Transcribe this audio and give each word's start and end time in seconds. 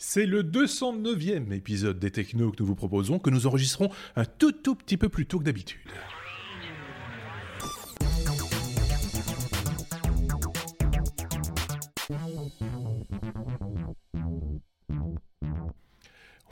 C'est 0.00 0.26
le 0.26 0.44
209e 0.44 1.52
épisode 1.52 1.98
des 1.98 2.12
Technos 2.12 2.52
que 2.52 2.56
nous 2.60 2.66
vous 2.66 2.76
proposons, 2.76 3.18
que 3.18 3.30
nous 3.30 3.48
enregistrons 3.48 3.90
un 4.14 4.24
tout 4.24 4.52
tout 4.52 4.76
petit 4.76 4.96
peu 4.96 5.08
plus 5.08 5.26
tôt 5.26 5.40
que 5.40 5.44
d'habitude. 5.44 5.80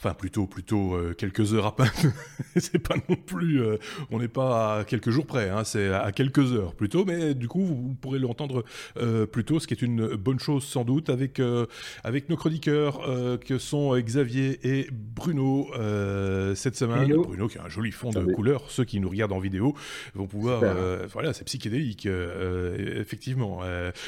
Enfin, 0.07 0.14
plutôt, 0.14 0.46
plutôt 0.46 0.95
euh, 0.95 1.14
quelques 1.14 1.52
heures 1.52 1.66
à 1.66 1.75
peine. 1.75 2.12
c'est 2.57 2.79
pas 2.79 2.95
non 3.09 3.16
plus. 3.16 3.61
euh, 3.61 3.77
on 4.12 4.21
n'est 4.21 4.29
pas 4.29 4.79
à 4.79 4.84
quelques 4.84 5.11
jours 5.11 5.27
près. 5.27 5.50
Hein, 5.50 5.64
c'est 5.64 5.89
à 5.93 6.12
quelques 6.12 6.52
heures 6.52 6.75
plutôt. 6.75 7.04
Mais 7.04 7.34
du 7.34 7.48
coup, 7.48 7.64
vous, 7.64 7.96
pourrez 8.00 8.21
l'entendre 8.21 8.64
euh, 8.98 9.27
plus 9.27 9.45
tôt, 9.45 9.58
ce 9.58 9.66
qui 9.66 9.75
est 9.75 9.82
une 9.82 10.14
bonne 10.14 10.39
chose 10.39 10.62
sans 10.64 10.84
doute, 10.84 11.11
avec 11.11 11.40
avec 12.04 12.29
nos 12.29 12.36
chroniqueurs 12.36 13.00
que 13.45 13.58
sont 13.58 13.98
Xavier 13.98 14.61
et 14.62 14.89
Bruno 14.93 15.68
cette 16.54 16.76
semaine. 16.76 17.03
Hello. 17.03 17.23
Bruno 17.23 17.48
qui 17.48 17.59
a 17.59 17.64
un 17.64 17.68
joli 17.68 17.90
fond 17.90 18.11
de 18.11 18.32
couleur. 18.32 18.70
Ceux 18.70 18.84
qui 18.84 19.00
nous 19.00 19.09
regardent 19.09 19.32
en 19.32 19.40
vidéo 19.40 19.75
vont 20.14 20.26
pouvoir. 20.26 20.62
Voilà, 21.12 21.32
c'est 21.32 21.45
psychédélique, 21.45 22.07
effectivement. 22.07 23.61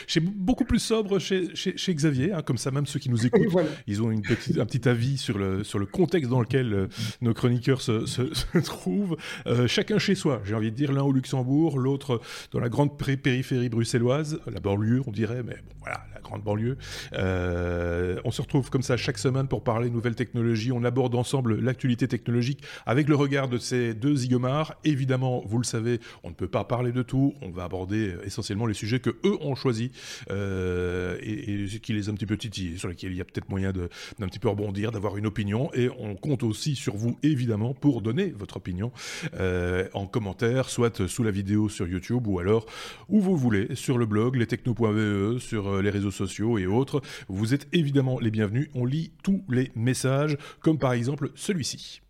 Chez 0.06 0.20
beaucoup 0.20 0.64
plus 0.64 0.78
sobre 0.78 1.18
chez 1.18 1.54
chez, 1.54 1.76
chez 1.76 1.94
Xavier, 1.94 2.32
hein, 2.32 2.42
comme 2.42 2.58
ça 2.58 2.70
même 2.70 2.86
ceux 2.86 3.00
qui 3.00 3.10
nous 3.10 3.26
écoutent 3.26 3.48
voilà. 3.50 3.68
ils 3.86 4.02
ont 4.02 4.10
une 4.10 4.22
petite, 4.22 4.58
un 4.58 4.66
petit 4.66 4.88
avis 4.88 5.18
sur 5.18 5.38
le, 5.38 5.64
sur 5.64 5.78
le 5.78 5.87
contexte 5.90 6.30
dans 6.30 6.40
lequel 6.40 6.72
euh, 6.72 6.86
nos 7.20 7.34
chroniqueurs 7.34 7.80
se, 7.82 8.58
trouvent. 8.60 9.16
Euh, 9.46 9.66
chacun 9.66 9.98
chez 9.98 10.14
soi, 10.14 10.40
j'ai 10.44 10.54
envie 10.54 10.70
de 10.70 10.76
dire, 10.76 10.92
l'un 10.92 11.02
au 11.02 11.12
Luxembourg, 11.12 11.78
l'autre 11.78 12.20
dans 12.52 12.60
la 12.60 12.68
grande 12.68 12.98
périphérie 12.98 13.68
bruxelloise, 13.68 14.40
la 14.52 14.60
banlieue, 14.60 15.02
on 15.06 15.10
dirait, 15.10 15.42
mais 15.42 15.54
bon, 15.54 15.74
voilà, 15.80 16.04
la 16.14 16.20
grande 16.20 16.42
banlieue. 16.42 16.76
Euh, 17.14 18.20
on 18.24 18.30
se 18.30 18.42
retrouve 18.42 18.70
comme 18.70 18.82
ça 18.82 18.96
chaque 18.96 19.18
semaine 19.18 19.48
pour 19.48 19.64
parler 19.64 19.90
nouvelles 19.90 20.14
technologies. 20.14 20.72
On 20.72 20.84
aborde 20.84 21.14
ensemble 21.14 21.60
l'actualité 21.60 22.08
technologique 22.08 22.62
avec 22.86 23.08
le 23.08 23.16
regard 23.16 23.48
de 23.48 23.58
ces 23.58 23.94
deux 23.94 24.16
zigomars. 24.16 24.74
Évidemment, 24.84 25.42
vous 25.46 25.58
le 25.58 25.64
savez, 25.64 26.00
on 26.22 26.30
ne 26.30 26.34
peut 26.34 26.48
pas 26.48 26.64
parler 26.64 26.92
de 26.92 27.02
tout. 27.02 27.34
On 27.42 27.50
va 27.50 27.64
aborder 27.64 28.14
essentiellement 28.24 28.66
les 28.66 28.74
sujets 28.74 29.00
que 29.00 29.10
eux 29.24 29.38
ont 29.40 29.54
choisis 29.54 29.90
et, 30.30 31.66
qui 31.82 31.92
les 31.92 32.08
a 32.08 32.12
un 32.12 32.14
petit 32.14 32.26
peu 32.26 32.36
titillés, 32.36 32.76
sur 32.76 32.88
lesquels 32.88 33.12
il 33.12 33.18
y 33.18 33.20
a 33.20 33.24
peut-être 33.24 33.48
moyen 33.48 33.72
d'un 33.72 34.28
petit 34.28 34.38
peu 34.38 34.48
rebondir, 34.48 34.92
d'avoir 34.92 35.16
une 35.16 35.26
opinion. 35.26 35.70
Et 35.78 35.88
on 35.96 36.16
compte 36.16 36.42
aussi 36.42 36.74
sur 36.74 36.96
vous, 36.96 37.16
évidemment, 37.22 37.72
pour 37.72 38.02
donner 38.02 38.34
votre 38.36 38.56
opinion 38.56 38.90
euh, 39.38 39.88
en 39.94 40.06
commentaire, 40.06 40.70
soit 40.70 41.06
sous 41.06 41.22
la 41.22 41.30
vidéo 41.30 41.68
sur 41.68 41.86
YouTube 41.86 42.26
ou 42.26 42.40
alors 42.40 42.66
où 43.08 43.20
vous 43.20 43.36
voulez, 43.36 43.76
sur 43.76 43.96
le 43.96 44.04
blog 44.04 44.34
lestechno.be, 44.34 45.38
sur 45.38 45.68
euh, 45.68 45.80
les 45.80 45.90
réseaux 45.90 46.10
sociaux 46.10 46.58
et 46.58 46.66
autres. 46.66 47.00
Vous 47.28 47.54
êtes 47.54 47.68
évidemment 47.72 48.18
les 48.18 48.32
bienvenus. 48.32 48.70
On 48.74 48.84
lit 48.84 49.12
tous 49.22 49.44
les 49.48 49.70
messages, 49.76 50.36
comme 50.58 50.78
par 50.78 50.94
exemple 50.94 51.30
celui-ci. 51.36 52.02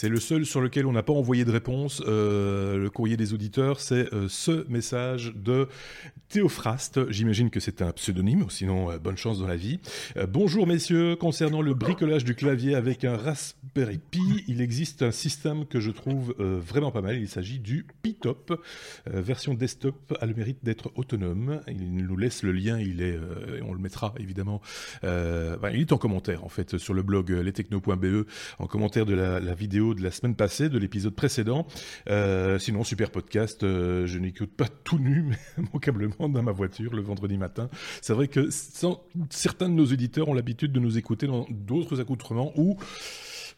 C'est 0.00 0.08
le 0.08 0.18
seul 0.18 0.46
sur 0.46 0.62
lequel 0.62 0.86
on 0.86 0.92
n'a 0.92 1.02
pas 1.02 1.12
envoyé 1.12 1.44
de 1.44 1.50
réponse. 1.50 2.02
Euh, 2.06 2.78
le 2.78 2.88
courrier 2.88 3.18
des 3.18 3.34
auditeurs, 3.34 3.80
c'est 3.80 4.10
euh, 4.14 4.28
ce 4.30 4.66
message 4.70 5.34
de 5.36 5.68
Théophraste. 6.30 7.10
J'imagine 7.10 7.50
que 7.50 7.60
c'est 7.60 7.82
un 7.82 7.92
pseudonyme, 7.92 8.46
sinon 8.48 8.90
euh, 8.90 8.96
bonne 8.96 9.18
chance 9.18 9.40
dans 9.40 9.46
la 9.46 9.56
vie. 9.56 9.78
Bonjour 10.26 10.66
messieurs, 10.66 11.16
concernant 11.16 11.60
le 11.60 11.74
bricolage 11.74 12.24
du 12.24 12.34
clavier 12.34 12.74
avec 12.74 13.04
un 13.04 13.14
Raspberry 13.14 13.98
Pi, 13.98 14.42
il 14.48 14.62
existe 14.62 15.02
un 15.02 15.10
système 15.10 15.66
que 15.66 15.80
je 15.80 15.90
trouve 15.90 16.34
vraiment 16.38 16.92
pas 16.92 17.02
mal. 17.02 17.18
Il 17.18 17.28
s'agit 17.28 17.58
du 17.58 17.86
Pitop, 18.02 18.58
version 19.04 19.52
desktop, 19.52 20.16
a 20.18 20.24
le 20.24 20.32
mérite 20.32 20.60
d'être 20.62 20.92
autonome. 20.94 21.60
Il 21.68 22.06
nous 22.06 22.16
laisse 22.16 22.42
le 22.42 22.52
lien, 22.52 22.78
il 22.78 23.02
est, 23.02 23.18
on 23.62 23.74
le 23.74 23.80
mettra 23.80 24.14
évidemment. 24.18 24.62
il 25.02 25.80
est 25.80 25.92
en 25.92 25.98
commentaire 25.98 26.44
en 26.44 26.48
fait 26.48 26.78
sur 26.78 26.94
le 26.94 27.02
blog 27.02 27.30
lestechno.be, 27.30 28.26
en 28.58 28.66
commentaire 28.66 29.04
de 29.04 29.14
la 29.14 29.54
vidéo 29.54 29.89
de 29.94 30.02
la 30.02 30.10
semaine 30.10 30.34
passée, 30.34 30.68
de 30.68 30.78
l'épisode 30.78 31.14
précédent. 31.14 31.66
Euh, 32.08 32.58
sinon, 32.58 32.84
super 32.84 33.10
podcast. 33.10 33.62
euh, 33.62 34.06
je 34.06 34.18
n'écoute 34.18 34.50
pas 34.56 34.68
tout 34.84 34.98
nu, 34.98 35.22
mais 35.28 35.38
immanquablement 35.58 36.28
dans 36.28 36.42
ma 36.42 36.52
voiture 36.52 36.94
le 36.94 37.02
vendredi 37.02 37.36
matin. 37.38 37.68
C'est 38.02 38.12
vrai 38.12 38.28
que 38.28 38.50
sans- 38.50 39.02
certains 39.30 39.68
de 39.68 39.74
nos 39.74 39.86
éditeurs 39.86 40.28
ont 40.28 40.34
l'habitude 40.34 40.72
de 40.72 40.80
nous 40.80 40.98
écouter 40.98 41.26
dans 41.26 41.46
d'autres 41.50 42.00
accoutrements 42.00 42.52
ou 42.56 42.76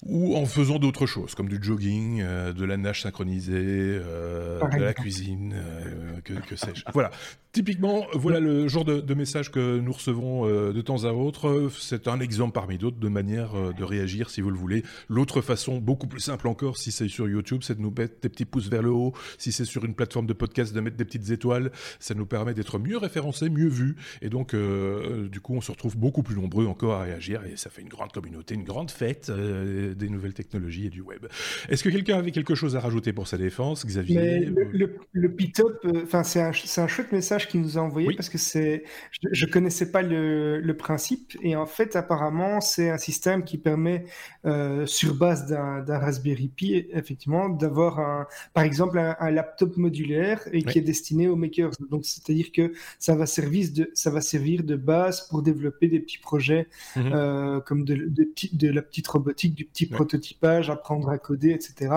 ou 0.04 0.36
en 0.36 0.46
faisant 0.46 0.80
d'autres 0.80 1.06
choses, 1.06 1.36
comme 1.36 1.48
du 1.48 1.62
jogging, 1.62 2.22
euh, 2.22 2.52
de 2.52 2.64
la 2.64 2.76
nage 2.76 3.02
synchronisée, 3.02 3.54
euh, 3.54 4.58
de 4.76 4.82
la 4.82 4.94
cuisine, 4.94 5.54
euh, 5.54 6.20
que, 6.24 6.32
que 6.32 6.56
sais-je. 6.56 6.82
Voilà. 6.92 7.12
Typiquement, 7.52 8.06
voilà 8.14 8.40
le 8.40 8.66
genre 8.66 8.86
de, 8.86 9.02
de 9.02 9.14
message 9.14 9.50
que 9.50 9.78
nous 9.78 9.92
recevons 9.92 10.48
euh, 10.48 10.72
de 10.72 10.80
temps 10.80 11.04
à 11.04 11.12
autre. 11.12 11.68
C'est 11.78 12.08
un 12.08 12.18
exemple 12.18 12.52
parmi 12.54 12.78
d'autres 12.78 12.98
de 12.98 13.08
manière 13.08 13.54
euh, 13.54 13.74
de 13.74 13.84
réagir, 13.84 14.30
si 14.30 14.40
vous 14.40 14.48
le 14.48 14.56
voulez. 14.56 14.82
L'autre 15.10 15.42
façon, 15.42 15.76
beaucoup 15.76 16.06
plus 16.06 16.20
simple 16.20 16.48
encore, 16.48 16.78
si 16.78 16.90
c'est 16.92 17.08
sur 17.08 17.28
YouTube, 17.28 17.60
c'est 17.62 17.76
de 17.76 17.82
nous 17.82 17.92
mettre 17.94 18.14
des 18.22 18.30
petits 18.30 18.46
pouces 18.46 18.70
vers 18.70 18.80
le 18.80 18.88
haut. 18.88 19.12
Si 19.36 19.52
c'est 19.52 19.66
sur 19.66 19.84
une 19.84 19.94
plateforme 19.94 20.26
de 20.26 20.32
podcast, 20.32 20.74
de 20.74 20.80
mettre 20.80 20.96
des 20.96 21.04
petites 21.04 21.28
étoiles. 21.28 21.72
Ça 22.00 22.14
nous 22.14 22.24
permet 22.24 22.54
d'être 22.54 22.78
mieux 22.78 22.96
référencés, 22.96 23.50
mieux 23.50 23.69
vus. 23.69 23.96
Et 24.22 24.30
donc, 24.30 24.54
euh, 24.54 25.28
du 25.28 25.40
coup, 25.40 25.54
on 25.54 25.60
se 25.60 25.70
retrouve 25.70 25.98
beaucoup 25.98 26.22
plus 26.22 26.36
nombreux 26.36 26.66
encore 26.66 26.94
à 26.94 27.02
réagir. 27.02 27.42
Et 27.44 27.56
ça 27.56 27.69
fait 27.69 27.82
une 27.82 27.90
grande 27.90 28.12
communauté, 28.12 28.54
une 28.54 28.64
grande 28.64 28.90
fête 28.90 29.28
euh, 29.28 29.94
des 29.94 30.08
nouvelles 30.08 30.32
technologies 30.32 30.86
et 30.86 30.90
du 30.90 31.02
web. 31.02 31.26
Est-ce 31.69 31.84
que 31.84 31.90
quelqu'un 31.90 32.16
avait 32.16 32.32
quelque 32.32 32.54
chose 32.54 32.76
à 32.76 32.80
rajouter 32.80 33.12
pour 33.12 33.28
sa 33.28 33.36
défense, 33.36 33.84
Xavier 33.84 34.16
Mais 34.16 34.40
le, 34.40 34.70
le, 34.72 34.96
le 35.12 35.30
Pitop, 35.30 35.84
euh, 35.84 36.04
enfin 36.04 36.22
c'est 36.22 36.40
un, 36.40 36.52
c'est 36.52 36.80
un 36.80 36.88
chouette 36.88 37.12
message 37.12 37.41
qu'il 37.48 37.60
nous 37.60 37.78
a 37.78 37.80
envoyé 37.80 38.08
Oui. 38.08 38.16
parce 38.16 38.28
que 38.28 38.38
c'est, 38.38 38.84
je, 39.10 39.28
je 39.32 39.47
connaissais 39.47 39.91
pas 39.91 40.03
le, 40.03 40.60
le 40.60 40.76
principe 40.76 41.36
et 41.42 41.56
en 41.56 41.66
fait 41.66 41.97
apparemment 41.97 42.60
c'est 42.60 42.91
un 42.91 42.98
système 42.98 43.44
qui 43.44 43.58
permet 43.58 44.04
euh, 44.44 44.86
sur 44.86 45.14
base 45.14 45.47
d'un 45.47 45.98
Raspberry 45.98 46.48
Pi 46.48 46.86
effectivement 46.92 47.48
d'avoir 47.48 47.98
un, 48.00 48.26
par 48.54 48.64
exemple 48.64 48.98
un, 48.98 49.16
un 49.20 49.31
laptop 49.31 49.76
modulaire 49.76 50.41
et 50.52 50.58
Oui. 50.58 50.64
qui 50.64 50.78
est 50.78 50.82
destiné 50.82 51.28
aux 51.28 51.36
makers. 51.36 51.70
Donc 51.91 52.04
c'est-à-dire 52.04 52.52
que 52.52 52.72
ça 52.98 53.14
va 53.14 53.26
servir 53.26 53.69
de, 53.75 53.91
ça 53.94 54.10
va 54.10 54.20
servir 54.20 54.62
de 54.64 54.76
base 54.76 55.26
pour 55.28 55.42
développer 55.42 55.88
des 55.88 56.00
petits 56.00 56.19
projets 56.19 56.69
Mhm. 56.97 57.12
euh, 57.14 57.60
comme 57.60 57.84
de, 57.84 57.94
de, 57.94 58.25
petits- 58.25 58.54
de 58.56 58.69
la 58.70 58.82
petite 58.82 59.06
robotique, 59.08 59.54
du 59.54 59.64
petit 59.64 59.86
prototypage, 59.86 60.70
apprendre 60.70 61.08
à 61.08 61.19
coder, 61.19 61.50
etc. 61.50 61.94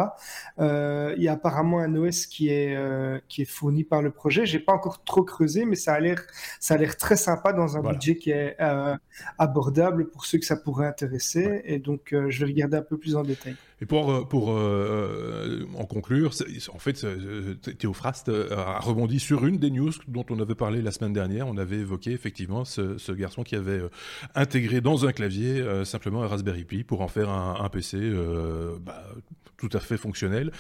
Euh, 0.60 1.14
il 1.18 1.24
y 1.24 1.28
a 1.28 1.34
apparemment 1.34 1.80
un 1.80 1.96
OS 1.96 2.26
qui 2.28 2.50
est 2.50 2.76
qui 3.28 3.42
est 3.42 3.46
fourni 3.46 3.84
par 3.84 4.02
le 4.02 4.12
projet. 4.12 4.46
J'ai 4.46 4.60
pas 4.60 4.74
encore 4.74 5.04
trop 5.04 5.24
creusé, 5.36 5.66
mais 5.66 5.76
ça 5.76 5.94
a 5.94 6.00
l'air 6.00 6.20
ça 6.60 6.74
a 6.76 6.78
l'air 6.78 6.96
très 6.98 7.18
sympa 7.28 7.50
dans 7.54 7.76
un 7.78 7.82
Voilà. 7.82 7.98
budget 7.98 8.16
qui 8.22 8.32
est 8.32 8.56
euh, 8.60 8.96
abordable 9.38 10.08
pour 10.10 10.26
ceux 10.26 10.40
que 10.40 10.46
ça 10.46 10.56
pourrait 10.56 10.88
intéresser. 10.88 11.62
Et 11.66 11.80
donc 11.80 12.04
euh, 12.14 12.30
je 12.30 12.40
vais 12.40 12.52
regarder 12.52 12.78
un 12.78 12.82
peu 12.92 12.98
plus 12.98 13.16
en 13.16 13.24
détail. 13.24 13.56
Et 13.82 13.86
pour, 13.86 14.10
euh, 14.10 14.24
pour 14.24 14.48
en 15.82 15.86
conclure, 15.86 16.32
en 16.74 16.80
fait, 16.80 17.06
Théophraste 17.78 18.30
a 18.52 18.80
rebondi 18.80 19.20
sur 19.20 19.46
une 19.46 19.58
des 19.58 19.70
news 19.70 19.92
dont 20.08 20.26
on 20.30 20.40
avait 20.40 20.56
parlé 20.56 20.82
la 20.82 20.92
semaine 20.92 21.12
dernière. 21.12 21.48
On 21.48 21.58
avait 21.58 21.80
évoqué 21.80 22.12
effectivement 22.12 22.64
ce, 22.64 22.98
ce 22.98 23.12
garçon 23.12 23.44
qui 23.44 23.56
avait 23.58 23.82
intégré 24.34 24.80
dans 24.80 25.06
un 25.06 25.12
clavier 25.12 25.60
euh, 25.60 25.84
simplement 25.84 26.24
un 26.24 26.28
Raspberry 26.28 26.64
Pi 26.64 26.84
pour 26.86 27.02
en 27.02 27.10
faire 27.10 27.30
un, 27.30 27.58
un 27.60 27.70
PC 27.70 27.98
euh, 28.00 28.78
bah, 28.82 29.04
tout 29.58 29.70
à 29.74 29.80
fait 29.80 29.98
fonctionnel. 29.98 30.52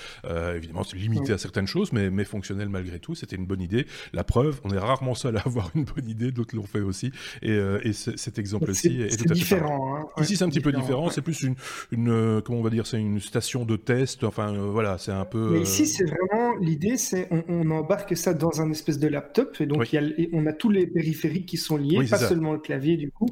Évidemment, 0.56 0.84
c'est 0.84 0.96
limité 0.98 1.34
à 1.34 1.38
certaines 1.38 1.68
choses, 1.68 1.92
mais, 1.92 2.10
mais 2.10 2.24
fonctionnel 2.24 2.70
malgré 2.70 3.00
tout. 3.00 3.14
C'était 3.14 3.36
une 3.36 3.46
bonne 3.46 3.62
idée. 3.62 3.86
La 4.14 4.24
preuve, 4.24 4.62
on 4.66 4.74
est 4.74 4.80
rarement 4.80 5.14
seul 5.14 5.38
à 5.38 5.42
avoir 5.46 5.70
une 5.76 5.84
bonne 5.84 6.10
idée, 6.10 6.32
d'autres 6.32 6.56
l'ont 6.56 6.66
fait 6.66 6.82
aussi. 6.82 7.12
Et, 7.42 7.52
euh, 7.52 7.80
cet 7.94 8.40
exemple-ci 8.40 9.02
est, 9.02 9.16
tout 9.16 9.32
à 9.32 9.34
différent, 9.34 10.08
fait 10.16 10.22
hein, 10.22 10.24
Ici, 10.24 10.38
c'est 10.38 10.44
un 10.44 10.50
petit 10.50 10.60
peu 10.60 10.72
différent. 10.72 11.10
C'est 11.10 11.22
plus 11.22 11.44
une, 11.44 12.10
euh, 12.10 12.42
comment 12.42 12.60
on 12.60 12.64
va 12.64 12.72
dire, 12.72 12.88
c'est 12.88 13.00
une 13.00 13.20
station 13.20 13.64
de 13.64 13.76
test. 13.76 14.24
Enfin, 14.24 14.54
euh, 14.56 14.70
voilà, 14.72 14.98
c'est 14.98 15.12
un 15.12 15.26
peu. 15.26 15.52
Mais 15.52 15.62
ici, 15.62 15.86
c'est 15.86 16.06
vraiment 16.06 16.56
l'idée, 16.60 16.98
c'est 16.98 17.30
on, 17.48 17.70
embarque 17.70 18.16
ça 18.16 18.34
dans 18.34 18.62
un 18.62 18.72
espèce 18.72 19.00
de 19.00 19.08
laptop, 19.08 19.58
et 19.60 19.66
donc 19.66 19.88
on 20.34 20.46
a 20.46 20.54
tous 20.54 20.70
les 20.70 20.88
périphériques 20.88 21.46
qui 21.46 21.58
sont 21.58 21.78
liés, 21.78 22.06
pas 22.10 22.18
seulement 22.18 22.54
le 22.54 22.60
clavier 22.60 22.98
du 22.98 23.12
coup, 23.12 23.28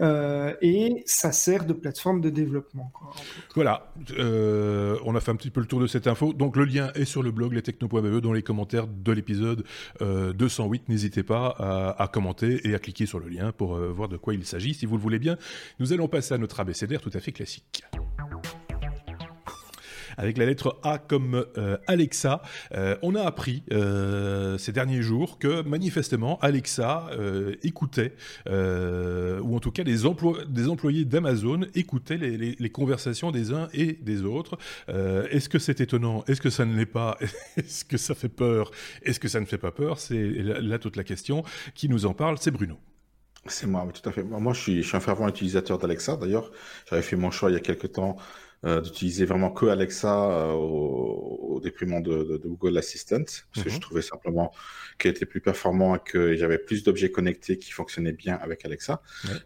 et 0.00 1.02
ça 1.06 1.32
sert 1.32 1.64
de 1.64 1.72
plateforme 1.72 2.20
de 2.20 2.30
développement. 2.30 2.92
Voilà, 3.54 3.92
on 4.18 5.14
a 5.14 5.20
fait 5.20 5.30
un 5.30 5.36
petit 5.36 5.50
peu 5.50 5.60
le 5.60 5.66
tour 5.66 5.80
de 5.80 5.86
cette 5.86 6.06
info. 6.06 6.32
Donc 6.32 6.56
le 6.56 6.64
lien 6.64 6.90
est 6.94 7.04
sur 7.04 7.22
le 7.22 7.30
blog 7.30 7.52
lestechno.be 7.52 8.20
dans 8.20 8.32
les 8.32 8.42
commentaires 8.42 8.86
de 8.86 9.12
l'épisode 9.12 9.64
208 10.00 10.73
N'hésitez 10.88 11.22
pas 11.22 11.94
à, 11.98 12.08
commenter 12.08 12.66
et 12.68 12.74
à 12.74 12.78
cliquer 12.78 13.06
sur 13.06 13.18
le 13.18 13.28
lien 13.28 13.52
pour 13.52 13.76
euh, 13.76 13.90
voir 13.90 14.08
de 14.08 14.16
quoi 14.16 14.34
il 14.34 14.44
s'agit. 14.44 14.74
Si 14.74 14.86
vous 14.86 14.96
le 14.96 15.02
voulez 15.02 15.18
bien, 15.18 15.36
nous 15.78 15.92
allons 15.92 16.08
passer 16.08 16.34
à 16.34 16.38
notre 16.38 16.60
abécédaire 16.60 17.00
tout 17.00 17.10
à 17.14 17.20
fait 17.20 17.32
classique 17.32 17.84
avec 20.16 20.38
la 20.38 20.46
lettre 20.46 20.78
A 20.82 20.98
comme 20.98 21.44
Alexa. 21.86 22.42
on 23.02 23.14
a 23.14 23.22
appris 23.22 23.62
ces 24.58 24.72
derniers 24.72 25.02
jours 25.02 25.38
que 25.38 25.62
manifestement 25.62 26.38
Alexa 26.40 27.10
écoutait, 27.62 28.12
ou 28.46 29.56
en 29.56 29.60
tout 29.60 29.70
cas 29.70 29.84
des, 29.84 29.98
des 30.48 30.68
employés 30.68 31.04
d'Amazon 31.04 31.60
écoutaient 31.74 32.16
les, 32.18 32.70
conversations 32.70 33.30
des 33.30 33.52
uns 33.52 33.68
et 33.72 33.92
des 33.92 34.22
autres. 34.22 34.58
Est-ce 34.88 35.48
que 35.48 35.58
c'est 35.58 35.80
étonnant? 35.80 36.24
Est-ce 36.26 36.40
que 36.40 36.50
ça 36.50 36.64
ne 36.64 36.76
l'est 36.76 36.86
pas? 36.86 37.16
Est-ce 37.56 37.84
que 37.84 37.96
ça 37.96 38.14
fait 38.14 38.28
peur? 38.28 38.70
Est-ce 39.02 39.20
que 39.20 39.28
ça 39.28 39.40
ne 39.40 39.46
fait 39.46 39.58
pas 39.58 39.70
peur? 39.70 39.98
C'est 39.98 40.32
là 40.42 40.78
toute 40.78 40.96
la 40.96 41.04
question. 41.04 41.44
Qui 41.74 41.88
nous 41.88 42.06
en 42.06 42.14
parle 42.14 42.38
C'est 42.40 42.50
Bruno. 42.50 42.76
C'est 43.46 43.66
moi, 43.66 43.86
tout 43.92 44.08
à 44.08 44.12
fait. 44.12 44.22
Moi, 44.22 44.52
je 44.54 44.60
suis, 44.60 44.82
je 44.82 44.88
suis 44.88 44.96
un 44.96 45.00
fervent 45.00 45.28
utilisateur 45.28 45.78
d'Alexa. 45.78 46.16
D'ailleurs, 46.16 46.50
j'avais 46.88 47.02
fait 47.02 47.16
mon 47.16 47.30
choix 47.30 47.50
il 47.50 47.54
y 47.54 47.56
a 47.56 47.60
quelques 47.60 47.92
temps 47.92 48.16
euh, 48.64 48.80
d'utiliser 48.80 49.26
vraiment 49.26 49.50
que 49.50 49.66
Alexa 49.66 50.30
euh, 50.30 50.52
au, 50.52 51.60
déprimant 51.62 52.00
de, 52.00 52.40
Google 52.44 52.78
Assistant, 52.78 53.24
parce 53.24 53.64
que 53.64 53.68
je 53.68 53.74
mhm. 53.74 53.80
trouvais 53.80 54.02
simplement 54.02 54.52
qu'elle 54.98 55.12
était 55.12 55.26
plus 55.26 55.40
performant 55.40 55.96
et 55.96 55.98
que 55.98 56.34
j'avais 56.36 56.58
plus 56.58 56.82
d'objets 56.82 57.10
connectés 57.10 57.58
qui 57.58 57.72
fonctionnaient 57.72 58.12
bien 58.12 58.36
avec 58.36 58.64
Alexa. 58.64 59.02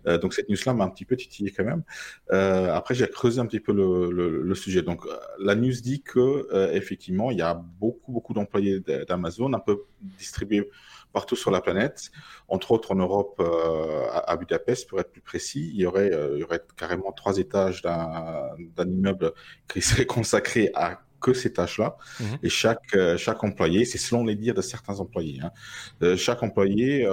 Euh, 0.07 0.19
donc 0.19 0.35
cette 0.35 0.49
news-là 0.49 0.73
m'a 0.73 0.85
un 0.85 0.91
petit 0.91 1.05
peu 1.05 1.17
titillé 1.17 1.51
quand 1.51 1.65
même. 1.65 1.83
après, 2.31 2.95
j'ai 2.95 3.09
creusé 3.09 3.41
un 3.41 3.47
petit 3.47 3.61
peu 3.61 3.73
le, 3.73 4.11
le, 4.43 4.55
sujet. 4.55 4.83
Donc 4.83 5.05
la 5.41 5.55
news 5.55 5.81
dit 5.83 6.03
que 6.03 6.49
effectivement, 6.73 7.31
il 7.31 7.39
y 7.39 7.43
a 7.43 7.55
beaucoup, 7.55 8.13
beaucoup 8.13 8.35
d'employés 8.35 8.81
d'Amazon, 8.81 9.53
un 9.53 9.61
peu 9.61 9.85
distribués 10.01 10.69
partout 11.13 11.37
sur 11.37 11.51
la 11.51 11.61
planète, 11.61 12.11
entre 12.49 12.73
autres 12.73 12.93
en 12.93 12.97
Europe, 12.97 13.37
euh, 13.41 14.07
à, 14.13 14.37
Budapest, 14.37 14.89
pour 14.89 15.01
être 15.01 15.11
plus 15.11 15.21
précis, 15.21 15.71
il 15.75 15.81
y 15.81 15.87
aurait, 15.87 16.13
euh, 16.13 16.35
il 16.35 16.41
y 16.41 16.45
aurait 16.45 16.63
carrément 16.77 17.13
trois 17.13 17.39
étages 17.39 17.83
d'un 17.83 18.57
immeuble 18.79 19.33
qui 19.69 19.83
serait 19.83 20.07
consacré 20.17 20.71
à 20.75 21.01
que 21.21 21.33
ces 21.33 21.53
tâches-là. 21.53 21.97
Mhm. 22.21 22.39
Et 22.45 22.49
chaque, 22.49 22.95
euh, 22.95 23.17
chaque 23.17 23.43
employé, 23.43 23.85
c'est 23.85 23.99
selon 23.99 24.25
les 24.25 24.37
dires 24.37 24.55
de 24.55 24.63
certains 24.63 25.01
employés, 25.01 25.41
hein, 25.43 26.17
chaque 26.17 26.45
employé, 26.45 27.09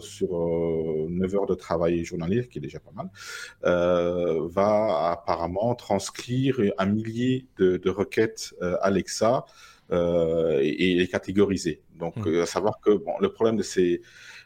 sur 0.00 0.28
9 1.08 1.34
heures 1.34 1.46
de 1.46 1.56
travail 1.56 2.04
journalier, 2.04 2.46
qui 2.46 2.58
est 2.58 2.60
déjà 2.60 2.78
pas 2.78 2.92
mal, 2.92 3.10
va 3.62 5.10
apparemment 5.10 5.74
transcrire 5.74 6.60
un 6.78 6.86
millier 6.86 7.46
de, 7.56 7.78
de 7.78 7.90
requêtes 7.90 8.54
Alexa 8.80 9.44
euh, 9.90 10.60
et, 10.62 10.94
les 10.94 11.08
catégoriser. 11.08 11.82
Donc, 11.96 12.16
mmh. 12.16 12.28
euh, 12.28 12.42
à 12.42 12.46
savoir 12.46 12.80
que 12.80 12.90
bon, 12.90 13.14
le 13.20 13.32
problème 13.32 13.56
de 13.56 13.62
ces, 13.62 14.02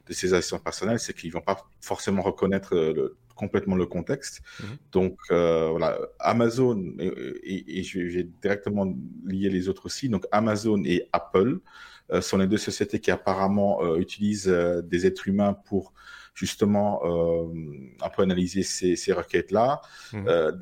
de 0.07 0.13
ces 0.13 0.35
assistants 0.35 0.61
personnels, 0.61 1.01
c'est 1.01 1.15
qu'ils 1.15 1.33
vont 1.33 1.41
pas 1.41 1.59
forcément 1.81 2.23
reconnaître 2.23 2.75
le, 2.75 3.17
complètement 3.35 3.75
le 3.75 3.87
contexte. 3.87 4.41
Mmh. 4.61 4.65
Donc, 4.93 5.19
euh, 5.31 5.69
voilà, 5.71 5.99
Amazon, 6.21 6.95
et, 6.99 7.79
et, 7.79 7.83
je 7.83 7.99
vais 8.01 8.29
directement 8.41 8.87
lier 9.25 9.51
les 9.51 9.69
autres 9.69 9.87
aussi. 9.87 10.09
Donc, 10.09 10.27
Amazon 10.31 10.83
et 10.85 11.09
Apple 11.13 11.59
euh, 12.13 12.21
sont 12.21 12.39
les 12.39 12.47
deux 12.47 12.59
sociétés 12.59 13.01
qui 13.01 13.11
apparemment 13.11 13.83
euh, 13.83 13.97
utilisent 13.97 14.49
des 14.85 15.07
êtres 15.07 15.29
humains 15.29 15.55
pour 15.55 15.93
justement 16.35 17.01
euh, 17.05 17.53
un 18.01 18.09
peu 18.09 18.23
analyser 18.23 18.63
ces, 18.63 18.97
ces 18.97 19.13
requêtes-là, 19.13 19.81
mmh. 20.13 20.29
euh, 20.29 20.53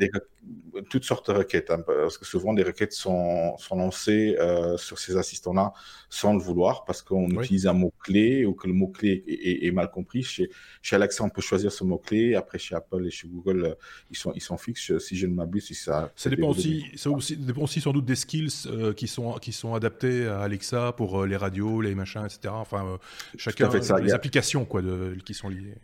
toutes 0.89 1.05
sortes 1.05 1.31
de 1.31 1.37
requêtes, 1.37 1.71
hein, 1.71 1.83
parce 1.87 2.17
que 2.17 2.25
souvent 2.25 2.55
des 2.55 2.63
requêtes 2.63 2.93
sont, 2.93 3.57
sont 3.59 3.77
lancées 3.77 4.37
euh, 4.39 4.77
sur 4.77 4.99
ces 4.99 5.17
assistants-là 5.17 5.73
sans 6.09 6.33
le 6.33 6.41
vouloir, 6.41 6.85
parce 6.85 7.03
qu'on 7.03 7.29
utilise 7.29 7.67
un 7.67 7.73
mot-clé 7.73 8.45
ou 8.47 8.55
que 8.55 8.67
le 8.67 8.73
mot-clé 8.73 9.25
est, 9.27 9.67
est, 9.67 9.71
mal 9.71 9.91
compris. 9.91 10.23
Chez, 10.23 10.51
chez 10.83 10.97
Alexa, 10.97 11.23
on 11.25 11.29
peut 11.29 11.43
choisir 11.43 11.71
ce 11.71 11.85
mot-clé, 11.85 12.35
après 12.35 12.59
chez 12.59 12.75
Apple 12.75 13.07
et 13.07 13.11
chez 13.11 13.29
Google, 13.29 13.65
euh, 13.65 13.75
ils, 14.11 14.17
sont, 14.17 14.33
ils 14.35 14.41
sont 14.41 14.57
fixes, 14.57 14.97
si 14.99 15.17
je 15.17 15.27
ne 15.27 15.35
m'abuse. 15.35 15.67
Si 15.67 15.75
ça, 15.75 16.13
ça, 16.17 16.31
dépend 16.31 16.49
aussi, 16.49 16.85
ça 16.97 17.11
aussi, 17.11 17.37
dépend 17.37 17.63
aussi 17.63 17.81
sans 17.81 17.93
doute 17.93 18.07
des 18.07 18.17
skills 18.17 18.67
euh, 18.67 18.93
qui, 18.93 19.09
sont, 19.09 19.35
qui 19.35 19.53
sont 19.53 19.75
adaptés 19.75 20.27
à 20.27 20.41
Alexa 20.41 20.93
pour 20.93 21.27
les 21.27 21.37
radios, 21.37 21.81
les 21.81 21.95
machins, 21.95 22.25
etc. 22.25 22.55
Enfin, 22.55 22.99
chacun, 23.37 23.71
fait, 23.71 24.03
les 24.03 24.13
applications 24.13 24.65
quoi, 24.65 24.83
de, 24.83 25.17
qui 25.25 25.35
sont 25.35 25.49
liées. 25.49 25.75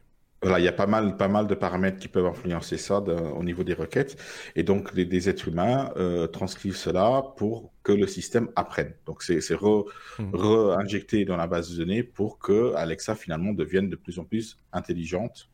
Voilà, 0.46 0.60
il 0.60 0.64
y 0.64 0.69
a 0.69 0.72
pas 0.72 0.87
mal, 0.87 1.16
pas 1.16 1.28
mal 1.28 1.46
de 1.48 1.54
paramètres 1.54 1.98
qui 1.98 2.08
peuvent 2.08 2.26
influencer 2.26 2.78
ça 2.78 2.98
au 3.00 3.43
niveau 3.43 3.64
des 3.64 3.75
requêtes. 3.75 4.16
Et 4.54 4.62
donc, 4.62 4.94
les, 4.94 5.04
des 5.04 5.28
êtres 5.28 5.48
humains 5.48 5.93
euh, 5.96 6.28
transcrivent 6.28 6.76
cela 6.76 7.22
pour 7.37 7.72
que 7.82 7.93
le 7.93 8.06
système 8.06 8.48
apprenne. 8.54 8.94
Donc, 9.06 9.22
c'est 9.22 9.38
mmh. 9.38 10.31
re-injecté 10.32 11.25
dans 11.25 11.37
la 11.37 11.48
base 11.48 11.70
de 11.70 11.78
données 11.78 12.02
pour 12.02 12.38
que 12.38 12.75
Alexa, 12.75 13.16
finalement, 13.16 13.52
devienne 13.52 13.90
de 13.90 13.96
plus 13.96 14.19
en 14.19 14.25
plus 14.25 14.58
intelligente. 14.72 15.48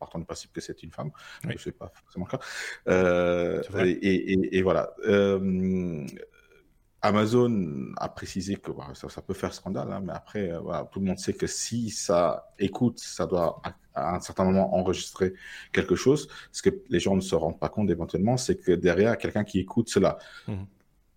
Partant 0.00 0.18
du 0.18 0.26
principe 0.26 0.52
que 0.52 0.60
c'est 0.60 0.82
une 0.82 0.90
femme, 0.90 1.10
oui. 1.44 1.54
ce 1.56 1.70
n'est 1.70 1.72
pas 1.72 1.90
forcément 1.94 2.26
le 2.30 2.36
cas. 2.36 2.44
Euh, 2.88 3.62
et, 3.82 4.58
et, 4.58 4.62
voilà. 4.62 4.90
Euh, 5.06 6.04
Amazon 7.02 7.92
a 7.98 8.08
précisé 8.08 8.56
que 8.56 8.72
ça, 8.94 9.22
peut 9.22 9.34
faire 9.34 9.52
scandale, 9.52 9.92
hein, 9.92 10.00
mais 10.04 10.12
après, 10.12 10.50
euh, 10.50 10.60
tout 10.90 11.00
le 11.00 11.06
monde 11.06 11.18
sait 11.18 11.34
que 11.34 11.46
si 11.46 11.90
ça 11.90 12.50
écoute, 12.58 12.98
ça 12.98 13.26
doit 13.26 13.60
à, 13.94 14.16
un 14.16 14.20
certain 14.20 14.44
moment 14.44 14.74
enregistrer 14.74 15.34
quelque 15.72 15.94
chose. 15.94 16.28
Ce 16.52 16.62
que 16.62 16.70
les 16.88 16.98
gens 16.98 17.14
ne 17.14 17.20
se 17.20 17.34
rendent 17.34 17.60
pas 17.60 17.68
compte 17.68 17.90
éventuellement, 17.90 18.36
c'est 18.36 18.56
que 18.56 18.72
derrière, 18.72 19.16
quelqu'un 19.18 19.44
qui 19.44 19.60
écoute 19.60 19.88
cela. 19.88 20.18
Mmh. 20.48 20.54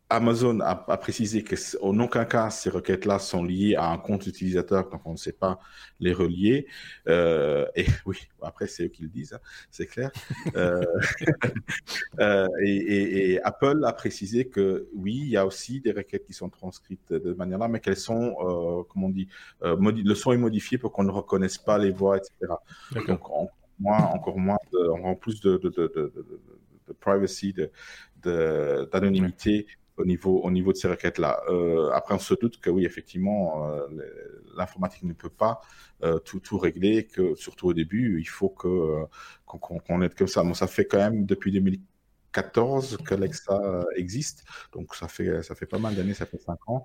Amazon 0.09 0.59
a, 0.61 0.85
a 0.87 0.97
précisé 0.97 1.43
qu'en 1.43 1.99
aucun 1.99 2.25
cas 2.25 2.49
ces 2.49 2.69
requêtes-là 2.69 3.19
sont 3.19 3.43
liées 3.43 3.75
à 3.75 3.89
un 3.89 3.97
compte 3.97 4.25
utilisateur, 4.25 4.89
donc 4.89 5.01
on 5.05 5.11
ne 5.11 5.17
sait 5.17 5.33
pas 5.33 5.59
les 5.99 6.13
relier. 6.13 6.65
Euh, 7.07 7.67
et 7.75 7.85
oui, 8.05 8.17
après 8.41 8.67
c'est 8.67 8.85
eux 8.85 8.87
qui 8.87 9.03
le 9.03 9.09
disent, 9.09 9.33
hein, 9.33 9.39
c'est 9.69 9.85
clair. 9.85 10.11
euh, 10.55 10.81
euh, 12.19 12.47
et, 12.63 12.75
et, 12.75 13.31
et, 13.33 13.43
Apple 13.43 13.83
a 13.85 13.93
précisé 13.93 14.45
que 14.45 14.89
oui, 14.95 15.15
il 15.21 15.29
y 15.29 15.37
a 15.37 15.45
aussi 15.45 15.79
des 15.79 15.91
requêtes 15.91 16.25
qui 16.25 16.33
sont 16.33 16.49
transcrites 16.49 17.13
de 17.13 17.33
manière 17.33 17.59
là, 17.59 17.67
mais 17.67 17.79
qu'elles 17.79 17.95
sont, 17.97 18.35
euh, 18.41 18.83
comment 18.89 19.07
on 19.07 19.09
dit, 19.09 19.27
euh, 19.63 19.77
le 19.79 20.15
son 20.15 20.31
est 20.31 20.37
modifié 20.37 20.77
pour 20.79 20.91
qu'on 20.91 21.03
ne 21.03 21.11
reconnaisse 21.11 21.57
pas 21.59 21.77
les 21.77 21.91
voix, 21.91 22.17
etc. 22.17 22.53
Donc 23.07 23.29
en, 23.29 23.49
moins, 23.79 23.99
encore 24.05 24.39
moins, 24.39 24.57
de, 24.73 24.89
en 24.89 25.15
plus 25.15 25.39
de, 25.41 25.57
de, 25.57 25.69
de, 25.69 25.87
de, 25.95 26.13
de 26.87 26.93
privacy, 26.99 27.53
d'anonymité 28.23 29.67
au 29.99 30.05
niveau, 30.05 30.39
au 30.41 30.51
niveau 30.51 30.71
de 30.71 30.77
ces 30.77 30.87
requêtes-là. 30.87 31.41
Euh, 31.49 31.91
après, 31.91 32.15
on 32.15 32.19
se 32.19 32.33
doute 32.33 32.59
que 32.59 32.69
oui, 32.69 32.85
effectivement, 32.85 33.67
euh, 33.67 33.87
l'informatique 34.55 35.03
ne 35.03 35.13
peut 35.13 35.29
pas 35.29 35.61
euh, 36.03 36.19
tout, 36.19 36.39
tout 36.39 36.57
régler, 36.57 37.05
que 37.05 37.35
surtout 37.35 37.67
au 37.67 37.73
début, 37.73 38.19
il 38.19 38.27
faut 38.27 38.49
que 38.49 39.03
qu'on 39.45 39.79
qu 39.79 40.03
aide 40.03 40.15
comme 40.15 40.27
ça. 40.27 40.43
Bon, 40.43 40.53
ça 40.53 40.67
fait 40.67 40.85
quand 40.85 40.97
même 40.97 41.25
depuis 41.25 41.51
2015 41.51 41.88
14 42.31 42.97
qu'Alexa 43.07 43.85
existe, 43.95 44.43
donc 44.73 44.95
ça 44.95 45.07
fait 45.07 45.41
ça 45.43 45.55
fait 45.55 45.65
pas 45.65 45.79
mal 45.79 45.95
d'années, 45.95 46.13
ça 46.13 46.25
fait 46.25 46.37
5 46.37 46.57
ans. 46.67 46.83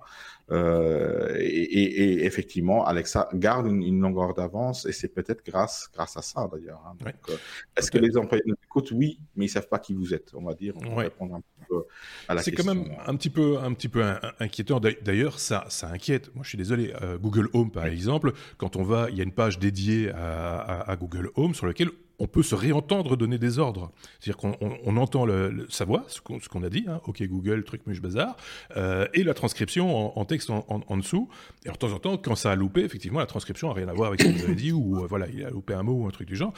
Euh, 0.51 1.35
et, 1.39 1.45
et, 1.45 2.03
et, 2.03 2.25
effectivement, 2.25 2.85
Alexa 2.85 3.29
garde 3.33 3.67
une, 3.67 3.81
une 3.81 3.99
longueur 3.99 4.33
d'avance, 4.33 4.85
et 4.85 4.91
c'est 4.91 5.07
peut-être 5.07 5.45
grâce 5.45 5.89
grâce 5.93 6.17
à 6.17 6.21
ça 6.21 6.47
d'ailleurs. 6.51 6.81
Hein. 6.85 6.95
Euh, 7.29 7.37
est-ce 7.77 7.89
que 7.89 7.97
les 7.97 8.17
employés 8.17 8.43
nous 8.45 8.55
écoutent? 8.63 8.91
Oui, 8.91 9.19
mais 9.35 9.45
ils 9.45 9.49
savent 9.49 9.67
pas 9.67 9.79
qui 9.79 9.93
vous 9.93 10.13
êtes, 10.13 10.33
on 10.33 10.43
va 10.43 10.53
dire. 10.53 10.75
On 10.77 10.95
ouais. 10.95 11.05
répondre 11.05 11.35
un 11.35 11.41
peu 11.67 11.85
à 12.27 12.35
la 12.35 12.43
C'est 12.43 12.51
quand 12.51 12.65
même 12.65 12.95
un 13.05 13.15
petit 13.15 13.29
peu 13.29 13.57
un 13.57 13.73
petit 13.73 13.89
peu 13.89 14.03
inquiétant. 14.39 14.79
D'ailleurs, 14.79 15.39
ça 15.39 15.65
ça 15.69 15.87
inquiète. 15.89 16.33
Moi, 16.35 16.43
je 16.43 16.49
suis 16.49 16.57
désolé. 16.57 16.93
Euh, 17.01 17.17
Google 17.17 17.49
Home, 17.53 17.71
par 17.71 17.85
exemple, 17.85 18.33
quand 18.57 18.75
on 18.75 18.83
va, 18.83 19.09
il 19.09 19.17
y 19.17 19.21
a 19.21 19.23
une 19.23 19.33
page 19.33 19.59
dédiée 19.59 20.11
à, 20.11 20.57
à, 20.59 20.91
à 20.91 20.95
Google 20.95 21.29
Home 21.35 21.55
sur 21.55 21.65
laquelle 21.65 21.89
on 22.19 22.27
peut 22.27 22.43
se 22.43 22.55
réentendre 22.55 23.17
donner 23.17 23.37
des 23.37 23.59
ordres. 23.59 23.91
C'est-à-dire 24.19 24.37
qu'on 24.37 24.57
on, 24.61 24.97
entend 24.97 25.25
le, 25.25 25.65
sa 25.69 25.85
voix, 25.85 26.05
ce 26.07 26.21
qu'on 26.21 26.63
a 26.63 26.69
dit, 26.69 26.85
hein, 26.87 27.01
OK 27.05 27.21
Google, 27.23 27.63
truc, 27.63 27.85
muche, 27.87 28.01
bazar, 28.01 28.35
euh, 28.77 29.07
et 29.13 29.23
la 29.23 29.33
transcription 29.33 30.17
en, 30.17 30.25
texte 30.25 30.49
en, 30.49 30.65
en, 30.67 30.97
dessous. 30.97 31.29
Et 31.65 31.69
de 31.69 31.75
temps 31.75 31.91
en 31.91 31.99
temps, 31.99 32.17
quand 32.17 32.35
ça 32.35 32.51
a 32.51 32.55
loupé, 32.55 32.81
effectivement, 32.81 33.19
la 33.19 33.25
transcription 33.25 33.69
a 33.69 33.73
rien 33.73 33.87
à 33.87 33.93
voir 33.93 34.09
avec 34.09 34.21
ce 34.21 34.27
que 34.27 34.31
vous 34.33 34.43
avez 34.45 34.55
dit, 34.55 34.71
ou 34.71 35.03
euh, 35.03 35.07
voilà, 35.07 35.27
il 35.27 35.43
a 35.43 35.49
loupé 35.49 35.73
un 35.73 35.83
mot 35.83 36.03
ou 36.03 36.07
un 36.07 36.11
truc 36.11 36.27
du 36.27 36.35
genre 36.35 36.53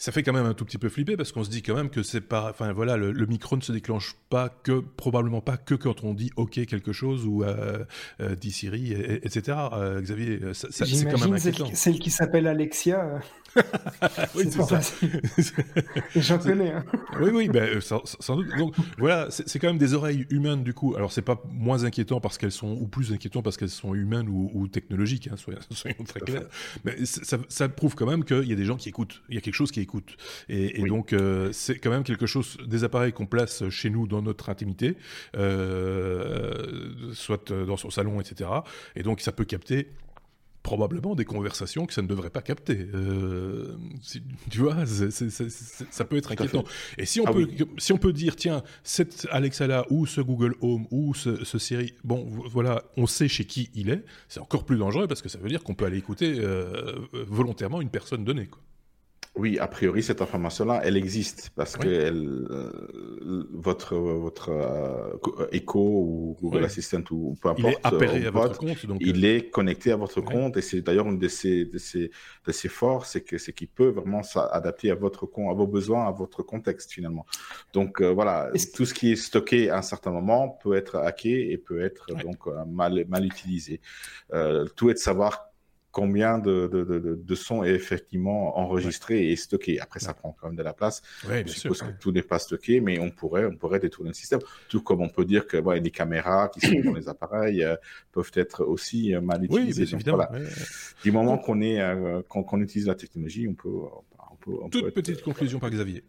ça 0.00 0.12
fait 0.12 0.22
quand 0.22 0.32
même 0.32 0.46
un 0.46 0.54
tout 0.54 0.64
petit 0.64 0.78
peu 0.78 0.88
flipper 0.88 1.16
parce 1.16 1.32
qu'on 1.32 1.42
se 1.42 1.50
dit 1.50 1.60
quand 1.60 1.74
même 1.74 1.90
que 1.90 2.04
c'est 2.04 2.20
pas, 2.20 2.50
enfin 2.50 2.72
voilà, 2.72 2.96
le, 2.96 3.26
micro 3.26 3.56
ne 3.56 3.62
se 3.62 3.72
déclenche 3.72 4.14
pas 4.30 4.48
que, 4.48 4.78
probablement 4.78 5.40
pas 5.40 5.56
que 5.56 5.74
quand 5.74 6.04
on 6.04 6.14
dit 6.14 6.30
OK 6.36 6.64
quelque 6.66 6.92
chose 6.92 7.26
ou 7.26 7.42
euh, 7.42 7.84
dit 8.40 8.52
Siri, 8.52 8.92
etc. 8.92 9.58
Xavier, 10.00 10.38
c'est 10.52 11.04
quand 11.10 11.18
même 11.18 11.34
inquiétant. 11.34 11.68
Celle 11.74 11.98
qui 11.98 12.10
s'appelle 12.10 12.46
Alexia. 12.46 13.20
oui, 14.34 14.44
c'est 14.50 14.62
ça. 14.62 14.80
J'en 16.16 16.38
connais. 16.38 16.72
Hein. 16.72 16.84
Oui, 17.20 17.30
oui, 17.32 17.48
ben, 17.48 17.80
sans, 17.80 18.36
doute. 18.36 18.48
Donc 18.56 18.74
voilà, 18.96 19.28
c'est 19.30 19.58
quand 19.58 19.66
même 19.66 19.78
des 19.78 19.94
oreilles 19.94 20.26
humaines 20.30 20.62
du 20.62 20.72
coup. 20.72 20.94
Alors 20.94 21.10
c'est 21.10 21.22
pas 21.22 21.42
moins 21.50 21.84
inquiétant 21.84 22.20
parce 22.20 22.38
qu'elles 22.38 22.52
sont, 22.52 22.76
ou 22.80 22.86
plus 22.86 23.12
inquiétant 23.12 23.42
parce 23.42 23.56
qu'elles 23.56 23.70
sont 23.70 23.94
humaines 23.94 24.28
ou, 24.28 24.50
ou 24.54 24.68
technologiques, 24.68 25.28
hein, 25.32 25.36
soyons, 25.36 25.58
soyons, 25.70 26.04
très 26.06 26.20
clairs. 26.20 26.46
Mais 26.84 27.04
ça, 27.04 27.38
ça, 27.48 27.68
prouve 27.68 27.96
quand 27.96 28.06
même 28.06 28.24
qu'il 28.24 28.44
y 28.44 28.52
a 28.52 28.56
des 28.56 28.64
gens 28.64 28.76
qui 28.76 28.88
écoutent. 28.88 29.22
Il 29.28 29.34
y 29.34 29.38
a 29.38 29.40
quelque 29.40 29.54
chose 29.54 29.72
qui 29.72 29.80
écoute. 29.80 30.16
Et, 30.48 30.80
et 30.80 30.84
donc 30.84 31.12
euh, 31.12 31.50
c'est 31.52 31.78
quand 31.78 31.90
même 31.90 32.04
quelque 32.04 32.26
chose, 32.26 32.56
des 32.66 32.84
appareils 32.84 33.12
qu'on 33.12 33.26
place 33.26 33.68
chez 33.68 33.90
nous 33.90 34.06
dans 34.06 34.22
notre 34.22 34.48
intimité, 34.48 34.96
euh, 35.36 36.92
soit 37.12 37.52
dans 37.52 37.76
son 37.76 37.90
salon, 37.90 38.20
etc. 38.20 38.50
Et 38.94 39.02
donc 39.02 39.20
ça 39.20 39.32
peut 39.32 39.44
capter 39.44 39.88
probablement 40.68 41.14
des 41.14 41.24
conversations 41.24 41.86
que 41.86 41.94
ça 41.94 42.02
ne 42.02 42.06
devrait 42.06 42.28
pas 42.28 42.42
capter. 42.42 42.88
Euh, 42.92 43.74
tu 44.50 44.60
vois, 44.60 44.76
ça 44.84 46.04
peut 46.04 46.18
être 46.18 46.32
inquiétant. 46.32 46.62
Et 46.98 47.06
si 47.06 47.22
on, 47.22 47.24
ah 47.26 47.32
peut, 47.32 47.48
si 47.78 47.94
on 47.94 47.96
peut 47.96 48.12
dire, 48.12 48.36
tiens, 48.36 48.62
cette 48.82 49.26
Alexa-là, 49.30 49.86
ou 49.88 50.04
ce 50.04 50.20
Google 50.20 50.56
Home, 50.60 50.86
ou 50.90 51.14
ce, 51.14 51.42
ce, 51.42 51.58
Siri, 51.58 51.94
bon, 52.04 52.26
voilà, 52.28 52.84
on 52.98 53.06
sait 53.06 53.28
chez 53.28 53.46
qui 53.46 53.70
il 53.74 53.88
est, 53.88 54.04
c'est 54.28 54.40
encore 54.40 54.66
plus 54.66 54.76
dangereux 54.76 55.08
parce 55.08 55.22
que 55.22 55.30
ça 55.30 55.38
veut 55.38 55.48
dire 55.48 55.64
qu'on 55.64 55.74
peut 55.74 55.86
aller 55.86 55.96
écouter 55.96 56.34
euh, 56.38 56.96
volontairement 57.14 57.80
une 57.80 57.88
personne 57.88 58.26
donnée. 58.26 58.48
Quoi. 58.48 58.60
Oui, 59.36 59.58
a 59.58 59.68
priori, 59.68 60.02
cette 60.02 60.20
information-là, 60.20 60.80
elle 60.84 60.96
existe 60.96 61.50
parce 61.54 61.76
que 61.76 61.86
euh, 61.88 63.46
votre, 63.52 63.94
votre 63.96 64.50
euh, 64.50 65.46
Echo 65.52 65.80
ou 65.80 66.36
Google 66.40 66.64
Assistant 66.64 67.02
ou, 67.10 67.36
peu 67.40 67.50
importe, 67.50 67.66
il 67.68 67.72
est 67.72 67.86
appairé 67.86 68.26
à 68.26 68.30
votre 68.30 68.58
compte. 68.58 68.86
Donc... 68.86 68.98
Il 69.00 69.24
est 69.24 69.50
connecté 69.50 69.92
à 69.92 69.96
votre 69.96 70.20
compte 70.20 70.56
et 70.56 70.62
c'est 70.62 70.80
d'ailleurs 70.80 71.06
une 71.06 71.18
de 71.18 71.28
ses, 71.28 71.64
de 71.66 71.78
ses, 71.78 72.10
de 72.46 72.52
ses 72.52 72.68
forces, 72.68 73.12
c'est 73.12 73.20
que 73.20 73.38
c'est 73.38 73.52
qu'il 73.52 73.68
peut 73.68 73.88
vraiment 73.88 74.22
s'adapter 74.22 74.90
à 74.90 74.94
votre 74.94 75.26
compte, 75.26 75.50
à 75.50 75.54
vos 75.54 75.66
besoins, 75.66 76.06
à 76.06 76.10
votre 76.10 76.42
contexte 76.42 76.92
finalement. 76.92 77.26
Donc 77.72 78.02
voilà, 78.02 78.50
tout 78.74 78.86
ce 78.86 78.94
qui 78.94 79.12
est 79.12 79.16
stocké 79.16 79.70
à 79.70 79.78
un 79.78 79.82
certain 79.82 80.10
moment 80.10 80.48
peut 80.48 80.74
être 80.74 80.96
hacké 80.96 81.52
et 81.52 81.58
peut 81.58 81.82
être 81.82 82.06
donc 82.22 82.46
mal, 82.66 83.04
mal 83.08 83.24
utilisé. 83.24 83.80
tout 84.76 84.90
est 84.90 84.94
de 84.94 84.98
savoir 84.98 85.47
combien 85.90 86.38
de, 86.38 86.68
de, 86.72 86.84
de, 86.84 87.14
de, 87.14 87.34
sons 87.34 87.64
est 87.64 87.70
effectivement 87.70 88.58
enregistré 88.58 89.30
et 89.30 89.36
stocké. 89.36 89.80
Après, 89.80 90.00
ça 90.00 90.14
prend 90.14 90.36
quand 90.38 90.48
même 90.48 90.56
de 90.56 90.62
la 90.62 90.72
place. 90.72 91.02
Ouais, 91.28 91.44
Je 91.46 91.52
suppose 91.52 91.82
que 91.82 91.90
tout 91.98 92.12
n'est 92.12 92.22
pas 92.22 92.38
stocké, 92.38 92.80
mais 92.80 92.98
on 92.98 93.10
pourrait, 93.10 93.46
on 93.46 93.56
pourrait 93.56 93.80
détourner 93.80 94.10
le 94.10 94.14
système. 94.14 94.40
Tout 94.68 94.82
comme 94.82 95.00
on 95.00 95.08
peut 95.08 95.24
dire 95.24 95.46
que 95.46 95.56
bon, 95.56 95.70
les 95.70 95.90
caméras 95.90 96.48
qui 96.48 96.60
sont 96.60 96.80
dans 96.84 96.94
les 96.94 97.08
appareils 97.08 97.64
euh, 97.64 97.76
peuvent 98.12 98.30
être 98.34 98.64
aussi 98.64 99.14
euh, 99.14 99.20
mal 99.20 99.44
utilisées. 99.44 99.84
Oui, 99.84 99.94
évidemment. 99.94 100.26
Voilà. 100.30 100.48
Du 101.02 101.12
moment 101.12 101.38
qu'on 101.38 101.60
est, 101.60 101.80
euh, 101.80 102.22
qu'on 102.28 102.60
utilise 102.60 102.86
la 102.86 102.94
technologie, 102.94 103.48
on 103.48 103.54
peut. 103.54 103.68
On 104.30 104.36
peut, 104.36 104.58
on 104.62 104.68
Toute 104.68 104.84
peut 104.84 104.90
petite 104.92 105.22
conclusion 105.22 105.58
par 105.58 105.70
Xavier. 105.70 106.04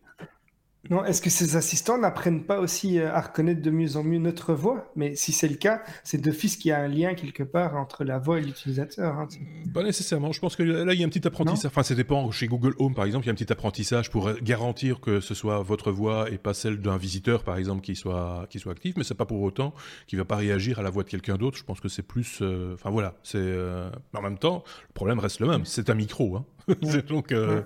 Non, 0.90 1.04
est-ce 1.04 1.22
que 1.22 1.30
ces 1.30 1.58
assistants 1.58 1.98
n'apprennent 1.98 2.46
pas 2.46 2.60
aussi 2.62 3.00
euh, 3.00 3.14
à 3.14 3.20
reconnaître 3.20 3.62
de 3.62 3.70
mieux 3.70 3.98
en 3.98 4.04
mieux 4.04 4.18
notre 4.18 4.54
voix? 4.54 4.92
Mais 4.96 5.14
si 5.16 5.34
c'est 5.34 5.50
le 5.50 5.56
cas, 5.58 5.82
c'est 6.06 6.20
d'office 6.22 6.56
qu'il 6.56 6.70
y 6.70 6.72
a 6.72 6.80
un 6.80 6.88
lien 6.88 7.16
quelque 7.16 7.44
part 7.44 7.76
entre 7.76 8.06
la 8.06 8.18
voix 8.18 8.40
et 8.40 8.42
l'utilisateur. 8.42 9.20
Hein. 9.20 9.28
Pas 9.74 9.84
nécessairement. 9.84 10.32
Je 10.32 10.40
pense 10.40 10.56
que 10.56 10.64
là, 10.64 10.94
il 10.94 11.00
y 11.00 11.04
a 11.04 11.06
un 11.06 11.10
petit 11.10 11.28
apprentissage. 11.28 11.66
Enfin, 11.70 11.84
ça 11.84 11.96
dépend. 11.96 12.32
Chez 12.32 12.48
Google 12.48 12.76
Home, 12.80 12.96
par 12.96 13.04
exemple, 13.04 13.26
il 13.26 13.28
y 13.28 13.30
a 13.30 13.34
un 13.34 13.36
petit 13.36 13.52
apprentissage 13.52 14.10
pour 14.10 14.32
garantir 14.42 15.02
que 15.02 15.20
ce 15.20 15.34
soit 15.34 15.62
votre 15.64 15.92
voix 15.92 16.30
et 16.32 16.38
pas 16.38 16.54
celle 16.54 16.80
d'un 16.80 16.96
visiteur, 16.98 17.44
par 17.44 17.58
exemple, 17.58 17.82
qui 17.82 17.96
soit, 17.98 18.48
qui 18.50 18.60
soit 18.60 18.72
actif. 18.72 18.96
Mais 18.96 19.04
c'est 19.04 19.16
pas 19.16 19.26
pour 19.26 19.42
autant 19.42 19.74
qu'il 20.08 20.18
va 20.18 20.26
pas 20.26 20.38
réagir 20.38 20.80
à 20.80 20.82
la 20.82 20.90
voix 20.90 21.04
de 21.04 21.10
quelqu'un 21.10 21.36
d'autre. 21.36 21.58
Je 21.58 21.64
pense 21.66 21.82
que 21.82 21.90
c'est 21.90 22.04
plus. 22.04 22.40
euh, 22.42 22.74
Enfin, 22.76 22.90
voilà. 22.90 23.16
C'est. 23.24 23.38
euh, 23.38 23.90
En 24.16 24.22
même 24.22 24.38
temps, 24.38 24.64
le 24.88 24.94
problème 24.94 25.20
reste 25.20 25.42
le 25.42 25.48
même. 25.48 25.66
C'est 25.66 25.90
un 25.90 25.96
micro. 25.96 26.38
Hein. 26.38 26.46
C'est 26.84 27.08
Donc, 27.08 27.32
euh, 27.32 27.64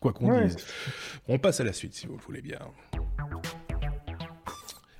quoi 0.00 0.12
qu'on 0.12 0.30
Ouais. 0.30 0.46
dise. 0.48 0.56
On 1.28 1.38
passe 1.38 1.60
à 1.60 1.64
la 1.64 1.72
suite, 1.72 1.94
si 1.94 2.06
vous 2.06 2.16
le 2.16 2.22
voulez 2.22 2.42
bien. 2.42 2.58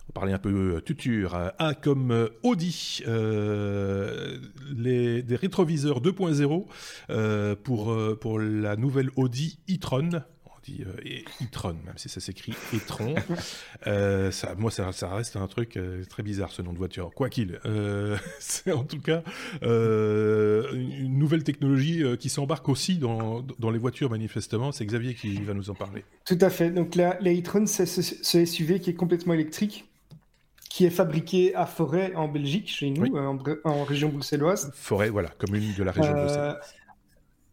On 0.09 0.13
parlait 0.13 0.33
un 0.33 0.39
peu 0.39 0.77
euh, 0.77 0.81
tuture. 0.81 1.35
A 1.59 1.75
comme 1.75 2.11
euh, 2.11 2.29
Audi, 2.43 3.03
euh, 3.07 4.39
les, 4.75 5.23
des 5.23 5.37
rétroviseurs 5.37 6.01
2.0 6.01 6.67
euh, 7.11 7.55
pour, 7.57 7.95
pour 8.19 8.39
la 8.41 8.77
nouvelle 8.77 9.11
Audi 9.17 9.59
e-tron. 9.71 10.23
On 10.69 10.73
dit 10.73 10.85
euh, 10.85 11.45
e-tron, 11.45 11.77
même 11.85 11.97
si 11.97 12.09
ça 12.09 12.21
s'écrit 12.21 12.55
e-tron. 12.75 13.15
Euh, 13.87 14.31
ça, 14.33 14.55
moi, 14.57 14.71
ça, 14.71 14.91
ça 14.91 15.15
reste 15.15 15.37
un 15.37 15.47
truc 15.47 15.77
euh, 15.77 16.03
très 16.09 16.23
bizarre, 16.23 16.51
ce 16.51 16.61
nom 16.63 16.73
de 16.73 16.79
voiture. 16.79 17.11
Quoi 17.15 17.29
qu'il, 17.29 17.61
c'est 18.41 18.73
en 18.73 18.83
tout 18.85 19.01
cas 19.01 19.23
une 19.63 21.19
nouvelle 21.19 21.45
technologie 21.45 22.03
qui 22.19 22.29
s'embarque 22.29 22.69
aussi 22.69 22.97
dans, 22.99 23.43
dans 23.59 23.71
les 23.71 23.79
voitures, 23.79 24.11
manifestement. 24.11 24.73
C'est 24.73 24.85
Xavier 24.87 25.15
qui 25.15 25.35
va 25.43 25.55
nous 25.55 25.71
en 25.71 25.75
parler. 25.75 26.05
Tout 26.25 26.39
à 26.41 26.51
fait. 26.51 26.71
Donc 26.71 26.95
la, 26.95 27.17
la 27.21 27.33
e-tron, 27.33 27.67
c'est 27.67 27.87
ce, 27.87 28.03
ce 28.03 28.45
SUV 28.45 28.81
qui 28.81 28.91
est 28.91 28.95
complètement 28.95 29.35
électrique, 29.35 29.85
qui 30.69 30.85
est 30.85 30.91
fabriqué 30.91 31.55
à 31.55 31.67
Forêt 31.67 32.15
en 32.15 32.29
Belgique, 32.29 32.69
chez 32.69 32.91
nous, 32.91 33.03
Oui. 33.03 33.59
en, 33.65 33.85
région 33.85 34.09
bruxelloise. 34.09 34.73
Forêt, 34.75 35.11
voilà, 35.11 35.29
commune 35.39 35.73
de 35.77 35.83
la 35.83 35.93
région 35.93 36.13
Euh, 36.15 36.25
Bruxelles. 36.25 36.57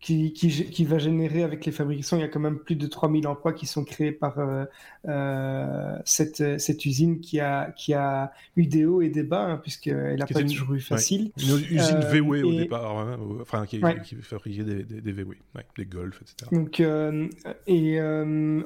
Qui, 0.03 0.33
qui, 0.33 0.49
gé- 0.49 0.69
qui 0.69 0.83
va 0.83 0.97
générer 0.97 1.43
avec 1.43 1.65
les 1.65 1.71
fabrications, 1.71 2.17
il 2.17 2.19
y 2.19 2.23
a 2.23 2.27
quand 2.27 2.41
même 2.41 2.59
plus 2.59 2.75
de 2.75 2.87
3000 2.87 3.25
emplois 3.25 3.53
qui 3.53 3.65
sont 3.65 3.85
créés 3.85 4.11
par 4.11 4.37
euh, 4.37 4.65
euh, 5.07 5.97
cette, 6.03 6.59
cette 6.59 6.85
usine 6.85 7.19
qui 7.21 7.39
a, 7.39 7.71
qui 7.71 7.93
a 7.93 8.33
eu 8.57 8.65
des 8.67 8.85
hauts 8.85 9.01
et 9.01 9.07
des 9.09 9.23
bas, 9.23 9.45
hein, 9.45 9.57
puisqu'elle 9.61 10.17
n'a 10.19 10.25
pas 10.25 10.41
une- 10.41 10.47
toujours 10.49 10.73
eu 10.73 10.81
facile. 10.81 11.31
Une 11.37 11.55
usine 11.77 12.01
euh, 12.03 12.11
VW 12.11 12.43
au 12.43 12.51
et- 12.51 12.57
départ, 12.57 12.97
hein, 12.99 13.17
enfin 13.41 13.65
qui, 13.65 13.79
Ouais. 13.79 13.95
qui 14.03 14.15
fabriquait 14.15 14.63
des, 14.63 14.83
des, 14.83 14.99
des 15.01 15.11
VW, 15.13 15.29
ouais, 15.55 15.65
des 15.77 15.85
Golf, 15.85 16.21
etc. 16.21 16.49
Donc, 16.51 16.79
euh, 16.79 17.27
et 17.67 17.99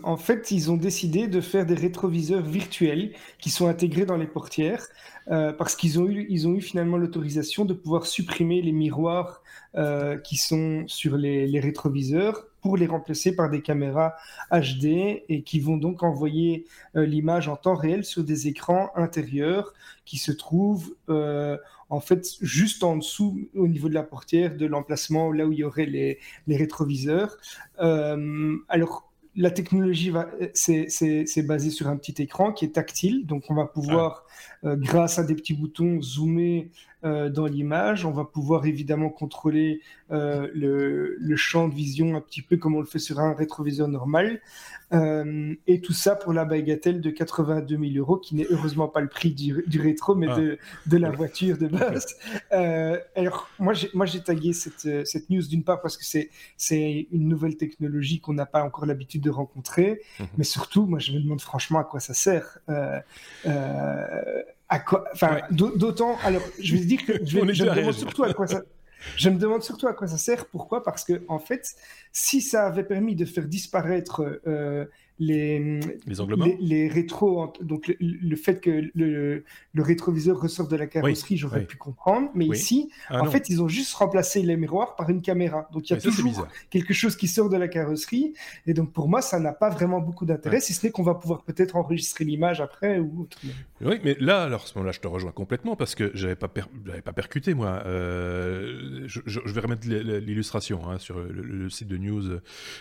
en 0.03 0.17
fait, 0.17 0.51
ils 0.51 0.72
ont 0.72 0.77
décidé 0.77 1.27
de 1.27 1.39
faire 1.41 1.65
des 1.65 1.75
rétroviseurs 1.75 2.41
virtuels 2.41 3.12
qui 3.39 3.50
sont 3.51 3.67
intégrés 3.67 4.06
dans 4.06 4.17
les 4.17 4.27
portières 4.27 4.86
parce 5.27 5.75
qu'ils 5.75 6.00
ont 6.00 6.08
eu, 6.08 6.25
ils 6.29 6.48
ont 6.48 6.56
eu 6.56 6.62
finalement 6.62 6.98
l'autorisation 6.98 7.65
de 7.65 7.74
pouvoir 7.74 8.06
supprimer 8.06 8.62
les 8.62 8.72
miroirs 8.72 9.41
euh, 9.75 10.18
qui 10.18 10.38
sont 10.38 10.84
sur 10.88 11.18
les, 11.18 11.48
les 11.48 11.60
rétroviseurs 11.60 12.48
pour 12.62 12.77
les 12.77 12.88
remplacer 12.88 13.36
par 13.36 13.50
des 13.50 13.62
caméras 13.62 14.16
HD 14.51 15.24
et 15.30 15.44
qui 15.46 15.60
vont 15.60 15.77
donc 15.77 16.04
envoyer 16.04 16.66
euh, 16.96 17.06
l'image 17.06 17.48
en 17.48 17.56
temps 17.56 17.75
réel 17.75 18.04
sur 18.04 18.24
des 18.24 18.48
écrans 18.48 18.92
intérieurs 18.96 19.74
qui 20.06 20.18
se 20.18 20.32
trouvent 20.32 20.96
euh, 21.10 21.58
en 21.89 22.00
fait 22.00 22.25
juste 22.42 22.84
en 22.84 22.98
dessous 22.98 23.48
au 23.56 23.68
niveau 23.68 23.89
de 23.89 23.94
la 23.94 24.04
portière 24.04 24.56
de 24.56 24.66
l'emplacement 24.66 25.32
là 25.32 25.46
où 25.46 25.51
il 25.51 25.60
y 25.60 25.63
aurait 25.63 25.86
les, 25.86 26.20
les 26.48 26.58
rétroviseurs. 26.58 27.38
Alors, 27.77 29.08
la 29.38 29.51
technologie, 29.51 30.12
c'est, 30.54 31.44
basé 31.44 31.70
sur 31.70 31.88
un 31.88 31.96
petit 31.96 32.22
écran 32.22 32.51
qui 32.51 32.66
est 32.66 32.74
tactile, 32.74 33.25
donc 33.27 33.44
on 33.50 33.54
va 33.54 33.66
pouvoir, 33.66 34.25
euh, 34.63 34.75
grâce 34.75 35.20
à 35.20 35.24
des 35.24 35.36
petits 35.36 35.54
boutons, 35.54 36.01
zoomer 36.01 36.72
dans 37.04 37.46
l'image. 37.46 38.06
On 38.06 38.12
va 38.12 38.25
pouvoir 38.25 38.66
évidemment 38.66 39.10
contrôler 39.10 39.82
euh, 40.12 40.48
le, 40.54 41.16
le 41.20 41.36
champ 41.36 41.68
de 41.68 41.74
vision 41.75 42.16
un 42.16 42.22
petit 42.22 42.42
peu 42.42 42.58
comme 42.58 42.75
on 42.75 42.80
le 42.80 42.86
fait 42.86 43.00
sur 43.00 43.20
un 43.20 43.34
rétroviseur 43.34 43.88
normal. 43.88 44.42
Euh, 44.94 45.54
et 45.68 45.82
tout 45.82 45.92
ça 45.92 46.16
pour 46.16 46.32
la 46.32 46.46
bagatelle 46.46 47.01
de 47.01 47.10
82 47.10 47.77
000 47.77 47.98
euros, 47.98 48.16
qui 48.18 48.36
n'est 48.36 48.48
heureusement 48.50 48.88
pas 48.88 49.01
le 49.01 49.10
prix 49.10 49.32
du, 49.32 49.63
du 49.68 49.82
rétro, 49.82 50.16
mais 50.16 50.27
Ah. 50.30 50.39
de, 50.39 50.58
de 50.86 50.98
la 50.98 51.10
voiture 51.12 51.58
de 51.58 51.68
base. 51.68 52.16
Euh, 52.54 52.98
alors, 53.16 53.50
moi, 53.60 53.74
j'ai, 53.74 54.22
tagué 54.24 54.54
cette, 54.54 54.86
euh, 54.86 55.04
cette 55.04 55.30
news 55.30 55.42
d'une 55.46 55.63
part 55.63 55.82
parce 55.82 55.98
que 55.98 56.06
c'est, 56.06 56.30
une 57.12 57.27
nouvelle 57.27 57.58
technologie 57.58 58.22
qu'on 58.22 58.34
n'a 58.34 58.46
pas 58.46 58.63
encore 58.63 58.86
l'habitude 58.86 59.22
de 59.22 59.30
rencontrer, 59.30 60.01
Mhm. 60.20 60.27
mais 60.38 60.44
surtout, 60.46 60.86
moi, 60.86 61.00
je 61.00 61.12
me 61.12 61.20
demande 61.20 61.42
franchement 61.42 61.80
à 61.80 61.84
quoi 61.84 62.00
ça 62.00 62.13
sert. 62.13 62.60
Euh, 62.70 63.00
euh, 63.46 64.42
enfin, 64.69 65.36
Ouais. 65.36 65.41
d'autant, 65.51 66.17
alors, 66.24 66.41
je 66.59 66.75
vais 66.75 66.86
dire 66.86 67.05
que 67.05 67.13
je, 67.25 67.39
vais, 67.39 67.53
je 67.53 67.63
me 67.63 67.75
demande 67.75 67.93
surtout 67.93 68.24
à 68.24 68.33
quoi 68.33 68.47
ça. 68.47 68.62
Je 69.15 69.29
me 69.29 69.38
demande 69.38 69.63
surtout 69.63 69.88
à 69.88 69.93
quoi 69.93 70.07
ça 70.07 70.17
sert. 70.17 70.47
Pourquoi? 70.47 70.83
Parce 70.83 71.03
que, 71.03 71.24
en 71.27 71.39
fait, 71.39 71.75
si 72.12 72.41
ça 72.41 72.65
avait 72.65 72.83
permis 72.83 73.15
de 73.15 73.25
faire 73.25 73.45
disparaître 73.45 74.41
euh, 74.47 74.86
les, 75.19 75.79
Les 76.05 76.21
angles 76.21 76.36
les, 76.43 76.57
les 76.59 76.88
rétros, 76.88 77.41
en- 77.41 77.53
donc 77.62 77.88
le, 77.88 77.95
le 78.00 78.36
fait 78.36 78.62
que 78.62 78.83
le, 78.93 79.43
le 79.74 79.81
rétroviseur 79.83 80.39
ressorte 80.39 80.69
de 80.69 80.75
la 80.75 80.88
carrosserie, 80.88 81.38
j'aurais 81.38 81.62
oui. 81.62 81.65
pu 81.65 81.77
comprendre. 81.77 82.29
Mais 82.36 82.47
Oui. 82.47 82.57
ici, 82.57 82.89
Ah 83.09 83.21
en 83.21 83.25
non. 83.25 83.31
fait, 83.31 83.50
ils 83.50 83.62
ont 83.62 83.67
juste 83.67 83.93
remplacé 83.95 84.41
les 84.43 84.57
miroirs 84.57 84.95
par 84.95 85.09
une 85.09 85.21
caméra. 85.21 85.67
Donc 85.74 85.89
il 85.89 85.91
y 85.91 85.93
a 85.93 85.95
Mais 85.97 86.01
ça, 86.01 86.09
toujours 86.09 86.25
bizarre. 86.29 86.47
quelque 86.69 86.93
chose 86.93 87.15
qui 87.15 87.27
sort 87.27 87.50
de 87.50 87.57
la 87.57 87.67
carrosserie. 87.67 88.33
Et 88.65 88.74
donc 88.74 88.93
pour 88.93 89.09
moi, 89.09 89.21
ça 89.21 89.39
n'a 89.39 89.53
pas 89.53 89.69
vraiment 89.69 90.00
beaucoup 90.00 90.25
d'intérêt, 90.25 90.57
Ouais. 90.57 90.62
si 90.62 90.74
ce 90.74 90.86
n'est 90.86 90.91
qu'on 90.91 91.03
va 91.03 91.15
pouvoir 91.15 91.43
peut-être 91.43 91.75
enregistrer 91.75 92.24
l'image 92.24 92.62
après 92.62 93.00
ou 93.00 93.21
autre. 93.21 93.38
Oui, 93.81 93.95
mais 94.03 94.15
là, 94.19 94.43
alors, 94.43 94.63
à 94.63 94.65
ce 94.67 94.74
moment-là, 94.75 94.91
je 94.91 95.00
te 95.00 95.07
rejoins 95.07 95.31
complètement 95.31 95.75
parce 95.75 95.95
que 95.95 96.12
j'avais 96.13 96.36
pas, 96.36 96.47
per- 96.47 96.63
pas 97.03 97.13
percuté, 97.13 97.53
moi. 97.53 97.81
Euh, 97.86 99.03
je, 99.07 99.19
je- 99.25 99.39
je 99.45 99.53
vais 99.53 99.62
remettre 99.62 99.88
l'illustration 99.88 100.89
hein, 100.89 100.97
sur 101.00 101.19
le, 101.19 101.41
le 101.41 101.69
site 101.69 101.88
de 101.88 101.97
news, 101.97 102.24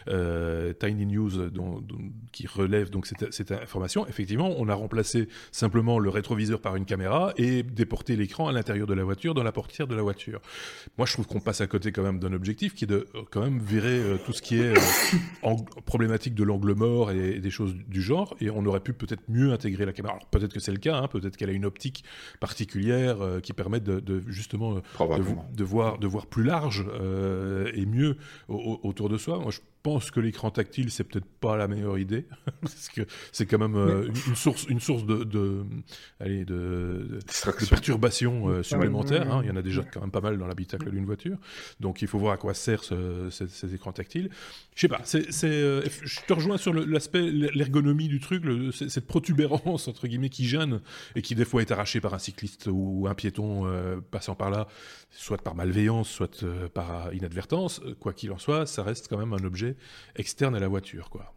euh, 0.09 0.73
Tiny 0.75 1.07
News, 1.07 1.49
dont- 1.51 1.81
dont- 1.81 1.97
qui 2.33 2.47
relève 2.47 2.91
donc 2.91 3.07
cette, 3.07 3.33
cette 3.33 3.53
information. 3.53 4.07
Effectivement, 4.07 4.55
on 4.59 4.69
a 4.69 4.75
remplacé 4.75 5.29
simplement 5.53 5.99
le 5.99 6.09
rétroviseur 6.11 6.61
par 6.61 6.77
une 6.77 6.85
caméra 6.85 7.33
et 7.37 7.63
déporté 7.63 8.17
l'écran 8.17 8.49
à 8.49 8.53
l'intérieur 8.53 8.87
de 8.87 8.95
la 8.95 9.05
voiture, 9.05 9.35
dans 9.35 9.43
la 9.43 9.53
portière 9.53 9.87
de 9.87 9.95
la 9.95 10.03
voiture. 10.03 10.41
Moi, 10.99 11.07
je 11.07 11.13
trouve 11.13 11.27
qu'on 11.27 11.41
passe 11.41 11.61
à 11.61 11.67
côté 11.67 11.93
quand 11.93 12.03
même 12.03 12.19
d'un 12.19 12.33
objectif 12.33 12.75
qui 12.75 12.85
est 12.85 12.87
de 12.89 13.07
euh, 13.15 13.23
quand 13.31 13.41
même 13.43 13.59
virer 13.59 13.99
euh, 13.99 14.17
tout 14.25 14.33
ce 14.33 14.43
qui 14.43 14.57
est 14.59 14.75
euh, 14.77 15.55
problématique 15.85 16.35
de 16.35 16.45
l'angle 16.45 16.73
mort 16.75 17.11
et, 17.11 17.37
et 17.37 17.41
des 17.41 17.51
choses 17.51 17.75
du 17.89 18.03
genre. 18.03 18.37
Et 18.41 18.51
on 18.51 18.65
aurait 18.67 18.81
pu 18.81 18.93
peut-être 18.93 19.23
mieux 19.29 19.53
intégrer 19.53 19.85
la 19.87 19.93
caméra. 19.93 20.15
Alors 20.15 20.27
peut-être 20.27 20.53
que 20.53 20.61
c'est 20.61 20.73
le 20.73 20.79
cas, 20.79 20.97
hein, 20.99 21.09
peut-être 21.09 21.37
qu'elle 21.37 21.51
a 21.51 21.53
une 21.53 21.65
optique 21.65 22.05
particulière 22.41 23.21
euh, 23.21 23.41
qui 23.41 23.53
permet 23.53 23.81
de, 23.81 24.01
de 24.01 24.23
justement 24.29 24.75
de, 25.55 25.65
voir, 25.65 25.99
de 25.99 26.07
voir 26.07 26.27
plus 26.27 26.45
large 26.45 26.85
et 27.75 27.87
mieux 27.87 28.17
au- 28.49 28.55
au- 28.83 28.89
autour 28.89 29.09
de 29.09 29.17
soi. 29.19 29.39
Moi, 29.39 29.51
je 29.51 29.61
pense 29.87 30.11
que 30.11 30.19
l'écran 30.19 30.51
tactile, 30.51 30.91
c'est 30.91 31.05
peut-être 31.05 31.29
pas 31.39 31.57
la 31.57 31.69
meilleure 31.69 31.97
idée 31.97 32.27
parce 32.61 32.89
que 32.89 33.03
c'est 33.31 33.47
quand 33.47 33.61
même 33.61 33.77
euh, 33.77 34.09
une, 34.27 34.35
source, 34.35 34.65
une 34.65 34.81
source 34.81 35.07
de, 35.07 35.23
de, 35.23 35.63
allez, 36.19 36.45
de, 36.45 37.21
de 37.21 37.67
perturbations 37.69 38.49
euh, 38.49 38.65
supplémentaires. 38.65 39.33
Hein. 39.33 39.43
Il 39.45 39.49
y 39.49 39.51
en 39.53 39.55
a 39.55 39.63
déjà 39.63 39.85
quand 39.85 40.01
même 40.01 40.11
pas 40.11 40.21
mal 40.21 40.39
dans 40.39 40.49
l'habitacle 40.49 40.91
d'une 40.91 41.05
voiture. 41.05 41.39
Donc 41.79 42.03
il 42.03 42.09
faut 42.09 42.19
voir 42.19 42.33
à 42.33 42.37
quoi 42.37 42.53
sert 42.53 42.83
ces, 42.83 43.75
écrans 43.77 43.93
tactiles. 43.93 44.29
Je 44.75 44.81
sais 44.81 44.89
pas, 44.89 45.03
c'est, 45.05 45.29
euh, 45.45 45.83
je 46.03 46.19
te 46.27 46.33
rejoins 46.33 46.57
sur 46.57 46.75
l'aspect, 46.75 47.23
l'ergonomie 47.31 48.09
du 48.09 48.19
truc, 48.19 48.43
cette 48.73 49.07
protubérance, 49.07 49.87
entre 49.87 50.09
guillemets, 50.09 50.31
qui 50.31 50.47
gêne 50.47 50.81
et 51.15 51.23
qui 51.23 51.37
des 51.37 51.45
fois 51.45 51.63
est 51.63 51.71
arrachée 51.71 52.01
par 52.01 52.13
un 52.13 52.19
cycliste 52.19 52.69
ou 52.69 53.07
un 53.09 53.15
piéton 53.15 53.71
passant 54.11 54.35
par 54.35 54.51
là, 54.51 54.67
soit 55.13 55.41
par 55.41 55.55
malveillance, 55.55 56.09
soit 56.09 56.45
par 56.75 57.15
inadvertance. 57.15 57.81
Quoi 58.01 58.13
qu'il 58.13 58.33
en 58.33 58.39
soit, 58.39 58.67
ça 58.67 58.83
reste 58.83 59.07
quand 59.09 59.19
même 59.19 59.33
un 59.33 59.45
objet 59.45 59.76
externe 60.17 60.55
à 60.55 60.61
la 60.61 60.69
voiture, 60.69 61.11
quoi. 61.11 61.33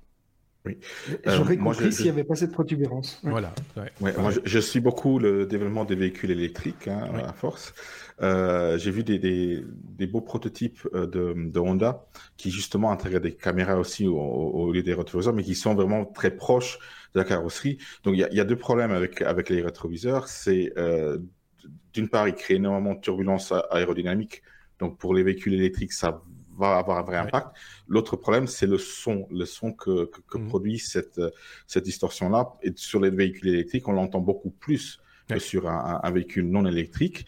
Oui. 0.66 0.78
J'aurais 1.26 1.54
euh, 1.54 1.58
compris 1.58 1.94
s'il 1.94 2.06
n'y 2.06 2.12
avait 2.12 2.26
pas 2.26 2.36
cette 2.36 2.52
protubérance. 2.52 3.22
Voilà. 3.24 3.54
Moi, 4.02 4.12
je, 4.44 4.60
suis 4.60 4.82
beaucoup 4.82 5.18
le 5.18 5.46
développement 5.46 5.86
des 5.86 5.96
véhicules 5.96 6.32
électriques 6.32 6.90
hein, 6.90 7.10
à 7.24 7.32
force. 7.32 7.74
Euh, 8.22 8.78
j'ai 8.78 8.92
vu 8.92 9.06
des, 9.06 9.20
des, 9.20 10.08
beaux 10.08 10.20
prototypes 10.20 10.86
euh, 10.94 11.08
de, 11.08 11.34
de, 11.38 11.60
Honda 11.60 12.06
qui 12.36 12.52
justement 12.52 12.92
intègrent 12.92 13.22
des 13.22 13.34
caméras 13.34 13.78
aussi 13.78 14.06
au, 14.06 14.74
lieu 14.74 14.84
des 14.84 14.94
rétroviseurs, 14.94 15.34
mais 15.34 15.44
qui 15.44 15.56
sont 15.56 15.76
vraiment 15.76 16.04
très 16.04 16.36
proches 16.36 16.78
de 17.14 17.20
la 17.20 17.26
carrosserie. 17.26 17.78
Donc 18.04 18.16
il 18.18 18.28
y, 18.30 18.36
y, 18.36 18.42
a 18.42 18.44
deux 18.44 18.58
problèmes 18.58 18.92
avec, 18.92 19.22
avec 19.22 19.50
les 19.50 19.62
rétroviseurs. 19.62 20.28
C'est 20.28 20.74
d'une 21.94 22.10
part, 22.10 22.28
ils 22.28 22.36
créent 22.36 22.56
énormément 22.56 22.96
de 22.96 23.00
turbulences 23.00 23.54
aérodynamiques. 23.72 24.42
Donc 24.80 24.98
pour 24.98 25.14
les 25.14 25.24
véhicules 25.24 25.54
électriques, 25.54 25.94
ça 25.94 26.22
va 26.60 26.78
avoir 26.78 26.98
un 27.00 27.04
vrai 27.04 27.18
impact. 27.18 27.48
L'autre 27.88 28.16
problème, 28.16 28.48
c'est 28.48 28.68
le 28.68 28.78
son, 28.78 29.28
le 29.32 29.46
son 29.46 29.72
que, 29.74 30.06
que, 30.06 30.38
mmh. 30.38 30.48
produit 30.48 30.80
cette, 30.80 31.22
cette 31.66 31.86
distorsion-là. 31.86 32.54
Et 32.62 32.74
sur 32.76 33.00
les 33.00 33.10
véhicules 33.10 33.50
électriques, 33.50 33.88
on 33.88 33.94
l'entend 33.94 34.20
beaucoup 34.20 34.52
plus 34.52 35.00
que 35.28 35.40
sur 35.40 35.70
un, 35.70 36.00
un, 36.04 36.12
véhicule 36.12 36.50
non 36.50 36.66
électrique. 36.66 37.26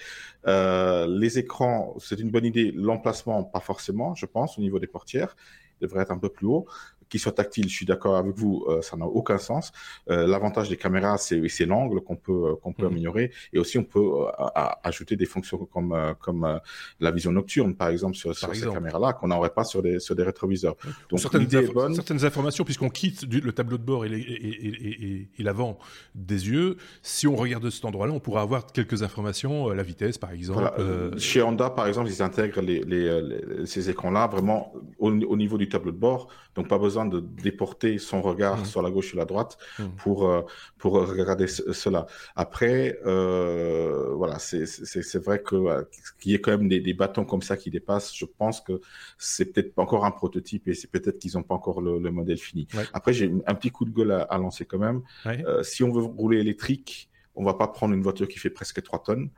Euh, 0.47 1.07
les 1.07 1.37
écrans, 1.37 1.95
c'est 1.99 2.19
une 2.19 2.31
bonne 2.31 2.45
idée. 2.45 2.71
L'emplacement, 2.75 3.43
pas 3.43 3.59
forcément, 3.59 4.15
je 4.15 4.25
pense, 4.25 4.57
au 4.57 4.61
niveau 4.61 4.79
des 4.79 4.87
portières. 4.87 5.35
Il 5.79 5.87
devrait 5.87 6.01
être 6.01 6.11
un 6.11 6.17
peu 6.17 6.29
plus 6.29 6.47
haut 6.47 6.67
qui 7.11 7.19
soit 7.19 7.33
tactile, 7.33 7.67
je 7.67 7.75
suis 7.75 7.85
d'accord 7.85 8.15
avec 8.15 8.33
vous, 8.35 8.65
euh, 8.67 8.81
ça 8.81 8.95
n'a 8.95 9.05
aucun 9.05 9.37
sens. 9.37 9.73
Euh, 10.09 10.25
l'avantage 10.25 10.69
des 10.69 10.77
caméras, 10.77 11.17
c'est 11.17 11.65
l'angle 11.65 11.99
qu'on 12.01 12.15
peut, 12.15 12.31
euh, 12.31 12.55
qu'on 12.55 12.71
peut 12.71 12.85
mm. 12.85 12.91
améliorer. 12.91 13.31
Et 13.51 13.59
aussi, 13.59 13.77
on 13.77 13.83
peut 13.83 14.09
ajouter 14.83 15.17
des 15.17 15.25
fonctions 15.25 15.57
comme, 15.65 16.15
comme 16.21 16.59
la 16.99 17.11
vision 17.11 17.33
nocturne, 17.33 17.75
par 17.75 17.89
exemple, 17.89 18.15
sur, 18.15 18.33
sur 18.33 18.55
ces 18.55 18.67
caméras-là, 18.67 19.13
qu'on 19.13 19.27
n'aurait 19.27 19.49
pas 19.49 19.65
sur 19.65 19.81
des, 19.83 19.99
sur 19.99 20.15
des 20.15 20.23
rétroviseurs. 20.23 20.75
Donc, 21.09 21.19
certaines, 21.19 21.45
bonne. 21.73 21.93
certaines 21.93 22.23
informations, 22.23 22.63
puisqu'on 22.63 22.89
quitte 22.89 23.23
le 23.29 23.51
tableau 23.51 23.77
de 23.77 23.83
bord 23.83 24.05
et, 24.05 24.09
et, 24.11 25.27
et, 25.37 25.43
l'avant 25.43 25.77
des 26.15 26.47
yeux, 26.47 26.77
si 27.01 27.27
on 27.27 27.35
regarde 27.35 27.63
de 27.63 27.69
cet 27.69 27.83
endroit-là, 27.83 28.13
on 28.13 28.21
pourra 28.21 28.41
avoir 28.41 28.65
quelques 28.67 29.03
informations, 29.03 29.69
la 29.69 29.83
vitesse, 29.83 30.17
par 30.17 30.31
exemple. 30.31 30.71
Chez 31.17 31.41
Honda, 31.41 31.69
par 31.69 31.87
exemple, 31.87 32.09
ils 32.09 32.21
intègrent 32.21 32.61
les, 32.61 32.81
les, 32.83 33.65
ces 33.65 33.89
écrans-là 33.89 34.27
vraiment 34.27 34.73
au, 34.97 35.09
au 35.09 35.35
niveau 35.35 35.57
du 35.57 35.67
tableau 35.67 35.91
de 35.91 35.97
bord. 35.97 36.29
Donc, 36.55 36.67
pas 36.67 36.77
besoin 36.77 37.00
de 37.05 37.19
déporter 37.19 37.97
son 37.97 38.21
regard 38.21 38.59
mmh. 38.59 38.65
sur 38.65 38.81
la 38.81 38.89
gauche 38.89 39.13
ou 39.13 39.17
la 39.17 39.25
droite 39.25 39.57
mmh. 39.79 39.83
pour, 39.97 40.27
euh, 40.27 40.41
pour 40.77 40.93
regarder 40.93 41.47
cela. 41.47 42.05
Après, 42.35 42.97
euh, 43.05 44.13
voilà, 44.15 44.39
c'est 44.39 45.23
vrai 45.23 45.41
que 45.41 45.55
euh, 45.55 45.83
qu'il 46.19 46.31
y 46.31 46.35
ait 46.35 46.41
quand 46.41 46.51
même 46.51 46.67
des, 46.67 46.93
bâtons 46.93 47.25
comme 47.25 47.41
ça 47.41 47.57
qui 47.57 47.69
dépassent, 47.69 48.15
je 48.15 48.25
pense 48.25 48.61
que 48.61 48.81
c'est 49.17 49.45
peut-être 49.45 49.73
pas 49.73 49.81
encore 49.81 50.05
un 50.05 50.11
prototype 50.11 50.67
et 50.67 50.73
c'est 50.73 50.89
peut-être 50.89 51.19
qu'ils 51.19 51.33
n'ont 51.35 51.43
pas 51.43 51.55
encore 51.55 51.81
le, 51.81 51.99
modèle 52.11 52.37
fini. 52.37 52.67
Après, 52.93 53.13
j'ai 53.13 53.31
un 53.47 53.55
petit 53.55 53.71
coup 53.71 53.85
de 53.85 53.91
gueule 53.91 54.11
à, 54.11 54.37
lancer 54.37 54.65
quand 54.65 54.79
même. 54.79 55.01
si 55.63 55.83
on 55.83 55.91
veut 55.91 56.01
rouler 56.01 56.39
électrique, 56.39 57.09
on 57.35 57.43
va 57.43 57.53
pas 57.53 57.67
prendre 57.67 57.93
une 57.93 58.01
voiture 58.01 58.27
qui 58.27 58.39
fait 58.39 58.49
presque 58.49 58.81
3 58.81 59.03
tonnes. 59.03 59.29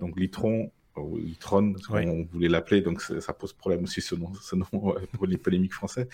donc 0.00 0.18
Litron, 0.18 0.70
ou 0.96 1.18
e-tron, 1.18 1.74
on 1.90 2.24
voulait 2.32 2.48
l'appeler, 2.48 2.82
donc 2.82 3.00
ça 3.00 3.32
pose 3.32 3.52
problème 3.52 3.84
aussi 3.84 4.00
ce 4.00 4.14
nom, 4.14 4.32
ce 4.42 4.56
nom 4.56 4.66
pour 5.12 5.26
les 5.26 5.38
polémiques 5.38 5.74
français, 5.74 6.08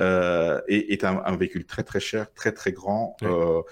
euh, 0.00 0.60
et 0.68 0.92
est 0.92 1.04
un, 1.04 1.22
un, 1.24 1.36
véhicule 1.36 1.64
très 1.64 1.82
très 1.82 2.00
cher, 2.00 2.32
très 2.34 2.52
très 2.52 2.72
grand, 2.72 3.16
euh, 3.22 3.62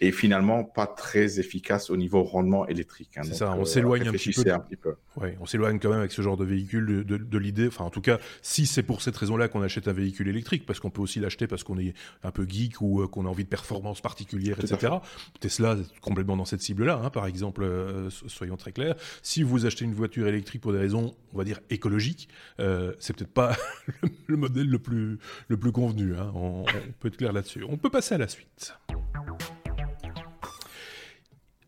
et 0.00 0.12
finalement 0.12 0.64
pas 0.64 0.86
très 0.86 1.40
efficace 1.40 1.90
au 1.90 1.96
niveau 1.96 2.22
rendement 2.22 2.66
électrique. 2.66 3.10
Hein. 3.16 3.22
c'est 3.24 3.34
ça, 3.34 3.54
on 3.56 3.62
euh, 3.62 3.64
s'éloigne 3.64 4.08
un, 4.08 4.12
petit 4.12 4.76
peu. 4.76 4.94
Ouais, 5.16 5.36
on 5.40 5.46
s'éloigne 5.46 5.78
quand 5.78 5.90
même 5.90 5.98
avec 5.98 6.12
ce 6.12 6.22
genre 6.22 6.38
de 6.38 6.44
véhicule 6.44 7.04
de, 7.04 7.16
de, 7.18 7.38
l'idée. 7.38 7.66
Enfin, 7.66 7.84
en 7.84 7.90
tout 7.90 8.00
cas, 8.00 8.18
si 8.40 8.64
c'est 8.64 8.82
pour 8.82 9.02
cette 9.02 9.16
raison-là 9.16 9.48
qu'on 9.48 9.62
achète 9.62 9.88
un 9.88 9.92
véhicule 9.92 10.28
électrique, 10.28 10.64
parce 10.64 10.80
qu'on 10.80 10.90
peut 10.90 11.02
aussi 11.02 11.20
l'acheter 11.20 11.46
parce 11.46 11.64
qu'on 11.64 11.78
est 11.78 11.92
un 12.22 12.30
peu 12.30 12.46
geek 12.48 12.80
ou 12.80 13.02
euh, 13.02 13.08
qu'on 13.08 13.26
a 13.26 13.28
envie 13.28 13.44
de 13.44 13.48
performance 13.48 14.00
particulière, 14.00 14.58
etc. 14.58 14.94
Tesla 15.38 15.74
est 15.74 16.00
complètement 16.00 16.36
dans 16.36 16.46
cette 16.46 16.62
cible-là, 16.62 17.00
hein, 17.04 17.10
par 17.10 17.26
exemple. 17.26 17.62
Euh, 17.62 18.08
soyons 18.10 18.56
très 18.56 18.72
clairs. 18.72 18.94
Si 19.22 19.42
vous 19.42 19.66
achetez 19.66 19.84
une 19.84 19.94
voiture 19.94 20.26
électrique 20.26 20.62
pour 20.62 20.72
des 20.72 20.78
raisons, 20.78 21.14
on 21.34 21.38
va 21.38 21.44
dire 21.44 21.60
écologiques, 21.68 22.28
c'est 22.58 23.14
peut-être 23.14 23.32
pas 23.32 23.54
le, 24.26 24.36
modèle 24.36 24.68
le 24.68 24.78
plus 24.78 25.18
le 25.48 25.56
plus 25.58 25.72
convenu. 25.72 26.14
Hein. 26.16 26.32
on 26.34 26.64
peut 27.00 27.08
être 27.08 27.16
clair 27.18 27.32
là-dessus. 27.32 27.64
On 27.68 27.76
peut 27.76 27.90
passer 27.90 28.14
à 28.14 28.18
la 28.18 28.28
suite. 28.28 28.74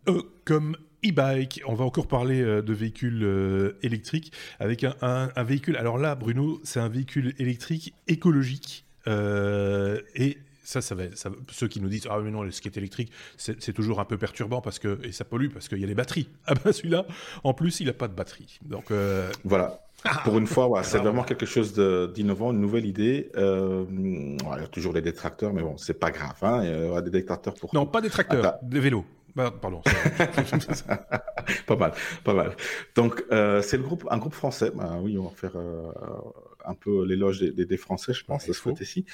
E 0.09 0.23
comme 0.45 0.77
e-bike. 1.05 1.63
On 1.67 1.75
va 1.75 1.85
encore 1.85 2.07
parler 2.07 2.41
euh, 2.41 2.63
de 2.63 2.73
véhicules 2.73 3.23
euh, 3.23 3.79
électriques 3.83 4.33
avec 4.59 4.85
un, 4.85 5.29
véhicule. 5.43 5.77
Alors 5.77 5.99
là, 5.99 6.15
Bruno, 6.15 6.61
c'est 6.65 6.81
un 6.81 6.89
véhicule 6.89 7.35
électrique 7.39 7.95
écologique 8.09 8.85
euh, 9.09 10.01
et 10.15 10.39
ça, 10.65 10.81
ça 10.81 10.95
va, 10.95 11.05
ceux 11.51 11.67
qui 11.67 11.81
nous 11.81 11.89
disent 11.89 12.07
ah 12.09 12.19
mais 12.23 12.31
non, 12.31 12.43
le 12.45 12.53
skate 12.53 12.77
électrique, 12.77 13.11
c'est 13.37 13.73
toujours 13.73 13.99
un 13.99 14.05
peu 14.05 14.17
perturbant 14.17 14.61
parce 14.61 14.79
que 14.79 15.05
et 15.05 15.11
ça 15.11 15.25
pollue 15.25 15.49
parce 15.49 15.69
qu'il 15.69 15.79
y 15.79 15.85
a 15.85 15.87
les 15.89 15.95
batteries. 15.95 16.29
Ah 16.47 16.55
ben 16.55 16.73
celui-là, 16.73 17.05
en 17.43 17.53
plus, 17.53 17.81
il 17.81 17.87
n'a 17.87 17.93
pas 17.93 18.09
de 18.09 18.15
batterie. 18.15 18.59
Donc 18.65 18.93
voilà. 19.45 19.81
Pour 20.25 20.39
une 20.39 20.47
fois, 20.47 20.83
c'est 20.83 20.99
vraiment 20.99 21.25
quelque 21.25 21.47
chose 21.47 21.75
d'innovant, 22.15 22.53
une 22.53 22.61
nouvelle 22.61 22.87
idée. 22.87 23.31
il 23.37 24.39
y 24.41 24.65
a 24.65 24.69
toujours 24.69 24.93
les 24.93 25.03
détracteurs, 25.03 25.53
mais 25.53 25.63
bon, 25.63 25.77
c'est 25.77 25.99
pas 25.99 26.13
grave. 26.13 26.37
Hein. 26.43 26.63
Il 26.65 26.71
y 26.71 26.89
aura 26.89 27.03
des 27.03 27.11
détracteurs 27.11 27.55
pour. 27.55 27.75
Non, 27.75 27.85
pas 27.85 28.01
des 28.01 28.11
tracteurs, 28.11 28.55
des 28.63 28.81
vélos. 28.81 29.05
Bah, 29.35 29.51
pardon. 29.51 29.81
pas 31.67 31.77
mal, 31.77 31.93
pas 32.25 32.35
mal. 32.35 32.57
Donc, 32.95 33.25
euh, 33.33 33.63
c'est 33.63 33.77
le 33.77 33.83
groupe, 33.83 34.07
un 34.11 34.19
groupe 34.19 34.35
français. 34.35 34.71
Bah, 34.75 34.99
oui, 35.01 35.17
on 35.19 35.25
va 35.25 35.31
faire 35.31 35.57
euh, 35.57 35.91
un 36.65 36.75
peu 36.75 37.05
l'éloge 37.05 37.41
des, 37.41 37.65
des, 37.65 37.77
Français, 37.77 38.13
je 38.13 38.25
pense, 38.25 38.47
de 38.47 38.53
ce 38.53 38.63
côté-ci. 38.63 39.07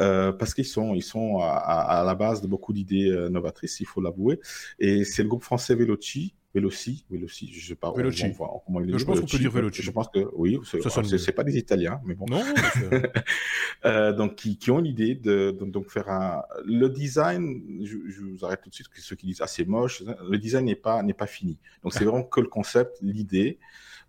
Euh, 0.00 0.32
parce 0.32 0.54
qu'ils 0.54 0.66
sont, 0.66 0.94
ils 0.94 1.02
sont 1.02 1.38
à, 1.38 1.50
à, 1.50 2.04
la 2.04 2.14
base 2.14 2.40
de 2.40 2.46
beaucoup 2.46 2.72
d'idées 2.72 3.10
novatrices, 3.30 3.78
il 3.80 3.86
faut 3.86 4.00
l'avouer. 4.00 4.40
Et 4.78 5.04
c'est 5.04 5.22
le 5.22 5.28
groupe 5.28 5.44
français 5.44 5.74
Veloci 5.74 6.34
Veloci, 6.54 7.06
Veloci, 7.10 7.50
je 7.50 7.66
sais 7.66 7.74
pas 7.74 7.90
Veloci. 7.92 8.24
comment 8.66 8.80
il 8.80 8.94
est. 8.94 8.98
Je 8.98 9.04
pense 9.04 9.20
qu'on 9.20 9.26
peut 9.26 9.38
dire 9.38 9.50
Veloci. 9.50 9.82
Je 9.82 9.90
pense 9.90 10.08
que 10.08 10.28
oui, 10.34 10.58
c'est 10.64 11.32
pas 11.32 11.44
des 11.44 11.56
Italiens, 11.56 12.00
mais 12.04 12.14
bon. 12.14 12.26
Non. 12.28 12.42
euh, 13.86 14.12
donc 14.12 14.36
qui, 14.36 14.58
qui 14.58 14.70
ont 14.70 14.78
l'idée 14.78 15.14
de, 15.14 15.56
de, 15.58 15.64
donc 15.64 15.90
faire 15.90 16.10
un. 16.10 16.42
Le 16.64 16.88
design, 16.88 17.62
je, 17.82 17.96
je, 18.06 18.20
vous 18.22 18.44
arrête 18.44 18.60
tout 18.62 18.68
de 18.68 18.74
suite, 18.74 18.88
ceux 18.96 19.16
qui 19.16 19.26
disent 19.26 19.40
ah 19.40 19.46
c'est 19.46 19.64
moche, 19.64 20.02
le 20.28 20.36
design 20.36 20.66
n'est 20.66 20.74
pas 20.74 21.02
n'est 21.02 21.14
pas 21.14 21.26
fini. 21.26 21.58
Donc 21.82 21.94
c'est 21.94 22.04
vraiment 22.04 22.24
que 22.24 22.40
le 22.40 22.48
concept, 22.48 22.98
l'idée. 23.00 23.58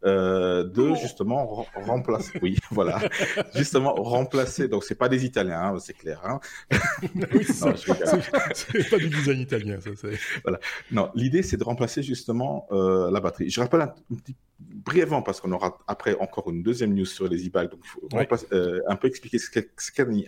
Euh, 0.05 0.65
de 0.65 0.95
justement 0.95 1.65
remplacer. 1.75 2.37
Oui, 2.41 2.57
voilà, 2.71 2.99
justement 3.55 3.93
remplacer. 3.93 4.67
Donc 4.67 4.83
c'est 4.83 4.95
pas 4.95 5.07
des 5.07 5.23
Italiens, 5.25 5.73
hein, 5.73 5.79
c'est 5.79 5.93
clair. 5.93 6.21
Hein. 6.25 6.41
oui, 7.33 7.45
c'est 7.45 8.89
pas 8.89 8.97
du 8.97 9.07
design 9.07 9.39
italien, 9.39 9.79
ça. 9.79 9.91
Voilà. 10.43 10.59
Non, 10.91 11.09
l'idée 11.15 11.41
c'est 11.41 11.55
de 11.55 11.63
remplacer 11.63 12.03
justement 12.03 12.67
euh, 12.71 13.11
la 13.11 13.21
batterie. 13.21 13.49
Je 13.49 13.61
rappelle 13.61 13.81
un, 13.81 13.87
petit 13.87 14.35
brièvement 14.59 15.21
parce 15.21 15.39
qu'on 15.39 15.51
aura 15.53 15.77
après 15.87 16.15
encore 16.19 16.49
une 16.49 16.63
deuxième 16.63 16.93
news 16.93 17.05
sur 17.05 17.29
les 17.29 17.47
e-bikes. 17.47 17.71
Donc 17.71 17.79
il 17.83 17.89
faut 17.89 18.45
euh, 18.51 18.81
un 18.89 18.97
peu 18.97 19.07
expliquer 19.07 19.37
ce 19.37 19.49
qu'est 19.49 19.69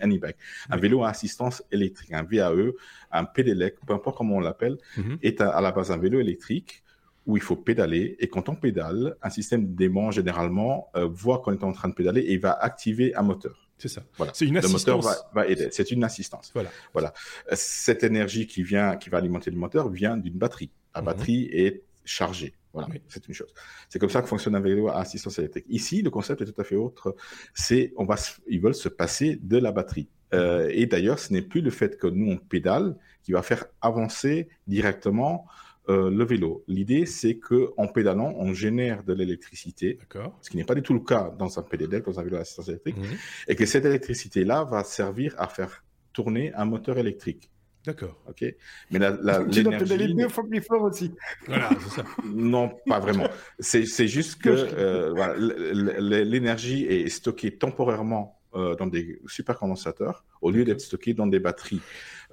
un 0.00 0.10
e-bike. 0.10 0.36
Un 0.70 0.76
vélo 0.78 1.02
à 1.04 1.10
assistance 1.10 1.62
électrique, 1.70 2.12
un 2.14 2.22
VAE, 2.22 2.72
un 3.12 3.24
pédélec, 3.24 3.76
peu 3.86 3.92
importe 3.92 4.16
comment 4.16 4.36
on 4.36 4.40
l'appelle, 4.40 4.78
mhm. 4.96 5.18
est 5.22 5.42
à 5.42 5.60
la 5.60 5.70
base 5.70 5.90
un 5.90 5.98
vélo 5.98 6.18
électrique 6.18 6.82
où 7.26 7.36
il 7.36 7.42
faut 7.42 7.56
pédaler. 7.56 8.16
Et 8.20 8.28
quand 8.28 8.48
on 8.48 8.54
pédale, 8.54 9.16
un 9.22 9.30
système 9.30 9.74
d'aimant, 9.74 10.10
généralement, 10.10 10.88
euh, 10.96 11.06
voit 11.06 11.40
qu'on 11.40 11.52
est 11.52 11.64
en 11.64 11.72
train 11.72 11.88
de 11.88 11.94
pédaler 11.94 12.22
et 12.28 12.38
va 12.38 12.52
activer 12.52 13.14
un 13.14 13.22
moteur. 13.22 13.68
C'est 13.78 13.88
ça. 13.88 14.02
Voilà. 14.16 14.32
C'est 14.34 14.46
une 14.46 14.56
assistance. 14.56 14.86
Le 14.86 14.94
moteur 14.94 15.30
va, 15.34 15.46
aider. 15.46 15.68
C'est 15.70 15.90
une 15.90 16.04
assistance. 16.04 16.50
Voilà. 16.54 16.70
Voilà. 16.92 17.12
Cette 17.52 18.04
énergie 18.04 18.46
qui 18.46 18.62
vient, 18.62 18.96
qui 18.96 19.10
va 19.10 19.18
alimenter 19.18 19.50
le 19.50 19.58
moteur, 19.58 19.90
vient 19.90 20.16
d'une 20.16 20.38
batterie. 20.38 20.70
La 20.94 21.02
mhm. 21.02 21.06
batterie 21.06 21.48
est 21.52 21.82
chargée. 22.04 22.54
Voilà, 22.72 22.88
c'est 23.08 23.26
une 23.26 23.32
chose. 23.32 23.52
C'est 23.88 23.98
comme 23.98 24.10
ça 24.10 24.20
que 24.20 24.28
fonctionne 24.28 24.54
un 24.54 24.60
vélo 24.60 24.88
à 24.88 24.98
assistance 24.98 25.38
électrique. 25.38 25.64
Ici, 25.68 26.02
le 26.02 26.10
concept 26.10 26.42
est 26.42 26.44
tout 26.44 26.60
à 26.60 26.64
fait 26.64 26.76
autre. 26.76 27.16
C'est, 27.54 27.94
on 27.96 28.04
va, 28.04 28.16
ils 28.48 28.60
veulent 28.60 28.74
se 28.74 28.90
passer 28.90 29.38
de 29.42 29.56
la 29.56 29.72
batterie. 29.72 30.08
Euh, 30.34 30.68
et 30.70 30.84
d'ailleurs, 30.84 31.18
ce 31.18 31.32
n'est 31.32 31.40
plus 31.40 31.62
le 31.62 31.70
fait 31.70 31.96
que 31.96 32.06
nous 32.06 32.32
on 32.32 32.36
pédale 32.36 32.96
qui 33.22 33.32
va 33.32 33.42
faire 33.42 33.64
avancer 33.80 34.48
directement 34.66 35.46
euh, 35.88 36.10
le 36.10 36.24
vélo. 36.24 36.64
L'idée, 36.66 37.06
c'est 37.06 37.36
que 37.36 37.70
en 37.76 37.86
pédalant, 37.86 38.34
on 38.36 38.52
génère 38.52 39.04
de 39.04 39.12
l'électricité, 39.12 39.98
ce 40.40 40.50
qui 40.50 40.56
n'est 40.56 40.64
pas 40.64 40.74
du 40.74 40.82
tout 40.82 40.94
le 40.94 41.00
cas 41.00 41.32
dans 41.38 41.58
un 41.58 41.62
PDD, 41.62 42.02
dans 42.02 42.18
un 42.18 42.22
vélo 42.22 42.36
à 42.36 42.40
assistance 42.40 42.68
électrique, 42.68 42.96
mhm. 42.96 43.16
et 43.48 43.54
que 43.54 43.66
cette 43.66 43.84
électricité-là 43.84 44.64
va 44.64 44.84
servir 44.84 45.34
à 45.38 45.48
faire 45.48 45.84
tourner 46.12 46.52
un 46.54 46.64
moteur 46.64 46.98
électrique. 46.98 47.50
D'accord. 47.86 48.20
Ok. 48.28 48.44
Mais 48.90 48.98
la, 48.98 49.10
la, 49.22 49.44
tu 49.44 49.62
dois 49.62 49.78
pédaler 49.78 50.12
deux 50.12 50.28
fois 50.28 50.44
plus 50.44 50.60
fort 50.60 50.82
aussi. 50.82 51.14
Voilà, 51.46 51.70
c'est 51.80 52.00
ça. 52.00 52.04
Non, 52.24 52.72
pas 52.86 52.98
vraiment. 52.98 53.28
C'est 53.60 54.08
juste 54.08 54.42
que 54.42 54.48
euh, 54.48 55.12
voilà, 55.14 55.36
l'énergie 55.38 56.84
est 56.84 57.08
stockée 57.08 57.56
temporairement 57.56 58.35
dans 58.78 58.86
des 58.86 59.20
supercondensateurs 59.26 60.24
au 60.40 60.50
lieu 60.50 60.64
d'être 60.64 60.80
stockée 60.80 61.14
dans 61.14 61.26
des 61.26 61.40
batteries. 61.40 61.82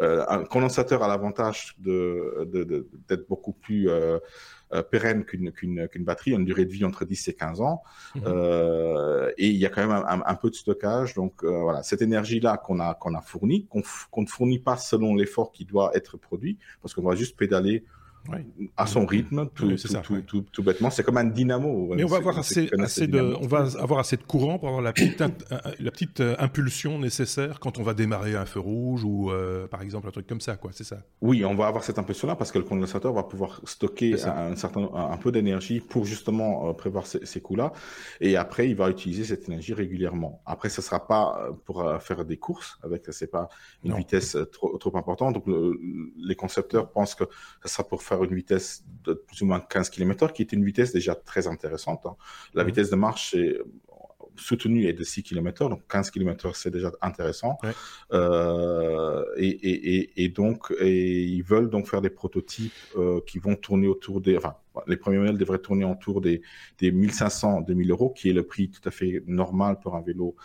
Euh, 0.02 0.26
un 0.28 0.44
condensateur 0.44 1.04
a 1.04 1.08
l'avantage 1.08 1.76
d'être 1.80 2.50
de, 2.50 2.88
de, 3.10 3.26
beaucoup 3.28 3.54
plus 3.54 3.90
euh, 3.90 4.20
euh, 4.74 4.82
pérenne 4.82 5.24
qu'une 5.24 5.52
qu'une 5.52 6.04
batterie, 6.04 6.32
une 6.32 6.46
durée 6.46 6.66
de 6.66 6.72
vie 6.72 6.84
entre 6.84 7.06
10 7.06 7.28
et 7.28 7.34
15 7.34 7.62
ans. 7.62 7.84
Mhm. 8.16 8.24
Euh, 8.26 9.32
et 9.38 9.48
il 9.48 9.58
y 9.58 9.66
a 9.68 9.70
quand 9.70 9.86
même 9.86 10.04
un, 10.08 10.22
un, 10.26 10.36
peu 10.36 10.50
de 10.50 10.56
stockage. 10.56 11.14
Donc 11.14 11.44
euh, 11.44 11.60
voilà, 11.62 11.84
cette 11.84 12.02
énergie-là 12.02 12.58
qu'on 12.58 12.80
a, 12.80 12.96
qu'on 12.96 13.14
a 13.14 13.22
fournie, 13.22 13.68
qu'on 13.68 14.22
ne 14.22 14.28
fournit 14.28 14.60
pas 14.60 14.78
selon 14.78 15.14
l'effort 15.16 15.52
qui 15.52 15.66
doit 15.66 15.96
être 15.96 16.18
produit, 16.18 16.58
parce 16.82 16.96
qu'on 16.96 17.04
va 17.04 17.16
juste 17.16 17.38
pédaler 17.38 17.84
à 18.78 18.88
son 18.88 19.06
rythme, 19.06 19.50
tout, 19.54 19.76
tout, 20.26 20.46
tout, 20.52 20.64
bêtement. 20.64 20.90
C'est 20.90 21.04
comme 21.04 21.18
un 21.18 21.26
dynamo. 21.26 21.94
Mais 21.94 22.04
on 22.04 22.08
va 22.08 22.18
avoir 22.18 22.40
assez, 22.40 22.70
assez 22.80 23.08
de, 23.08 23.20
on 23.20 23.48
va 23.48 23.68
avoir 23.80 24.00
assez 24.00 24.16
de 24.16 24.24
courant 24.24 24.58
pour 24.58 24.70
avoir 24.70 24.82
la 24.82 24.94
petite, 24.94 25.20
la 25.20 25.92
petite 25.92 26.22
euh, 26.22 26.36
impulsion 26.40 27.00
nécessaire 27.00 27.60
quand 27.60 27.80
on 27.80 27.84
va 27.84 27.94
démarrer 27.94 28.36
un 28.36 28.46
feu 28.46 28.62
rouge 28.62 29.04
ou, 29.04 29.30
euh, 29.30 29.68
par 29.68 29.82
exemple, 29.82 30.08
un 30.08 30.12
truc 30.12 30.26
comme 30.26 30.42
ça, 30.42 30.56
quoi. 30.56 30.72
C'est 30.74 30.86
ça. 30.86 31.00
Oui, 31.22 31.44
on 31.44 31.54
va 31.56 31.68
avoir 31.68 31.84
cette 31.84 32.00
impulsion-là 32.00 32.36
parce 32.36 32.52
que 32.52 32.60
le 32.60 32.64
condensateur 32.64 33.14
va 33.14 33.24
pouvoir 33.24 33.60
stocker 33.66 34.16
un, 34.24 34.56
certain, 34.56 34.90
un, 34.94 35.18
peu 35.18 35.32
d'énergie 35.32 35.82
pour 35.82 36.06
justement 36.06 36.70
euh, 36.70 36.74
prévoir 36.74 37.06
ces, 37.06 37.26
ces 37.26 37.42
coups-là. 37.42 37.74
Et 38.22 38.38
après, 38.38 38.70
il 38.70 38.76
va 38.76 38.90
utiliser 38.90 39.26
cette 39.26 39.50
énergie 39.50 39.74
régulièrement. 39.74 40.42
Après, 40.46 40.70
ce 40.70 40.82
sera 40.82 41.08
pas 41.08 41.50
pour 41.66 41.86
faire 42.02 42.24
des 42.24 42.38
courses 42.38 42.78
avec, 42.84 43.04
c'est 43.10 43.28
pas 43.28 43.50
une 43.84 43.96
vitesse 43.96 44.38
trop, 44.52 44.78
trop 44.78 44.98
importante. 44.98 45.34
Donc, 45.34 45.46
les 46.18 46.36
concepteurs 46.36 46.90
pensent 46.90 47.16
que 47.16 47.26
ça 47.64 47.68
sera 47.68 47.84
pour 47.84 48.02
faire 48.02 48.13
une 48.22 48.36
vitesse 48.36 48.84
de 49.04 49.14
plus 49.14 49.42
ou 49.42 49.46
moins 49.46 49.60
15 49.60 49.90
km/h, 49.90 50.34
qui 50.34 50.42
est 50.42 50.54
une 50.54 50.64
vitesse 50.64 50.92
déjà 50.94 51.16
très 51.16 51.48
intéressante. 51.48 52.06
Hein. 52.06 52.16
La 52.54 52.64
vitesse 52.64 52.90
de 52.90 52.96
marche 52.96 53.34
est 53.34 53.60
soutenue 54.36 54.86
est 54.86 54.94
de 54.94 55.04
6 55.04 55.24
km/h, 55.24 55.70
donc 55.70 55.82
15 55.88 56.12
km/h 56.12 56.52
c'est 56.56 56.72
déjà 56.72 56.92
intéressant. 57.02 57.58
Euh, 58.12 59.24
et, 59.38 59.48
et, 59.48 60.24
et, 60.24 60.30
donc, 60.30 60.74
et 60.80 61.24
ils 61.24 61.44
veulent 61.44 61.70
donc 61.70 61.88
faire 61.88 62.02
des 62.02 62.10
prototypes 62.10 62.74
euh, 62.98 63.22
qui 63.26 63.40
vont 63.40 63.56
tourner 63.56 63.88
autour 63.88 64.22
des, 64.22 64.38
enfin, 64.38 64.56
les 64.88 64.98
premiers 64.98 65.20
modèles 65.20 65.38
devraient 65.38 65.60
tourner 65.60 65.86
autour 65.86 66.22
des, 66.22 66.42
des 66.80 66.92
1500, 66.92 67.62
2000 67.62 67.92
euros, 67.92 68.10
qui 68.10 68.30
est 68.30 68.34
le 68.34 68.44
prix 68.44 68.70
tout 68.70 68.88
à 68.88 68.92
fait 68.92 69.24
normal 69.28 69.80
pour 69.82 69.96
un 69.96 70.02
vélo 70.02 70.36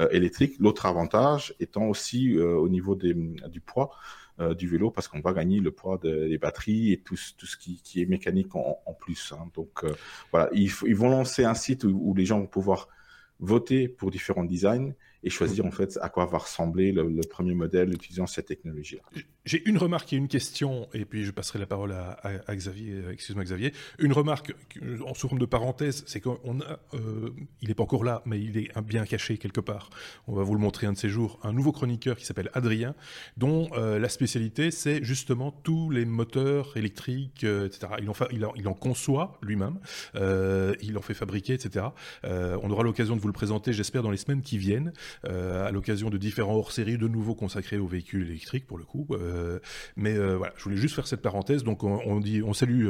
euh, 0.00 0.08
électrique. 0.10 0.54
L'autre 0.58 0.86
avantage 0.86 1.54
étant 1.60 1.86
aussi 1.86 2.36
au 2.38 2.68
niveau 2.68 2.94
des, 2.94 3.14
du 3.14 3.60
poids. 3.60 3.90
Euh, 4.38 4.52
du 4.52 4.68
vélo 4.68 4.90
parce 4.90 5.08
qu'on 5.08 5.20
va 5.20 5.32
gagner 5.32 5.60
le 5.60 5.70
poids 5.70 5.96
des 5.96 6.36
batteries 6.36 6.92
et 6.92 6.98
tout, 6.98 7.16
tout 7.38 7.46
ce 7.46 7.56
qui, 7.56 7.80
qui 7.82 8.02
est 8.02 8.04
mécanique 8.04 8.54
en, 8.54 8.82
en 8.84 8.92
plus. 8.92 9.32
Hein. 9.32 9.48
Donc 9.54 9.82
euh, 9.82 9.94
voilà, 10.30 10.50
ils, 10.52 10.70
ils, 10.84 10.94
vont 10.94 11.08
lancer 11.08 11.44
un 11.44 11.54
site 11.54 11.84
où, 11.84 11.98
où, 12.04 12.14
les 12.14 12.26
gens 12.26 12.40
vont 12.40 12.46
pouvoir 12.46 12.86
voter 13.40 13.88
pour 13.88 14.10
différents 14.10 14.44
designs 14.44 14.92
et 15.22 15.30
choisir 15.30 15.64
en 15.64 15.70
fait 15.70 15.98
à 16.02 16.10
quoi 16.10 16.26
va 16.26 16.36
ressembler 16.36 16.92
le, 16.92 17.22
premier 17.22 17.54
modèle 17.54 17.94
utilisant 17.94 18.26
cette 18.26 18.44
technologie. 18.44 19.00
J'ai 19.46 19.66
une 19.66 19.78
remarque 19.78 20.12
et 20.12 20.16
une 20.16 20.28
question, 20.28 20.88
et 20.92 21.04
puis 21.04 21.24
je 21.24 21.30
passerai 21.30 21.58
la 21.58 21.66
parole 21.66 21.92
à, 21.92 22.54
Xavier. 22.54 22.92
Euh, 22.92 23.12
excuse-moi 23.12 23.44
Xavier. 23.44 23.72
Une 23.98 24.12
remarque 24.12 24.54
en 25.06 25.14
sous 25.14 25.28
forme 25.28 25.40
de 25.40 25.46
parenthèse, 25.46 26.04
c'est 26.06 26.20
qu'on 26.20 26.60
a, 26.60 26.78
euh, 26.94 27.30
il 27.62 27.68
n'est 27.68 27.74
pas 27.74 27.84
encore 27.84 28.04
là, 28.04 28.22
mais 28.26 28.40
il 28.40 28.58
est 28.58 28.78
bien 28.82 29.04
caché 29.06 29.38
quelque 29.38 29.60
part. 29.60 29.90
On 30.26 30.34
va 30.34 30.42
vous 30.42 30.54
le 30.54 30.60
montrer 30.60 30.86
un 30.86 30.92
de 30.92 30.98
ces 30.98 31.08
jours. 31.08 31.38
Un 31.42 31.52
nouveau 31.52 31.72
chroniqueur 31.72 32.16
qui 32.16 32.26
s'appelle 32.26 32.50
Adrien, 32.54 32.94
dont 33.36 33.68
euh, 33.72 33.98
la 33.98 34.08
spécialité 34.08 34.70
c'est 34.70 35.02
justement 35.02 35.50
tous 35.50 35.90
les 35.90 36.04
moteurs 36.04 36.76
électriques, 36.76 37.44
euh, 37.44 37.66
etc. 37.66 37.92
Il 38.00 38.10
en, 38.10 38.54
il, 38.56 38.68
en, 38.68 38.74
conçoit 38.74 39.38
lui-même, 39.42 39.78
euh, 40.14 40.74
il 40.82 40.98
en 40.98 41.02
fait 41.02 41.14
fabriquer, 41.14 41.54
etc. 41.54 41.86
on 42.24 42.70
aura 42.70 42.82
l'occasion 42.82 43.16
de 43.16 43.20
vous 43.20 43.28
le 43.28 43.32
présenter, 43.32 43.72
j'espère, 43.72 44.02
dans 44.02 44.10
les 44.10 44.16
semaines 44.16 44.42
qui 44.42 44.58
viennent. 44.58 44.92
Euh, 45.24 45.66
à 45.66 45.70
l'occasion 45.70 46.10
de 46.10 46.18
différents 46.18 46.54
hors-séries 46.54 46.98
de 46.98 47.08
nouveau 47.08 47.34
consacrés 47.34 47.78
aux 47.78 47.86
véhicules 47.86 48.28
électriques 48.28 48.66
pour 48.66 48.78
le 48.78 48.84
coup. 48.84 49.06
Euh, 49.36 49.58
mais 49.96 50.16
euh, 50.16 50.36
voilà, 50.36 50.52
je 50.56 50.64
voulais 50.64 50.76
juste 50.76 50.94
faire 50.94 51.06
cette 51.06 51.22
parenthèse. 51.22 51.64
Donc 51.64 51.84
on, 51.84 52.20
dit, 52.20 52.42
on 52.42 52.52
salue 52.52 52.88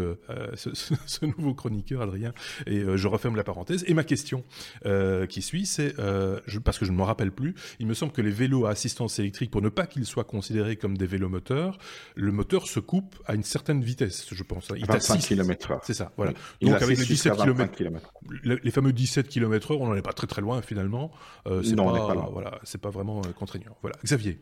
ce, 0.55 0.71
ce, 1.07 1.27
nouveau 1.27 1.55
chroniqueur 1.55 2.03
Adrien 2.03 2.33
et 2.67 2.85
je 2.95 3.09
referme 3.09 3.37
la 3.37 3.45
parenthèse. 3.45 3.85
Et 3.87 3.95
ma 3.95 4.05
question 4.05 4.45
qui 5.29 5.43
suit, 5.43 5.67
c'est 5.67 5.95
parce 6.65 6.79
que 6.79 6.85
je 6.85 6.93
ne 6.93 6.97
m'en 6.97 7.05
rappelle 7.05 7.33
plus. 7.33 7.55
Il 7.81 7.87
me 7.87 7.95
semble 7.95 8.13
que 8.13 8.23
les 8.23 8.31
vélos 8.31 8.67
à 8.67 8.71
assistance 8.71 9.19
électrique, 9.19 9.51
pour 9.51 9.63
ne 9.63 9.69
pas 9.69 9.87
qu'ils 9.87 10.07
soient 10.07 10.25
considérés 10.25 10.77
comme 10.77 10.97
des 10.97 11.07
vélos 11.07 11.29
moteurs, 11.29 11.79
le 12.15 12.33
moteur 12.33 12.67
se 12.67 12.81
coupe 12.81 13.17
à 13.27 13.35
une 13.35 13.43
certaine 13.43 13.83
vitesse, 13.83 14.27
je 14.33 14.43
pense. 14.43 14.69
Il 14.77 14.87
25 14.87 15.21
km/h. 15.21 15.81
C'est 15.83 15.95
ça. 15.95 16.13
Voilà. 16.17 16.33
Donc 16.61 16.81
avec 16.83 16.99
les 16.99 17.05
17 17.05 17.37
km, 17.37 17.83
les 18.45 18.71
fameux 18.71 18.93
17 18.93 19.29
km/h, 19.29 19.77
on 19.79 19.87
n'en 19.87 19.95
est 19.95 20.03
pas 20.03 20.13
très 20.13 20.27
très 20.27 20.43
loin 20.43 20.63
finalement. 20.63 21.11
c'est 21.63 21.77
pas, 21.77 21.85
pas 21.85 22.29
voilà, 22.33 22.61
c'est 22.65 22.81
pas 22.81 22.91
vraiment 22.91 23.21
euh, 23.21 23.33
contraignant. 23.33 23.77
Voilà, 23.83 23.97
Xavier. 24.05 24.39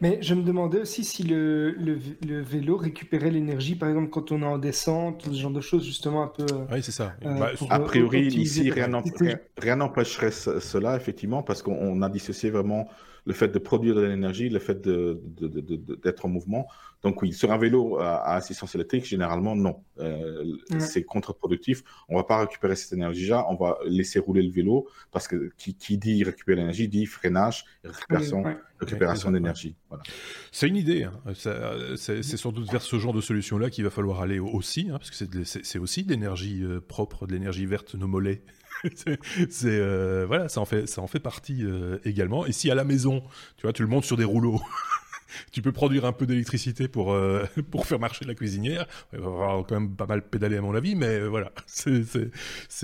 Mais 0.00 0.18
je 0.22 0.34
me 0.34 0.42
demandais 0.42 0.80
aussi 0.80 1.04
si 1.04 1.22
le, 1.22 1.70
le, 1.70 2.40
vélo 2.42 2.76
récupérait 2.76 3.30
l'énergie, 3.30 3.74
par 3.74 3.88
exemple, 3.88 4.10
quand 4.10 4.32
on 4.32 4.42
est 4.42 4.46
en 4.46 4.58
descente, 4.58 5.26
ce 5.26 5.32
genre 5.32 5.50
de 5.50 5.60
choses, 5.60 5.84
justement, 5.84 6.22
un 6.22 6.28
peu. 6.28 6.44
Euh, 6.52 6.66
oui, 6.72 6.82
c'est 6.82 6.92
ça. 6.92 7.14
Euh, 7.24 7.38
bah, 7.38 7.50
a 7.70 7.80
priori, 7.80 8.26
ici, 8.26 8.70
rien 8.70 9.76
n'empêcherait 9.76 10.30
cela, 10.30 10.96
effectivement, 10.96 11.42
parce 11.42 11.62
qu'on 11.62 12.02
a 12.02 12.08
dissocié 12.08 12.50
vraiment 12.50 12.88
le 13.24 13.32
fait 13.32 13.48
de 13.48 13.58
produire 13.58 13.94
de 13.94 14.02
l'énergie, 14.02 14.48
le 14.48 14.58
fait 14.58 14.80
d'être 14.80 15.18
de, 15.40 15.94
de, 15.96 16.14
en 16.22 16.28
mouvement. 16.28 16.68
Donc 17.06 17.22
oui, 17.22 17.32
sur 17.32 17.52
un 17.52 17.56
vélo 17.56 18.00
à, 18.00 18.34
assistance 18.34 18.74
électrique, 18.74 19.04
généralement, 19.04 19.54
non. 19.54 19.84
Euh, 20.00 20.56
c'est 20.80 21.04
contre-productif. 21.04 21.84
On 22.08 22.16
va 22.16 22.24
pas 22.24 22.40
récupérer 22.40 22.74
cette 22.74 22.94
énergie-là, 22.94 23.46
on 23.48 23.54
va 23.54 23.78
laisser 23.86 24.18
rouler 24.18 24.42
le 24.42 24.50
vélo 24.50 24.88
parce 25.12 25.28
que 25.28 25.52
qui, 25.56 25.76
qui 25.76 25.98
dit 25.98 26.24
récupérer 26.24 26.56
l'énergie 26.56 26.88
dit 26.88 27.06
freinage, 27.06 27.64
récupération, 27.84 28.42
récupération 28.80 29.30
d'énergie. 29.30 29.76
Voilà. 29.88 30.02
C'est 30.50 30.66
une 30.66 30.74
idée. 30.74 31.04
Hein. 31.04 31.14
C'est 31.96 32.22
sans 32.24 32.50
doute 32.50 32.72
vers 32.72 32.82
ce 32.82 32.98
genre 32.98 33.12
de 33.12 33.20
solution-là 33.20 33.70
qu'il 33.70 33.84
va 33.84 33.90
falloir 33.90 34.20
aller 34.20 34.40
aussi, 34.40 34.88
hein, 34.90 34.98
parce 34.98 35.12
que 35.12 35.44
c'est 35.44 35.78
aussi 35.78 36.02
de 36.02 36.10
l'énergie 36.10 36.64
euh, 36.64 36.80
propre, 36.80 37.28
de 37.28 37.34
l'énergie 37.34 37.66
verte, 37.66 37.94
nos 37.94 38.08
mollets. 38.08 38.42
c'est 39.50 39.64
euh, 39.64 40.24
voilà, 40.26 40.48
ça 40.48 40.60
en 40.60 40.64
fait 40.64 40.86
ça 40.86 41.00
en 41.00 41.06
fait 41.06 41.20
partie 41.20 41.64
euh, 41.64 41.98
également. 42.04 42.46
Et 42.46 42.52
si 42.52 42.70
à 42.70 42.74
la 42.74 42.84
maison, 42.84 43.22
tu 43.56 43.62
vois, 43.62 43.72
tu 43.72 43.82
le 43.82 43.88
montes 43.88 44.04
sur 44.04 44.16
des 44.16 44.24
rouleaux 44.24 44.60
tu 45.52 45.62
peux 45.62 45.72
produire 45.72 46.04
un 46.04 46.12
peu 46.12 46.26
d'électricité 46.26 46.88
pour 46.88 47.12
euh, 47.12 47.44
pour 47.70 47.86
faire 47.86 47.98
marcher 47.98 48.24
la 48.24 48.34
cuisinière. 48.34 48.86
Il 49.12 49.18
va 49.18 49.24
falloir 49.24 49.66
quand 49.66 49.80
même 49.80 49.94
pas 49.94 50.06
mal 50.06 50.22
pédaler 50.22 50.56
à 50.56 50.62
mon 50.62 50.74
avis, 50.74 50.94
mais 50.94 51.20
euh, 51.20 51.26
voilà, 51.26 51.52
c'est 51.66 52.06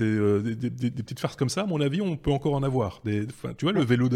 euh, 0.01 0.41
des, 0.41 0.55
des, 0.55 0.89
des, 0.89 1.03
petites 1.03 1.19
farces 1.19 1.35
comme 1.35 1.49
ça. 1.49 1.61
À 1.61 1.65
mon 1.65 1.81
avis, 1.81 2.01
on 2.01 2.15
peut 2.17 2.31
encore 2.31 2.53
en 2.53 2.63
avoir. 2.63 3.01
Des, 3.05 3.25
tu 3.57 3.65
vois, 3.65 3.73
le 3.73 3.83
vélo, 3.83 4.09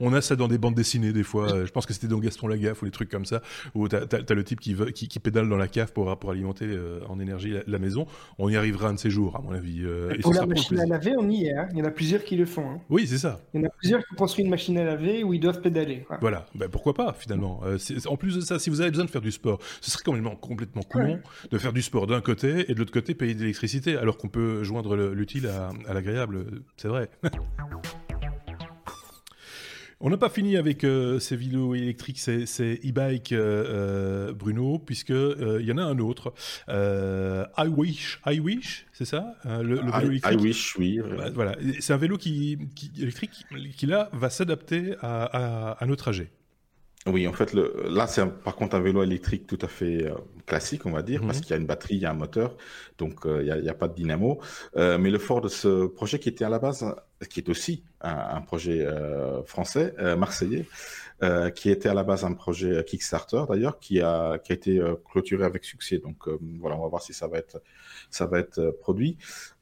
on 0.00 0.12
a 0.12 0.20
ça 0.20 0.36
dans 0.36 0.48
des 0.48 0.58
bandes 0.58 0.74
dessinées 0.74 1.12
des 1.12 1.22
fois. 1.22 1.64
Je 1.64 1.70
pense 1.70 1.86
que 1.86 1.92
c'était 1.92 2.08
dans 2.08 2.18
Gaston 2.18 2.48
Lagaffe 2.48 2.82
ou 2.82 2.86
des 2.86 2.90
trucs 2.90 3.10
comme 3.10 3.24
ça 3.24 3.42
où 3.74 3.88
t'as 3.88 4.00
as, 4.00 4.34
le 4.34 4.44
type 4.44 4.60
qui, 4.60 4.74
veut, 4.74 4.90
qui, 4.90 5.08
qui 5.08 5.18
pédale 5.18 5.48
dans 5.48 5.56
la 5.56 5.68
cave 5.68 5.92
pour 5.92 6.18
pour 6.18 6.30
alimenter 6.30 6.66
en 7.08 7.18
énergie 7.18 7.54
la, 7.66 7.78
maison. 7.78 8.06
On 8.38 8.48
y 8.48 8.56
arrivera 8.56 8.88
un 8.88 8.94
de 8.94 8.98
ces 8.98 9.10
jours, 9.10 9.36
à 9.36 9.40
mon 9.40 9.52
avis. 9.52 9.82
et 9.82 10.18
pour 10.20 10.34
la 10.34 10.46
machine 10.46 10.80
à 10.80 10.86
laver, 10.86 11.14
on 11.18 11.28
y 11.28 11.46
est. 11.46 11.56
Hein. 11.56 11.68
Il 11.72 11.78
y 11.78 11.82
en 11.82 11.86
a 11.86 11.90
plusieurs 11.90 12.24
qui 12.24 12.36
le 12.36 12.46
font. 12.46 12.70
Hein. 12.70 12.80
Oui, 12.88 13.06
c'est 13.06 13.18
ça. 13.18 13.40
Il 13.52 13.60
y 13.60 13.64
en 13.64 13.66
a 13.66 13.70
plusieurs 13.70 14.04
qui 14.06 14.14
construisent 14.14 14.44
une 14.44 14.50
machine 14.50 14.78
à 14.78 14.84
laver 14.84 15.24
où 15.24 15.34
ils 15.34 15.40
doivent 15.40 15.60
pédaler. 15.60 16.06
Voilà. 16.20 16.46
Ben, 16.54 16.68
pourquoi 16.68 16.94
pas 16.94 17.14
finalement 17.18 17.60
en 18.06 18.16
plus 18.16 18.36
de 18.36 18.40
ça, 18.40 18.58
si 18.58 18.70
vous 18.70 18.80
avez 18.80 18.90
besoin 18.90 19.04
de 19.04 19.10
faire 19.10 19.20
du 19.20 19.32
sport, 19.32 19.58
ce 19.80 19.90
serait 19.90 20.02
quand 20.04 20.12
même 20.12 20.28
complètement 20.40 20.82
con 20.82 21.20
de 21.50 21.58
faire 21.58 21.72
du 21.72 21.82
sport 21.82 22.06
d'un 22.06 22.20
côté 22.20 22.70
et 22.70 22.74
de 22.74 22.78
l'autre 22.78 22.92
côté 22.92 23.14
payer 23.14 23.34
de 23.34 23.40
l'électricité, 23.40 23.96
alors 23.96 24.16
qu'on 24.18 24.28
peut 24.28 24.64
joindre 24.64 24.96
l'utile 24.96 25.46
à, 25.48 25.92
l'agréable. 25.92 26.46
C'est 26.76 26.88
vrai. 26.88 27.10
On 30.06 30.10
n'a 30.10 30.18
pas 30.18 30.28
fini 30.28 30.58
avec 30.58 30.84
euh, 30.84 31.18
ces 31.18 31.34
vélos 31.34 31.74
électriques, 31.74 32.18
ces, 32.18 32.44
e-bikes, 32.84 33.32
euh, 33.32 34.28
euh, 34.28 34.32
Bruno, 34.34 34.78
puisque 34.78 35.08
il 35.08 35.64
y 35.64 35.72
en 35.72 35.78
a 35.78 35.82
un 35.82 35.98
autre. 35.98 36.34
I 36.68 37.68
Wish, 37.68 38.20
I 38.26 38.38
Wish, 38.38 38.86
c'est 38.92 39.06
ça 39.06 39.34
le, 39.44 39.76
vélo 39.76 40.10
électrique. 40.10 40.40
I 40.40 40.42
Wish, 40.42 40.76
oui. 40.76 41.00
Voilà, 41.32 41.56
c'est 41.80 41.94
un 41.94 41.96
vélo 41.96 42.18
qui, 42.18 42.58
électrique 43.00 43.46
qui 43.78 43.86
là 43.86 44.10
va 44.12 44.28
s'adapter 44.28 44.94
à, 45.00 45.72
à 45.72 45.86
nos 45.86 45.96
trajets. 45.96 46.30
Oui, 47.06 47.28
en 47.28 47.34
fait, 47.34 47.52
le, 47.52 47.86
là, 47.90 48.06
c'est 48.06 48.24
par 48.24 48.56
contre 48.56 48.76
un 48.76 48.80
vélo 48.80 49.02
électrique 49.02 49.46
tout 49.46 49.58
à 49.60 49.68
fait 49.68 50.06
euh, 50.06 50.14
classique, 50.46 50.86
on 50.86 50.90
va 50.90 51.02
dire, 51.02 51.20
parce 51.20 51.36
mhm. 51.38 51.42
qu'il 51.42 51.50
y 51.50 51.52
a 51.52 51.56
une 51.58 51.66
batterie, 51.66 51.96
il 51.96 52.00
y 52.00 52.06
a 52.06 52.10
un 52.10 52.14
moteur, 52.14 52.56
donc 52.96 53.26
euh, 53.26 53.42
il 53.42 53.62
n'y 53.62 53.68
a, 53.68 53.72
a, 53.72 53.74
pas 53.74 53.88
de 53.88 53.94
dynamo. 53.94 54.40
Euh, 54.76 54.96
mais 54.96 55.10
le 55.10 55.18
fort 55.18 55.42
de 55.42 55.48
ce 55.48 55.84
projet 55.86 56.18
qui 56.18 56.30
était 56.30 56.46
à 56.46 56.48
la 56.48 56.58
base, 56.58 56.82
qui 57.28 57.40
est 57.40 57.48
aussi 57.50 57.82
un, 58.00 58.36
un 58.36 58.40
projet 58.40 58.86
français, 59.44 59.94
marseillais, 60.16 60.66
qui 61.54 61.70
était 61.70 61.90
à 61.90 61.94
la 61.94 62.04
base 62.04 62.24
un 62.24 62.32
projet 62.32 62.82
Kickstarter 62.84 63.44
d'ailleurs, 63.50 63.78
qui 63.78 64.00
a, 64.00 64.38
qui 64.38 64.52
a 64.52 64.54
été 64.54 64.82
clôturé 65.10 65.44
avec 65.44 65.64
succès. 65.64 65.98
Donc 65.98 66.26
voilà, 66.58 66.76
on 66.76 66.82
va 66.82 66.88
voir 66.88 67.02
si 67.02 67.12
ça 67.12 67.28
va 67.28 67.38
être, 67.38 67.62
ça 68.10 68.26
va 68.26 68.38
être 68.38 68.76
produit. 68.80 69.18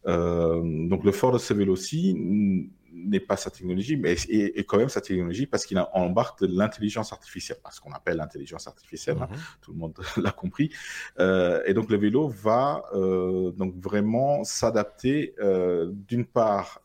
donc 0.07 1.05
le 1.05 1.13
fort 1.13 1.33
de 1.33 1.39
ce 1.39 1.55
vélo-ci 1.55 2.69
n'est 2.93 3.21
pas 3.21 3.37
sa 3.37 3.51
technologie, 3.51 3.97
mais 3.97 4.13
est, 4.13 4.65
quand 4.65 4.77
même 4.77 4.89
sa 4.89 5.01
technologie 5.01 5.47
parce 5.47 5.65
qu'il 5.67 5.83
embarque 5.93 6.41
de 6.43 6.47
l'intelligence 6.47 7.13
artificielle, 7.13 7.59
ce 7.71 7.81
qu'on 7.81 7.93
appelle 7.93 8.19
l'intelligence 8.19 8.67
artificielle, 8.67 9.17
hein. 9.21 9.29
mhm. 9.31 9.39
tout 9.61 9.73
le 9.73 9.79
monde 9.79 9.95
l'a 10.17 10.31
compris. 10.31 10.71
Euh, 11.19 11.63
et 11.67 11.75
donc 11.75 11.91
le 11.91 11.97
vélo 11.97 12.29
va 12.29 12.85
euh, 12.95 13.51
donc 13.53 13.75
vraiment 13.77 14.45
s'adapter 14.45 15.35
euh, 15.41 15.91
d'une 15.93 16.27
part 16.27 16.83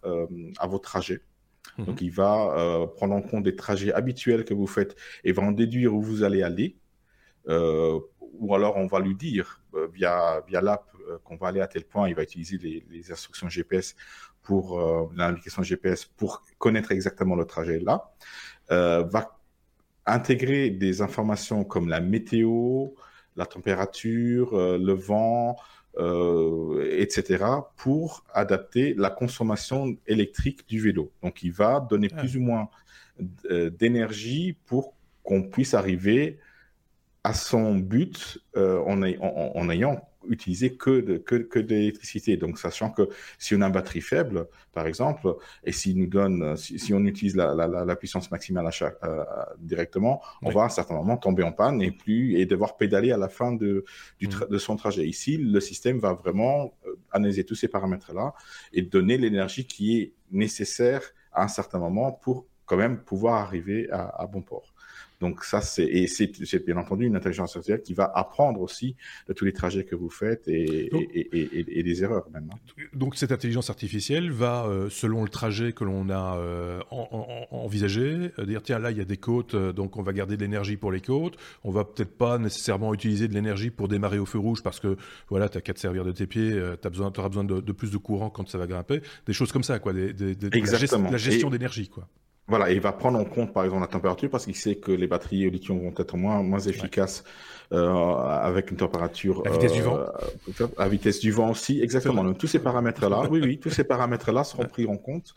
à 0.57 0.67
vos 0.67 0.79
trajets. 0.79 1.21
Mhm. 1.77 1.85
Donc 1.85 2.01
il 2.01 2.11
va 2.11 2.87
prendre 2.95 3.13
en 3.13 3.21
compte 3.21 3.43
des 3.43 3.55
trajets 3.55 3.93
habituels 3.93 4.45
que 4.45 4.53
vous 4.53 4.67
faites 4.67 4.95
et 5.23 5.31
va 5.31 5.43
en 5.43 5.51
déduire 5.51 5.93
où 5.93 6.01
vous 6.01 6.23
allez 6.23 6.41
aller. 6.41 6.77
ou 7.47 8.55
alors 8.55 8.77
on 8.77 8.87
va 8.87 8.99
lui 8.99 9.15
dire 9.15 9.61
via, 9.93 10.41
via 10.47 10.61
l'app 10.61 10.96
qu'on 11.23 11.35
va 11.35 11.47
aller 11.47 11.61
à 11.61 11.67
tel 11.67 11.83
point, 11.85 12.09
il 12.09 12.15
va 12.15 12.23
utiliser 12.23 12.57
les, 12.57 12.85
les 12.89 13.11
instructions 13.11 13.49
GPS 13.49 13.95
pour 14.47 14.79
euh, 14.79 15.09
l'indication 15.13 15.61
GPS 15.61 16.05
pour 16.05 16.41
connaître 16.57 16.93
exactement 16.93 17.35
le 17.35 17.43
trajet 17.43 17.79
là, 17.79 18.13
euh, 18.71 19.03
va 19.03 19.37
intégrer 20.05 20.69
des 20.69 21.01
informations 21.01 21.65
comme 21.65 21.89
la 21.89 21.99
météo, 21.99 22.87
la 23.35 23.45
température, 23.45 24.53
euh, 24.53 24.77
le 24.77 24.93
vent, 24.93 25.57
etc., 26.91 27.43
pour 27.75 28.23
adapter 28.31 28.93
la 28.93 29.09
consommation 29.09 29.97
électrique 30.05 30.69
du 30.69 30.79
vélo. 30.79 31.11
Donc, 31.23 31.41
il 31.41 31.51
va 31.51 31.79
donner 31.79 32.09
ah. 32.13 32.19
plus 32.19 32.37
ou 32.37 32.41
moins 32.41 32.69
d'énergie 33.79 34.55
pour 34.67 34.93
qu'on 35.23 35.41
puisse 35.41 35.73
arriver 35.73 36.37
à 37.23 37.33
son 37.33 37.73
but 37.73 38.37
en, 38.55 39.01
en, 39.01 39.69
ayant 39.71 40.07
utiliser 40.29 40.75
que 40.75 41.01
de, 41.01 41.17
que, 41.17 41.35
que 41.35 41.59
de 41.59 41.69
l'électricité. 41.69 42.37
Donc, 42.37 42.59
sachant 42.59 42.89
que 42.91 43.09
si 43.37 43.55
on 43.55 43.61
a 43.61 43.67
une 43.67 43.73
batterie 43.73 44.01
faible, 44.01 44.47
par 44.73 44.87
exemple, 44.87 45.35
et 45.63 45.71
s'il 45.71 45.97
nous 45.97 46.07
donne, 46.07 46.55
si, 46.57 46.93
on 46.93 47.03
utilise 47.05 47.35
la, 47.35 47.53
la, 47.55 47.67
la, 47.67 47.95
puissance 47.95 48.29
maximale 48.31 48.67
à 48.67 48.71
chaque, 48.71 48.97
euh, 49.03 49.23
directement, 49.59 50.21
on 50.41 50.49
va 50.49 50.61
à 50.61 50.65
un 50.65 50.69
certain 50.69 50.95
moment 50.95 51.17
tomber 51.17 51.43
en 51.43 51.51
panne 51.51 51.81
et 51.81 51.91
plus 51.91 52.39
et 52.39 52.45
devoir 52.45 52.77
pédaler 52.77 53.11
à 53.11 53.17
la 53.17 53.29
fin 53.29 53.51
de, 53.51 53.85
du 54.19 54.27
mm. 54.27 54.47
de 54.49 54.57
son 54.57 54.75
trajet. 54.75 55.07
Ici, 55.07 55.37
le 55.37 55.59
système 55.59 55.99
va 55.99 56.13
vraiment 56.13 56.73
euh, 56.85 56.95
analyser 57.11 57.43
tous 57.43 57.55
ces 57.55 57.67
paramètres-là 57.67 58.33
et 58.73 58.81
donner 58.81 59.17
l'énergie 59.17 59.65
qui 59.65 59.99
est 59.99 60.13
nécessaire 60.31 61.01
à 61.31 61.43
un 61.43 61.47
certain 61.47 61.79
moment 61.79 62.11
pour 62.11 62.45
quand 62.65 62.77
même 62.77 62.99
pouvoir 62.99 63.35
arriver 63.35 63.89
à, 63.91 64.21
à 64.21 64.27
bon 64.27 64.41
port. 64.41 64.73
Donc 65.19 65.43
ça, 65.43 65.61
c'est 65.61 65.85
et 65.85 66.07
c'est 66.07 66.65
bien 66.65 66.77
entendu 66.77 67.05
une 67.05 67.15
intelligence 67.15 67.55
artificielle 67.55 67.81
qui 67.81 67.93
va 67.93 68.11
apprendre 68.13 68.61
aussi 68.61 68.95
de 69.27 69.33
tous 69.33 69.45
les 69.45 69.53
trajets 69.53 69.83
que 69.83 69.95
vous 69.95 70.09
faites 70.09 70.47
et, 70.47 70.89
et, 70.93 71.79
et, 71.79 71.83
des 71.83 72.03
erreurs 72.03 72.29
même. 72.31 72.49
Hein. 72.53 72.83
Donc 72.93 73.15
cette 73.15 73.31
intelligence 73.31 73.69
artificielle 73.69 74.31
va, 74.31 74.65
euh, 74.65 74.89
selon 74.89 75.23
le 75.23 75.29
trajet 75.29 75.73
que 75.73 75.83
l'on 75.83 76.09
a 76.09 76.37
euh, 76.37 76.81
envisagé, 76.91 78.31
euh, 78.37 78.45
dire 78.45 78.61
tiens 78.61 78.77
là 78.77 78.91
il 78.91 78.97
y 78.97 79.01
a 79.01 79.05
des 79.05 79.17
côtes, 79.17 79.55
donc 79.55 79.97
on 79.97 80.03
va 80.03 80.13
garder 80.13 80.37
de 80.37 80.41
l'énergie 80.41 80.77
pour 80.77 80.91
les 80.91 81.01
côtes. 81.01 81.37
On 81.63 81.71
va 81.71 81.83
peut-être 81.83 82.15
pas 82.15 82.37
nécessairement 82.37 82.93
utiliser 82.93 83.27
de 83.27 83.33
l'énergie 83.33 83.71
pour 83.71 83.87
démarrer 83.87 84.19
au 84.19 84.25
feu 84.25 84.37
rouge 84.37 84.61
parce 84.61 84.79
que 84.79 84.97
voilà 85.29 85.49
t'as 85.49 85.61
qu'à 85.61 85.73
te 85.73 85.79
servir 85.79 86.05
de 86.05 86.11
tes 86.11 86.27
pieds, 86.27 86.51
tu 86.81 86.89
besoin, 86.89 87.11
auras 87.17 87.29
besoin 87.29 87.43
de, 87.43 87.71
plus 87.71 87.91
de 87.91 87.97
courant 87.97 88.29
quand 88.29 88.47
ça 88.47 88.57
va 88.59 88.67
grimper, 88.67 89.01
des 89.25 89.33
choses 89.33 89.51
comme 89.51 89.63
ça 89.63 89.79
quoi, 89.79 89.93
des, 89.93 90.13
la 90.13 91.17
gestion 91.17 91.49
d'énergie 91.49 91.87
quoi. 91.87 92.07
Voilà, 92.49 92.71
il 92.71 92.79
va 92.79 92.93
prendre 92.93 93.19
en 93.19 93.25
compte 93.25 93.51
par 93.51 93.65
exemple 93.65 93.81
la 93.81 93.87
température 93.87 94.29
parce 94.29 94.45
qu'il 94.45 94.55
sait 94.55 94.75
que 94.75 94.91
les 94.91 95.07
batteries 95.07 95.47
au 95.47 95.49
lithium 95.49 95.79
vont 95.81 95.93
être 95.97 96.15
moins, 96.15 96.41
moins 96.43 96.59
efficaces 96.59 97.25
euh, 97.73 97.93
avec 98.15 98.71
une 98.71 98.77
température. 98.77 99.43
À 99.45 99.49
vitesse 99.49 99.73
du 99.73 99.81
vent. 99.81 99.97
Euh, 99.97 100.67
à 100.77 100.87
vitesse 100.87 101.19
du 101.19 101.31
vent 101.31 101.51
aussi, 101.51 101.81
exactement. 101.81 102.23
Donc, 102.23 102.37
tous 102.37 102.47
ces 102.47 102.59
paramètres-là, 102.59 103.27
oui, 103.31 103.41
oui, 103.43 103.59
tous 103.59 103.69
ces 103.69 103.83
paramètres-là 103.83 104.45
seront 104.45 104.63
pris 104.63 104.87
en 104.87 104.95
compte 104.95 105.33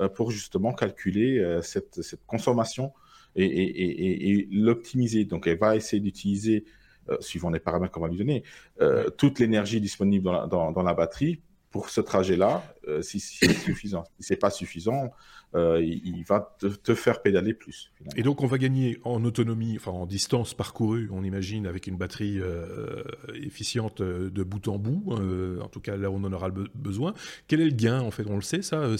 euh, 0.00 0.08
pour 0.08 0.30
justement 0.30 0.72
calculer 0.72 1.38
euh, 1.38 1.60
cette, 1.60 2.00
cette 2.00 2.24
consommation 2.26 2.92
et, 3.36 3.44
et, 3.44 3.82
et, 3.82 4.30
et 4.30 4.48
l'optimiser. 4.50 5.26
Donc, 5.26 5.46
elle 5.46 5.58
va 5.58 5.76
essayer 5.76 6.00
d'utiliser, 6.00 6.64
euh, 7.10 7.18
suivant 7.20 7.50
les 7.50 7.60
paramètres 7.60 7.92
qu'on 7.92 8.00
va 8.00 8.08
lui 8.08 8.16
donner, 8.16 8.42
toute 9.18 9.38
l'énergie 9.38 9.82
disponible 9.82 10.24
dans 10.24 10.32
la, 10.32 10.46
dans, 10.46 10.72
dans 10.72 10.82
la 10.82 10.94
batterie 10.94 11.42
pour 11.74 11.90
ce 11.90 12.00
trajet-là, 12.00 12.62
euh, 12.86 13.02
si, 13.02 13.18
c'est 13.18 13.52
suffisant. 13.52 14.04
Si 14.20 14.28
c'est 14.28 14.36
pas 14.36 14.50
suffisant, 14.50 15.10
euh, 15.56 15.82
il, 15.82 16.22
va 16.22 16.56
te, 16.60 16.94
faire 16.94 17.20
pédaler 17.20 17.52
plus. 17.52 17.90
Et 18.14 18.22
donc 18.22 18.42
on 18.42 18.46
va 18.46 18.58
gagner 18.58 19.00
en 19.02 19.24
autonomie, 19.24 19.74
enfin 19.74 19.90
en 19.90 20.06
distance 20.06 20.54
parcourue, 20.54 21.08
on 21.10 21.24
imagine, 21.24 21.66
avec 21.66 21.88
une 21.88 21.96
batterie 21.96 22.38
euh, 22.38 23.02
efficiente 23.34 24.02
de 24.02 24.42
bout 24.44 24.68
en 24.68 24.78
bout, 24.78 25.16
en 25.60 25.66
tout 25.66 25.80
cas 25.80 25.96
là 25.96 26.12
où 26.12 26.14
on 26.14 26.22
en 26.22 26.32
aura 26.32 26.50
besoin. 26.76 27.12
Quel 27.48 27.60
est 27.60 27.64
le 27.64 27.74
gain 27.74 28.02
en 28.02 28.12
fait? 28.12 28.24
On 28.28 28.36
le 28.36 28.42
sait 28.42 28.62
ça, 28.62 28.90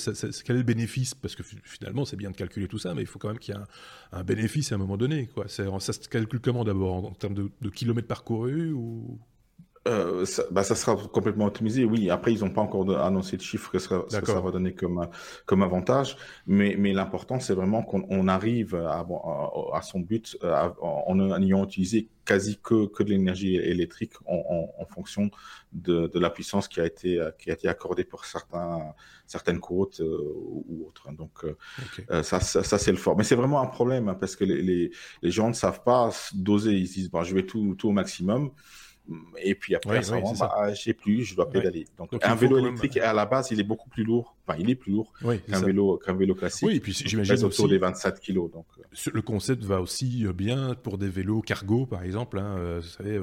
Quel 0.45 0.57
est 0.57 0.59
le 0.59 0.65
bénéfice? 0.65 1.15
Parce 1.15 1.37
que 1.37 1.45
finalement 1.45 2.05
c'est 2.05 2.17
bien 2.17 2.33
de 2.33 2.37
calculer 2.37 2.67
tout 2.67 2.81
ça, 2.81 2.93
mais 2.93 3.03
il 3.03 3.07
faut 3.07 3.21
quand 3.21 3.29
même 3.29 3.39
qu'il 3.39 3.55
y 3.55 3.57
ait 3.57 3.61
un, 4.11 4.25
bénéfice 4.25 4.73
à 4.73 4.75
un 4.75 4.79
moment 4.79 4.97
donné. 4.97 5.29
Ça 5.47 5.93
se 5.93 6.09
calcule 6.09 6.41
comment 6.41 6.65
d'abord? 6.65 7.05
En, 7.05 7.13
termes 7.13 7.35
de, 7.35 7.53
de 7.61 7.71
kilomètres 7.71 8.09
parcourus 8.09 8.73
ou? 8.73 9.21
Euh, 9.87 10.25
ça, 10.25 10.45
bah, 10.51 10.65
ça 10.65 10.75
sera 10.75 10.97
complètement 10.97 11.47
optimisé. 11.47 11.85
Oui, 11.85 12.11
après, 12.11 12.33
ils 12.33 12.41
n'ont 12.41 12.51
pas 12.51 12.63
encore 12.63 12.89
annoncé 12.99 13.37
de 13.37 13.43
chiffres 13.43 13.71
que, 13.71 13.79
ça, 13.79 13.99
que 13.99 14.27
ça 14.27 14.41
va 14.41 14.51
donner 14.51 14.75
comme, 14.75 15.09
comme 15.47 15.63
avantage. 15.63 16.17
Mais, 16.47 16.77
mais 16.79 16.93
l'important, 16.93 17.41
c'est 17.41 17.55
vraiment 17.55 17.83
qu'on 17.83 18.29
arrive 18.29 18.75
à, 18.75 19.07
à, 19.75 19.83
son 19.83 20.01
but 20.01 20.37
euh, 20.43 20.71
en 20.81 21.43
ayant 21.43 21.65
utilisé 21.65 22.09
quasi 22.25 22.59
que, 22.63 22.87
que 22.87 23.03
de 23.03 23.11
l'énergie 23.11 23.57
électrique 23.57 24.15
en, 24.27 24.71
en, 24.79 24.87
fonction 24.87 25.31
de, 25.73 26.07
de, 26.07 26.19
la 26.19 26.31
puissance 26.31 26.69
qui 26.69 26.81
a 26.81 26.87
été, 26.87 27.21
qui 27.39 27.51
a 27.51 27.55
été 27.55 27.69
accordée 27.69 28.05
pour 28.05 28.25
certains, 28.25 28.95
certaines 29.27 29.61
côtes 29.61 30.01
euh, 30.01 30.33
ou 30.69 30.87
autres. 30.87 31.13
Donc, 31.13 31.45
euh, 31.45 32.23
ça, 32.23 32.41
ça, 32.41 32.79
c'est 32.79 32.93
le 32.93 32.97
fort. 32.97 33.17
Mais 33.17 33.25
c'est 33.25 33.35
vraiment 33.35 33.61
un 33.61 33.67
problème 33.67 34.09
hein, 34.09 34.15
parce 34.15 34.37
que 34.37 34.45
les, 34.45 34.63
les, 34.63 34.91
les, 35.23 35.31
gens 35.31 35.49
ne 35.49 35.55
savent 35.55 35.83
pas 35.83 36.11
doser. 36.35 36.73
Ils 36.73 36.89
se 36.89 36.95
disent, 36.95 37.11
bon, 37.11 37.23
je 37.23 37.35
vais 37.35 37.45
tout, 37.45 37.75
tout 37.75 37.89
au 37.89 37.93
maximum. 37.93 38.51
Et 39.43 39.55
puis 39.55 39.75
après, 39.75 39.99
oui, 39.99 40.21
oui, 40.25 40.39
bah, 40.39 40.73
j'ai 40.73 40.95
plus, 40.95 41.25
je 41.25 41.37
dois 41.37 41.51
pédaler. 41.51 41.87
Donc, 41.99 42.11
un 42.23 42.35
vélo 42.35 42.59
électrique, 42.59 42.97
à 42.97 43.13
la 43.13 43.27
base, 43.27 43.51
il 43.51 43.61
est 43.61 43.65
beaucoup 43.65 43.91
plus 43.91 44.03
lourd. 44.03 44.35
Enfin, 44.47 44.59
il 44.61 44.69
est 44.69 44.75
plus 44.75 44.93
lourd 44.93 45.13
qu'un 45.21 45.61
vélo, 45.61 45.99
qu'un 46.05 46.15
vélo 46.15 46.35
classique. 46.35 46.69
Oui, 46.69 46.77
et 46.77 46.81
puis 46.81 46.93
j'imagine 46.93 47.45
autour 47.45 47.69
des 47.69 47.79
27 47.79 48.21
kilos. 48.21 48.51
Donc. 48.51 48.67
Euh. 48.79 49.11
Le 49.13 49.23
concept 49.23 49.63
va 49.65 49.81
aussi 49.81 50.27
euh, 50.27 50.33
bien 50.33 50.75
pour 50.75 50.99
des 50.99 51.09
vélos 51.09 51.41
cargo, 51.41 51.87
par 51.87 52.03
exemple. 52.03 52.39
Hein, 52.39 52.57
euh, 52.59 52.81
vous 52.83 52.89
savez, 52.89 53.21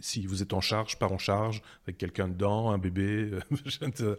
si 0.00 0.26
vous 0.26 0.42
êtes 0.42 0.52
en 0.52 0.60
charge, 0.60 0.98
pas 0.98 1.08
en 1.08 1.18
charge, 1.18 1.62
avec 1.86 1.98
quelqu'un 1.98 2.28
dedans, 2.28 2.70
un 2.70 2.78
bébé, 2.78 3.30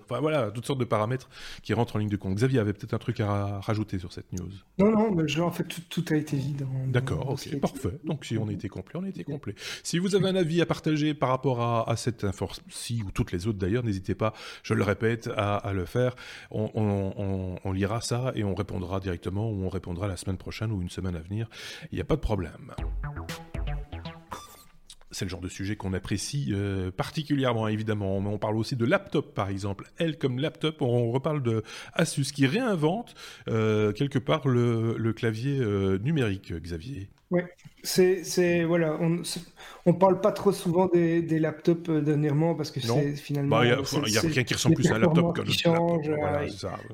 enfin 0.04 0.20
voilà, 0.20 0.52
toutes 0.52 0.66
sortes 0.66 0.80
de 0.80 0.86
paramètres 0.86 1.30
qui 1.64 1.74
rentrent 1.74 1.96
en 1.96 2.00
ligne 2.00 2.10
de 2.10 2.18
compte. 2.18 2.36
Xavier 2.36 2.60
avait 2.60 2.74
peut-être 2.74 2.94
un 2.94 3.00
truc 3.00 3.20
à 3.20 3.60
rajouter 3.60 4.00
sur 4.00 4.14
cette 4.14 4.32
news. 4.34 4.50
Non, 4.78 4.92
non, 4.92 5.12
mais 5.12 5.40
en 5.40 5.52
fait, 5.52 5.66
tout, 5.90 6.06
a 6.10 6.16
été 6.16 6.38
dit. 6.38 6.56
D'accord, 6.88 7.30
ok, 7.30 7.60
parfait. 7.60 8.00
Donc 8.04 8.26
si 8.26 8.38
on 8.38 8.50
était 8.50 8.70
complet, 8.70 9.00
on 9.02 9.06
était 9.06 9.24
complet. 9.24 9.56
Si 9.84 10.00
vous 10.00 10.16
avez 10.16 10.28
un 10.28 10.36
avis 10.36 10.62
à 10.62 10.66
partager 10.66 10.91
par 11.14 11.30
rapport 11.30 11.62
à, 11.62 11.96
cette 11.96 12.24
info-ci 12.24 13.04
ou 13.06 13.12
toutes 13.12 13.32
les 13.32 13.48
autres 13.48 13.60
d'ailleurs, 13.60 13.84
n'hésitez 13.84 14.16
pas, 14.16 14.34
je 14.64 14.74
le 14.74 14.84
répète, 14.84 15.30
à, 15.36 15.72
le 15.74 15.86
faire. 15.86 16.16
On, 16.52 17.72
lira 17.74 18.02
ça 18.02 18.32
et 18.36 18.44
on 18.44 18.54
répondra 18.54 19.00
directement 19.00 19.50
ou 19.50 19.64
on 19.64 19.70
répondra 19.70 20.08
la 20.08 20.18
semaine 20.18 20.38
prochaine 20.38 20.72
ou 20.72 20.82
une 20.82 20.90
semaine 20.90 21.16
à 21.16 21.22
venir. 21.22 21.48
Il 21.92 21.96
n'y 21.96 22.02
a 22.02 22.06
pas 22.06 22.16
de 22.16 22.22
problème 22.22 22.74
c'est 25.12 25.26
le 25.26 25.30
genre 25.30 25.42
de 25.42 25.50
sujet 25.50 25.76
qu'on 25.76 25.94
apprécie 25.94 26.48
euh, 26.52 26.90
particulièrement, 26.90 27.68
évidemment. 27.68 28.18
On 28.18 28.38
parle 28.38 28.58
aussi 28.58 28.76
de 28.76 28.86
laptop, 28.86 29.36
par 29.36 29.50
exemple. 29.50 29.86
Elle, 29.98 30.18
comme 30.18 30.40
laptop, 30.40 30.82
on 30.82 31.12
reparle 31.12 31.44
de 31.44 31.64
Asus, 31.94 32.32
qui 32.32 32.48
réinvente 32.48 33.14
euh, 33.50 33.92
quelque 33.92 34.20
part 34.20 34.48
le, 34.48 35.14
clavier 35.14 35.60
euh, 35.60 35.98
numérique, 36.00 36.54
Xavier. 36.54 37.10
Oui, 37.32 37.42
c'est, 37.84 38.64
voilà, 38.66 38.98
on, 39.00 39.24
on 39.86 39.94
parle 39.94 40.22
pas 40.22 40.32
trop 40.32 40.52
souvent 40.52 40.88
des, 40.88 41.22
des 41.22 41.40
laptops 41.40 41.90
euh, 41.90 42.02
dernièrement 42.02 42.56
parce 42.56 42.72
que 42.72 42.80
c'est 42.80 43.16
finalement. 43.16 43.64
Il 43.64 43.70
bah, 43.70 43.82
n'y 44.08 44.18
a, 44.18 44.22
rien 44.22 44.44
qui 44.44 44.54
ressemble 44.54 44.76
plus 44.76 44.92
à 44.92 44.96
un 44.96 45.00
laptop 45.00 45.36
qu'un 45.36 45.46
change, 45.46 46.08
voilà, 46.08 46.46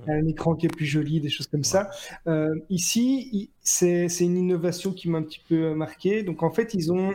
un 0.07 0.27
écran 0.27 0.55
qui 0.55 0.67
est 0.67 0.75
plus 0.75 0.85
joli, 0.85 1.19
des 1.19 1.29
choses 1.29 1.47
comme 1.47 1.63
ça. 1.63 1.89
Euh, 2.27 2.55
ici, 2.69 3.49
c'est, 3.61 4.07
une 4.21 4.37
innovation 4.37 4.93
qui 4.93 5.09
m'a 5.09 5.17
un 5.17 5.23
petit 5.23 5.41
peu 5.47 5.55
euh, 5.55 5.75
marqué. 5.75 6.23
Donc 6.23 6.43
en 6.43 6.51
fait, 6.51 6.73
ils 6.73 6.91
ont 6.91 7.13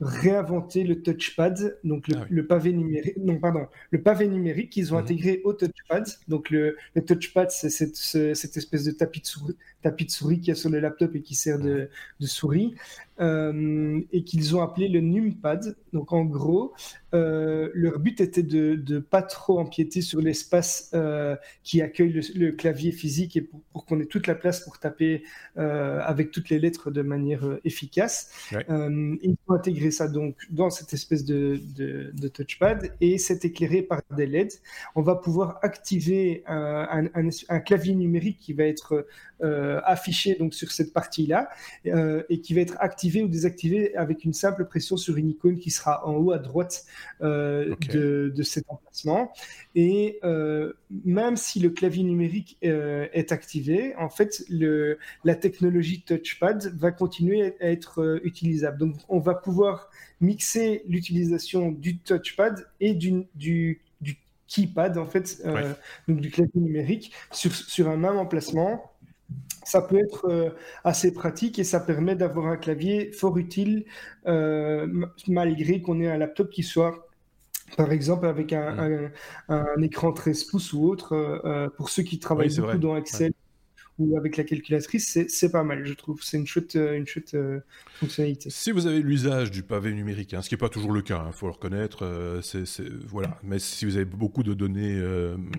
réinventé 0.00 0.84
le 0.84 1.02
touchpad, 1.02 1.78
donc 1.84 2.08
le, 2.08 2.16
ah 2.18 2.46
pavé 2.46 2.72
numérique. 2.72 3.16
Non, 3.16 3.38
pardon, 3.38 3.66
le 3.90 4.02
pavé 4.02 4.28
numérique 4.28 4.70
qu'ils 4.70 4.92
ont 4.92 4.96
mhm. 4.96 5.04
intégré 5.04 5.40
au 5.44 5.54
touchpad. 5.54 6.06
Donc 6.28 6.50
le, 6.50 6.76
le 6.94 7.04
touchpad, 7.04 7.50
c'est 7.50 7.70
cette, 7.70 7.96
cette, 7.96 8.56
espèce 8.56 8.84
de 8.84 8.90
tapis 8.90 9.20
de 9.20 9.26
souris, 9.26 9.56
tapis 9.82 10.04
de 10.04 10.10
souris 10.10 10.40
qui 10.40 10.50
est 10.50 10.54
sur 10.54 10.70
le 10.70 10.80
laptop 10.80 11.14
et 11.14 11.22
qui 11.22 11.34
sert 11.34 11.58
de, 11.58 11.88
de 12.20 12.23
souris. 12.26 12.74
Et 13.20 14.24
qu'ils 14.24 14.56
ont 14.56 14.62
appelé 14.62 14.88
le 14.88 15.00
NumPad. 15.00 15.76
Donc 15.92 16.12
en 16.12 16.24
gros, 16.24 16.74
leur 17.12 17.98
but 17.98 18.20
était 18.20 18.42
de 18.42 18.82
ne 18.88 18.98
pas 18.98 19.22
trop 19.22 19.58
empiéter 19.58 20.00
sur 20.00 20.20
l'espace 20.20 20.94
qui 21.62 21.80
accueille 21.82 22.20
le, 22.34 22.52
clavier 22.52 22.92
physique 22.92 23.36
et 23.36 23.42
pour, 23.42 23.84
qu'on 23.86 24.00
ait 24.00 24.06
toute 24.06 24.26
la 24.26 24.34
place 24.34 24.60
pour 24.60 24.78
taper 24.78 25.22
avec 25.56 26.30
toutes 26.30 26.48
les 26.48 26.58
lettres 26.58 26.90
de 26.90 27.02
manière 27.02 27.58
efficace. 27.64 28.30
ils 28.52 29.36
ont 29.48 29.54
intégré 29.54 29.90
ça 29.90 30.08
donc 30.08 30.36
dans 30.50 30.70
cette 30.70 30.92
espèce 30.92 31.24
de, 31.24 31.60
de 31.76 32.28
touchpad 32.28 32.92
et 33.00 33.18
c'est 33.18 33.44
éclairé 33.44 33.82
par 33.82 34.02
des 34.16 34.26
LED. 34.26 34.52
On 34.94 35.02
va 35.02 35.16
pouvoir 35.16 35.58
activer 35.62 36.42
un, 36.46 37.08
un, 37.48 37.60
clavier 37.60 37.94
numérique 37.94 38.38
qui 38.38 38.52
va 38.52 38.64
être 38.64 39.06
euh, 39.42 39.80
affiché 39.84 40.36
donc 40.36 40.54
sur 40.54 40.70
cette 40.70 40.92
partie-là 40.92 41.48
euh, 41.86 42.22
et 42.28 42.40
qui 42.40 42.54
va 42.54 42.60
être 42.60 42.76
activé 42.78 43.03
ou 43.22 43.28
désactivé 43.28 43.94
avec 43.96 44.24
une 44.24 44.32
simple 44.32 44.64
pression 44.66 44.96
sur 44.96 45.16
une 45.16 45.30
icône 45.30 45.58
qui 45.58 45.70
sera 45.70 46.06
en 46.06 46.14
haut 46.14 46.32
à 46.32 46.38
droite 46.38 46.84
euh, 47.22 47.74
de, 47.92 48.32
de, 48.34 48.42
cet 48.42 48.64
emplacement. 48.68 49.32
Et 49.74 50.20
même 51.04 51.36
si 51.36 51.60
le 51.60 51.70
clavier 51.70 52.04
numérique 52.04 52.58
est 52.62 53.32
activé, 53.32 53.94
en 53.96 54.08
fait, 54.08 54.44
le, 54.48 54.98
la 55.24 55.34
technologie 55.34 56.02
touchpad 56.02 56.74
va 56.76 56.92
continuer 56.92 57.54
à 57.60 57.70
être 57.70 58.20
utilisable. 58.24 58.78
Donc, 58.78 58.96
on 59.08 59.18
va 59.18 59.34
pouvoir 59.34 59.90
mixer 60.20 60.82
l'utilisation 60.88 61.72
du 61.72 61.98
touchpad 61.98 62.66
et 62.80 62.94
du, 62.94 63.26
du 63.34 63.82
keypad, 64.46 64.98
en 64.98 65.06
fait, 65.06 65.42
euh, 65.44 65.72
donc 66.08 66.20
du 66.20 66.30
clavier 66.30 66.60
numérique, 66.60 67.12
sur, 67.32 67.54
sur 67.54 67.88
un 67.88 67.96
même 67.96 68.16
emplacement. 68.16 68.90
Ça 69.64 69.82
peut 69.82 69.98
être 69.98 70.28
euh, 70.28 70.50
assez 70.84 71.12
pratique 71.12 71.58
et 71.58 71.64
ça 71.64 71.80
permet 71.80 72.14
d'avoir 72.14 72.46
un 72.46 72.56
clavier 72.56 73.12
fort 73.12 73.36
utile 73.38 73.84
euh, 74.26 74.86
malgré 75.28 75.80
qu'on 75.82 76.00
ait 76.00 76.08
un 76.08 76.18
laptop 76.18 76.50
qui 76.50 76.62
soit 76.62 77.08
par 77.76 77.92
exemple 77.92 78.26
avec 78.26 78.52
un, 78.52 79.10
un, 79.48 79.82
écran 79.82 80.12
13 80.12 80.44
pouces 80.44 80.72
ou 80.74 80.86
autre, 80.86 81.70
pour 81.76 81.88
ceux 81.88 82.02
qui 82.02 82.18
travaillent 82.18 82.54
beaucoup 82.54 82.78
dans 82.78 82.96
Excel 82.96 83.32
ou 83.98 84.16
avec 84.16 84.36
la 84.36 84.44
calculatrice, 84.44 85.18
c'est 85.28 85.52
pas 85.52 85.62
mal, 85.62 85.84
je 85.84 85.92
trouve. 85.94 86.20
C'est 86.22 86.36
une 86.36 86.46
chouette, 86.46 86.74
euh, 86.74 86.96
une 86.96 87.06
chouette 87.06 87.34
euh, 87.34 87.60
fonctionnalité. 87.94 88.50
Si 88.50 88.72
vous 88.72 88.86
avez 88.86 89.00
l'usage 89.00 89.52
du 89.52 89.62
pavé 89.62 89.92
numérique, 89.92 90.34
hein, 90.34 90.42
ce 90.42 90.48
qui 90.48 90.54
n'est 90.54 90.58
pas 90.58 90.68
toujours 90.68 90.92
le 90.92 91.00
cas, 91.00 91.22
il 91.24 91.28
hein, 91.28 91.32
faut 91.32 91.46
le 91.46 91.52
reconnaître, 91.52 92.04
euh, 92.04 92.42
c'est 92.42 92.64
voilà. 93.06 93.38
Mais 93.44 93.60
si 93.60 93.84
vous 93.84 93.94
avez 93.94 94.04
beaucoup 94.04 94.42
de 94.42 94.52
données 94.52 95.00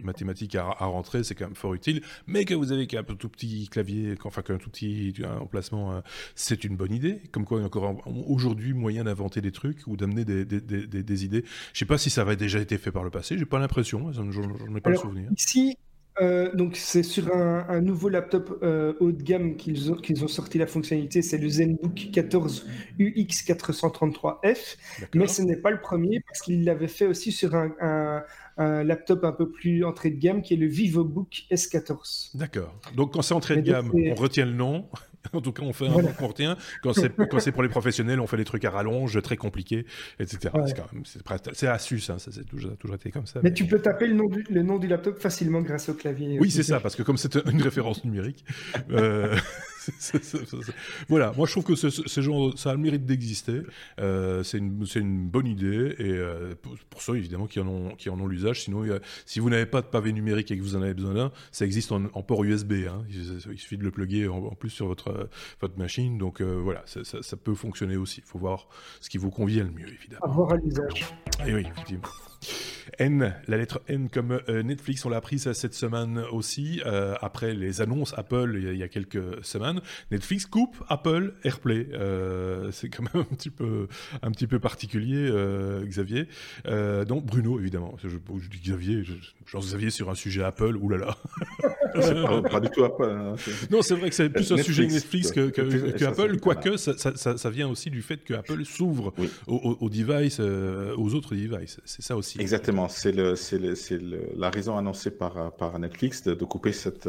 mathématiques 0.04 0.56
à, 0.56 0.63
rentrer, 0.63 1.24
c'est 1.24 1.36
quand 1.36 1.45
même 1.45 1.56
fort 1.56 1.74
utile. 1.74 2.02
Mais 2.28 2.45
que 2.45 2.54
vous 2.54 2.71
avez 2.71 2.88
qu'un 2.88 3.04
tout 3.04 3.30
petit 3.30 3.69
clavier, 3.69 4.15
enfin 4.24 4.41
qu'un 4.41 4.58
tout 4.58 4.69
petit 4.69 5.13
emplacement, 5.39 6.02
c'est 6.36 6.63
une 6.63 6.76
bonne 6.76 6.93
idée. 6.93 7.21
Comme 7.32 7.45
quoi, 7.45 7.60
il 7.60 7.62
y 7.62 7.63
a 7.63 7.67
encore 7.67 8.02
aujourd'hui 8.28 8.74
moyen 8.74 9.06
d'inventer 9.06 9.41
des 9.41 9.52
trucs 9.52 9.88
ou 9.88 9.95
d'amener 9.95 10.26
des, 10.26 10.45
des, 10.45 10.60
des, 10.60 10.86
des, 10.88 11.26
idées. 11.26 11.43
Je 11.45 11.78
ne 11.78 11.78
sais 11.80 11.86
pas 11.86 11.98
si 11.98 12.10
ça 12.10 12.21
avait 12.21 12.36
déjà 12.36 12.60
été 12.60 12.78
fait 12.78 12.91
par 12.91 13.04
le 13.04 13.10
passé, 13.10 13.38
j'ai 13.38 13.45
pas 13.45 13.60
l'impression, 13.60 14.12
je 14.12 14.21
n'en 14.21 14.76
ai 14.76 14.82
pas 14.82 14.89
le 14.89 14.98
souvenir. 14.98 15.30
Ici, 15.38 15.78
euh, 16.21 16.54
donc 16.54 16.78
c'est 16.78 17.04
sur 17.04 17.34
un, 17.36 17.82
nouveau 17.82 18.08
laptop 18.08 18.60
euh, 18.63 18.93
haut 18.99 19.12
de 19.12 19.21
gamme 19.21 19.58
qu'ils 19.58 19.91
ont, 19.91 19.95
qu'ils 19.95 20.23
ont 20.23 20.30
sorti 20.30 20.58
la 20.58 20.67
fonctionnalité, 20.67 21.21
c'est 21.21 21.38
le 21.38 21.49
ZenBook 21.49 22.10
14 22.13 22.65
UX433F, 22.99 24.78
mais 25.13 25.28
ce 25.28 25.41
n'est 25.41 25.58
pas 25.58 25.71
le 25.71 25.82
premier 25.82 26.21
parce 26.21 26.41
qu'il 26.41 26.63
l'avait 26.63 26.88
fait 26.88 27.06
aussi 27.06 27.32
sur 27.32 27.54
un, 27.56 28.23
un, 28.58 28.84
laptop 28.84 29.25
un 29.25 29.34
peu 29.34 29.49
plus 29.49 29.84
entrée 29.84 30.10
de 30.10 30.19
gamme 30.19 30.41
qui 30.41 30.54
est 30.54 30.58
le 30.58 30.67
VivoBook 30.67 31.43
S14. 31.51 32.38
D'accord. 32.38 32.73
Donc 32.95 33.13
quand 33.13 33.21
c'est 33.21 33.34
entrée 33.34 33.58
de 33.58 33.62
gamme, 33.62 33.91
on 33.93 34.15
retient 34.15 34.45
le 34.45 34.54
nom 34.54 34.88
en 35.34 35.42
tout 35.42 35.52
cas, 35.52 35.64
on 35.64 35.74
fait 35.74 35.88
un 35.88 35.92
voilà. 35.92 36.12
qu'on 36.12 36.28
retient. 36.28 36.58
Quand 36.82 36.94
c'est 36.94 37.52
pour 37.52 37.64
les 37.64 37.70
professionnels, 37.70 38.20
on 38.20 38.28
fait 38.28 38.38
des 38.38 38.46
trucs 38.46 38.66
à 38.66 38.70
rallonge, 38.70 39.22
très 39.22 39.38
compliqués, 39.38 39.86
etc. 40.20 40.54
C'est 41.54 41.68
astuce, 41.68 42.10
hein, 42.10 42.20
ça 42.20 42.32
c'est 42.32 42.46
toujours, 42.46 42.76
toujours, 42.78 42.96
été 42.96 43.12
comme 43.12 43.26
ça. 43.26 43.40
Mais, 43.44 43.54
tu 43.54 43.66
peux 43.66 43.80
taper 43.80 44.08
le 44.08 44.14
nom, 44.14 44.28
du, 44.28 44.46
le 44.50 44.64
nom 44.64 44.78
du 44.78 44.88
laptop 44.88 45.20
facilement 45.20 45.62
grâce 45.62 45.90
au 45.90 45.94
clavier. 45.94 46.38
Oui, 46.40 46.52
c'est 46.52 46.64
ça, 46.64 46.80
parce 46.80 46.96
que 46.96 47.04
comme 47.04 47.18
c'est 47.18 47.36
une 47.48 47.62
référence 47.62 48.04
numérique, 48.04 48.44
euh, 48.92 49.36
voilà, 51.10 51.34
moi 51.36 51.46
je 51.48 51.52
trouve 51.52 51.64
que 51.64 51.76
ce, 51.76 52.22
genre, 52.22 52.58
ça 52.58 52.72
a 52.72 52.74
le 52.74 52.80
mérite 52.80 53.06
d'exister. 53.06 53.62
Euh, 54.00 54.44
c'est 54.44 54.58
une, 54.58 54.86
une, 54.96 55.28
bonne 55.28 55.48
idée 55.48 55.96
et 55.98 56.10
euh, 56.10 56.54
pour, 56.90 57.02
ceux 57.02 57.18
évidemment 57.18 57.48
qui 57.48 57.60
en 57.60 57.68
ont, 57.68 57.96
qui 57.96 58.10
en 58.10 58.20
ont 58.20 58.28
l'usage. 58.28 58.64
Sinon, 58.64 58.84
si 59.26 59.40
vous 59.40 59.50
n'avez 59.50 59.66
pas 59.66 59.82
de 59.82 59.88
pavé 59.88 60.12
numérique 60.14 60.52
et 60.52 60.58
que 60.58 60.62
vous 60.62 60.76
en 60.76 60.82
avez 60.82 60.94
besoin 60.94 61.14
d'un, 61.14 61.32
ça 61.52 61.66
existe 61.66 61.92
en, 61.92 62.02
port 62.24 62.44
USB. 62.44 62.74
Hein. 62.90 63.04
Il, 63.10 63.60
suffit 63.60 63.78
de 63.78 63.84
le 63.84 63.92
plugger 63.92 64.28
en, 64.28 64.56
plus 64.56 64.70
sur 64.70 64.88
votre, 64.88 65.14
votre 65.62 65.78
machine. 65.78 66.17
Donc 66.17 66.41
euh, 66.41 66.60
voilà, 66.62 66.84
ça, 66.86 67.01
ça, 67.04 67.38
peut 67.38 67.56
fonctionner 67.56 67.97
aussi. 67.97 68.21
Il 68.21 68.28
faut 68.28 68.39
voir 68.39 68.67
ce 69.01 69.10
qui 69.10 69.17
vous 69.17 69.32
convient 69.32 69.63
le 69.63 69.71
mieux 69.71 69.88
évidemment. 69.88 70.25
Avoir 70.25 70.54
à 70.54 70.58
l'usage. 70.58 71.06
Et 71.45 71.54
oui, 71.54 71.65
effectivement. 71.69 72.08
N, 73.00 73.36
la 73.48 73.58
lettre 73.58 73.82
N 73.88 74.10
comme 74.10 74.39
euh, 74.50 74.63
Netflix, 74.63 75.06
on 75.06 75.10
l'a 75.10 75.17
appris 75.17 75.39
cette 75.39 75.74
semaine 75.74 76.24
aussi, 76.32 76.82
euh, 76.86 77.15
après 77.21 77.54
les 77.54 77.82
annonces 77.82 78.13
Apple 78.17 78.60
il 78.62 78.78
y, 78.78 78.84
a, 78.84 78.88
quelques 78.88 79.43
semaines. 79.43 79.82
Netflix 80.12 80.45
coupe 80.45 80.84
Apple 80.88 81.34
AirPlay. 81.43 81.88
Euh, 81.93 82.71
c'est 82.71 82.89
quand 82.89 83.04
même 83.13 83.26
un 83.32 83.36
petit 83.36 83.50
peu, 83.50 83.88
un 84.21 84.32
petit 84.32 84.48
peu 84.48 84.60
particulier, 84.60 85.32
Xavier. 85.86 86.28
donc 87.08 87.26
Bruno, 87.26 87.60
évidemment. 87.60 87.95
Je, 88.04 88.10
dis 88.50 88.60
Xavier, 88.63 89.04
je, 89.04 89.13
Xavier 89.58 89.89
sur 89.89 90.10
un 90.10 90.15
sujet 90.15 90.43
Apple, 90.43 90.76
oulala. 90.78 91.17
pas, 91.93 92.41
pas, 92.41 92.60
du 92.60 92.69
tout 92.69 92.84
Apple. 92.84 93.04
Hein, 93.04 93.36
non, 93.71 93.82
c'est 93.82 93.95
vrai 93.95 94.10
que 94.10 94.15
c'est 94.15 94.30
plus 94.30 94.52
un 94.52 94.58
sujet 94.58 94.88
Netflix 94.88 95.32
que, 95.32 95.50
que, 95.50 96.06
Apple, 96.06 96.39
quoique 96.39 96.78
ça, 96.78 96.98
ça, 96.98 97.38
ça, 97.38 97.50
vient 97.50 97.67
aussi 97.67 97.89
du 97.89 98.02
fait 98.02 98.24
que 98.24 98.34
Apple 98.34 98.63
s'ouvre 98.65 99.13
aux, 99.48 99.78
aux, 99.80 99.89
devices, 99.89 100.39
aux 100.39 101.15
autres 101.15 101.36
devices. 101.36 101.80
C'est 101.86 102.02
ça 102.02 102.15
aussi. 102.15 102.25
Exactement, 102.40 102.90
c'est 102.90 103.12
la 103.14 104.50
raison 104.50 104.78
annoncée 104.78 105.12
par, 105.12 105.56
par 105.56 105.78
Netflix 105.80 106.24
de, 106.24 106.46
couper 106.46 106.72
cette, 106.72 107.08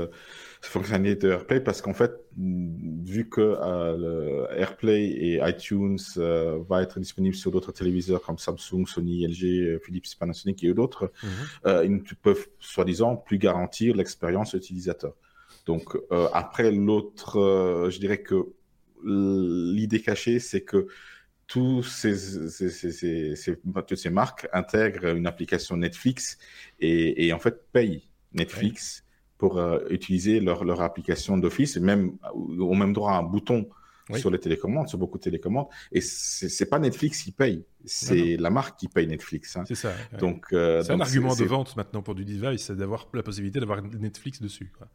fonctionnalité 0.60 1.26
de 1.26 1.32
AirPlay 1.32 1.60
parce 1.60 1.80
qu'en 1.80 1.94
fait, 1.94 2.12
vu 2.36 3.28
que 3.28 3.40
euh, 3.40 4.46
AirPlay 4.50 5.04
et 5.04 5.40
iTunes 5.42 5.98
euh, 6.16 6.58
va 6.68 6.82
être 6.82 7.00
disponible 7.00 7.34
sur 7.34 7.50
d'autres 7.50 7.72
téléviseurs 7.72 8.22
comme 8.22 8.38
Samsung, 8.38 8.86
Sony, 8.86 9.26
LG, 9.26 9.80
Philips, 9.84 10.06
Panasonic 10.18 10.62
et 10.64 10.74
d'autres, 10.74 11.12
mhm. 11.22 11.30
euh, 11.66 11.84
ils 11.84 11.94
ne 11.94 12.00
peuvent 12.22 12.48
soi-disant 12.58 13.16
plus 13.16 13.38
garantir 13.38 13.96
l'expérience 13.96 14.54
utilisateur. 14.54 15.14
Donc 15.66 15.98
après 16.32 16.70
l'autre, 16.70 17.88
je 17.90 17.98
dirais 17.98 18.22
que 18.22 18.36
l'idée 19.04 20.00
cachée, 20.00 20.38
c'est 20.38 20.60
que 20.60 20.86
tous 21.46 21.82
ces, 21.82 22.16
ces, 22.16 22.70
ces, 22.70 23.36
ces, 23.36 23.56
toutes 23.56 23.96
ces 23.96 24.10
marques 24.10 24.48
intègrent 24.52 25.14
une 25.16 25.26
application 25.26 25.76
Netflix 25.76 26.38
et, 26.80 27.26
et 27.26 27.32
en 27.32 27.38
fait 27.38 27.70
payent 27.72 28.08
Netflix 28.32 29.04
pour 29.38 29.58
euh, 29.58 29.80
utiliser 29.90 30.40
leur, 30.40 30.64
leur 30.64 30.80
application 30.80 31.36
d'office, 31.36 31.76
même 31.76 32.16
au 32.34 32.74
même 32.74 32.92
droit 32.92 33.12
à 33.12 33.18
un 33.18 33.22
bouton 33.22 33.68
sur 34.14 34.30
les 34.30 34.38
télécommandes, 34.38 34.88
sur 34.88 34.98
beaucoup 34.98 35.18
de 35.18 35.24
télécommandes. 35.24 35.66
Et 35.90 36.00
c'est 36.00 36.66
pas 36.66 36.78
Netflix 36.78 37.22
qui 37.22 37.32
paye, 37.32 37.64
c'est 37.84 38.36
la 38.36 38.50
marque 38.50 38.78
qui 38.78 38.88
paye 38.88 39.06
Netflix. 39.06 39.56
Hein. 39.56 39.64
C'est 39.66 39.74
ça. 39.74 39.92
Donc 40.18 40.46
euh, 40.52 40.82
c'est 40.82 40.92
un 40.92 41.00
argument 41.00 41.34
de 41.34 41.44
vente 41.44 41.76
maintenant 41.76 42.02
pour 42.02 42.14
du 42.14 42.24
device, 42.24 42.62
c'est 42.62 42.76
d'avoir 42.76 43.08
la 43.14 43.22
possibilité 43.22 43.58
d'avoir 43.60 43.82
Netflix 43.82 44.40
dessus. 44.40 44.72
Quoi. 44.76 44.88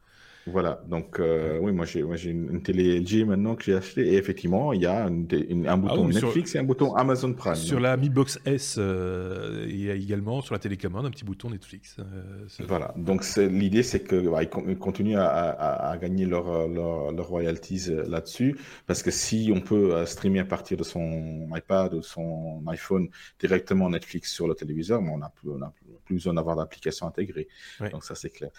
Voilà, 0.48 0.82
donc 0.88 1.20
euh, 1.20 1.60
oui, 1.62 1.72
moi 1.72 1.86
j'ai 1.86 2.02
une, 2.02 2.50
une, 2.52 2.64
télé 2.64 3.00
LG 3.00 3.28
maintenant 3.28 3.56
que 3.56 3.64
j'ai 3.64 3.76
acheté 3.76 4.14
et 4.14 4.18
effectivement 4.18 4.74
il 4.74 4.82
y 4.82 4.88
a 4.88 5.08
une, 5.08 5.68
un 5.68 5.78
bouton 5.78 6.08
ah 6.10 6.14
Netflix 6.14 6.56
et 6.56 6.60
un 6.60 6.64
bouton 6.64 6.96
Amazon 6.96 7.34
Prime. 7.34 7.56
Sur 7.56 7.80
la 7.80 7.96
Mi 7.96 8.10
Box 8.10 8.40
S, 8.46 8.78
euh, 8.80 9.66
il 9.70 9.84
y 9.84 9.92
a 9.92 9.94
également 9.94 10.42
sur 10.42 10.56
la 10.56 10.60
télécommande 10.60 11.06
un 11.06 11.12
petit 11.12 11.26
bouton 11.26 11.52
Netflix. 11.52 11.98
Euh, 12.00 12.48
voilà, 12.68 12.94
donc 12.98 13.24
l'idée 13.38 13.84
c'est 13.84 14.00
que 14.00 14.30
bah, 14.30 14.42
ils 14.42 14.78
continuent 14.78 15.18
à, 15.18 15.28
à, 15.28 15.92
à 15.92 15.98
gagner 15.98 16.26
leur, 16.26 16.68
leur, 16.68 17.12
leur 17.12 17.28
royalties 17.28 17.90
là-dessus 18.08 18.58
parce 18.88 19.04
que 19.04 19.12
si 19.12 19.52
on 19.56 19.62
peut 19.62 20.06
streamer 20.08 20.40
à 20.40 20.46
partir 20.46 20.76
de 20.76 20.84
son 20.84 21.48
iPad 21.56 21.94
ou 21.94 22.02
son 22.02 22.64
iPhone 22.68 23.10
directement 23.40 23.90
Netflix 23.92 24.32
sur 24.32 24.48
le 24.48 24.56
téléviseur, 24.56 25.02
on 25.02 25.20
n'a 25.20 25.30
plus, 25.30 25.52
plus, 25.52 25.81
besoin 26.10 26.34
d'avoir 26.34 26.56
d'application 26.56 27.08
intégrée. 27.08 27.48
Donc 27.92 28.04
ça 28.04 28.16
c'est 28.16 28.30
clair. 28.30 28.52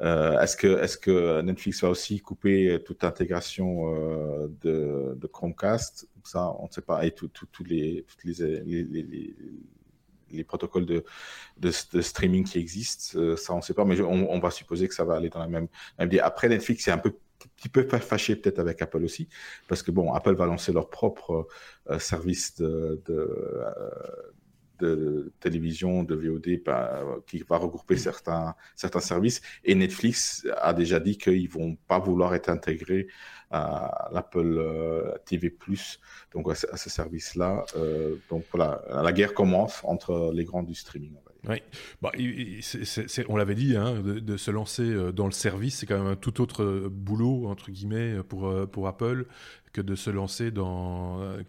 est-ce 0.00 0.56
que 0.56 0.80
est-ce 0.82 0.96
que 0.96 1.40
Netflix 1.42 1.82
va 1.82 1.90
aussi 1.90 2.20
couper 2.20 2.82
toute 2.84 3.04
intégration 3.04 3.94
euh, 3.94 5.14
de, 5.14 5.26
Chromecast? 5.26 6.08
Ça, 6.24 6.54
on 6.58 6.66
ne 6.66 6.70
sait 6.70 6.82
pas. 6.82 7.04
Et 7.06 7.12
tous 7.12 7.30
les, 7.64 8.04
toutes 8.08 8.24
les, 8.24 9.34
les, 10.30 10.44
protocoles 10.44 10.86
de, 10.86 11.04
de, 11.58 11.70
streaming 11.70 12.44
qui 12.44 12.58
existent, 12.58 13.18
euh, 13.18 13.36
ça, 13.36 13.52
on 13.52 13.58
ne 13.58 13.62
sait 13.62 13.74
pas. 13.74 13.84
Mais 13.84 14.00
on, 14.00 14.38
va 14.38 14.50
supposer 14.50 14.88
que 14.88 14.94
ça 14.94 15.04
va 15.04 15.16
aller 15.16 15.28
dans 15.28 15.40
la 15.40 15.48
même. 15.48 15.68
Après, 16.22 16.48
Netflix, 16.48 16.84
c'est 16.84 16.92
un 16.92 16.98
peu 16.98 17.14
petit 17.56 17.70
peu 17.70 17.82
fâché 17.84 18.36
peut-être 18.36 18.58
avec 18.58 18.82
Apple 18.82 19.02
aussi, 19.02 19.26
parce 19.66 19.82
que 19.82 19.90
bon, 19.90 20.12
Apple 20.12 20.34
va 20.34 20.44
lancer 20.44 20.72
leur 20.72 20.90
propre 20.90 21.48
euh, 21.88 21.98
service 21.98 22.56
de, 22.56 23.00
de 23.06 23.34
télévision, 25.40 26.02
de 26.02 26.14
VOD, 26.14 26.62
qui 27.26 27.38
va 27.48 27.56
regrouper 27.56 27.96
certains, 27.96 28.54
certains 28.76 29.00
services. 29.00 29.40
Et 29.64 29.74
Netflix 29.74 30.46
a 30.60 30.72
déjà 30.72 31.00
dit 31.00 31.18
qu'ils 31.18 31.48
vont 31.48 31.76
pas 31.88 31.98
vouloir 31.98 32.34
être 32.34 32.48
intégrés 32.48 33.06
à 33.50 34.08
l'Apple 34.12 34.58
euh, 34.58 35.12
TV+, 35.26 35.52
donc 36.32 36.50
à, 36.50 36.54
ce 36.54 36.90
service-là. 36.90 37.64
Euh, 37.76 38.16
donc 38.28 38.44
voilà, 38.52 38.82
la 38.88 39.12
guerre 39.12 39.34
commence 39.34 39.80
entre 39.82 40.32
les 40.32 40.44
grands 40.44 40.62
du 40.62 40.74
streaming. 40.74 41.14
Oui, 41.48 41.62
bah, 42.02 42.12
on 43.28 43.36
l'avait 43.36 43.54
dit, 43.54 43.74
hein, 43.74 44.02
de, 44.02 44.36
se 44.36 44.50
lancer 44.50 44.82
euh, 44.82 45.10
dans 45.10 45.24
le 45.24 45.32
service, 45.32 45.78
c'est 45.78 45.86
quand 45.86 45.98
même 45.98 46.12
un 46.12 46.16
tout 46.16 46.40
autre 46.42 46.88
boulot, 46.90 47.46
entre 47.48 47.70
guillemets, 47.70 48.22
pour, 48.22 48.68
pour 48.70 48.86
Apple 48.86 49.26
que 49.72 49.80
de 49.80 49.94
se 49.94 50.10
lancer 50.10 50.50
dans, 50.50 51.20
euh, 51.20 51.42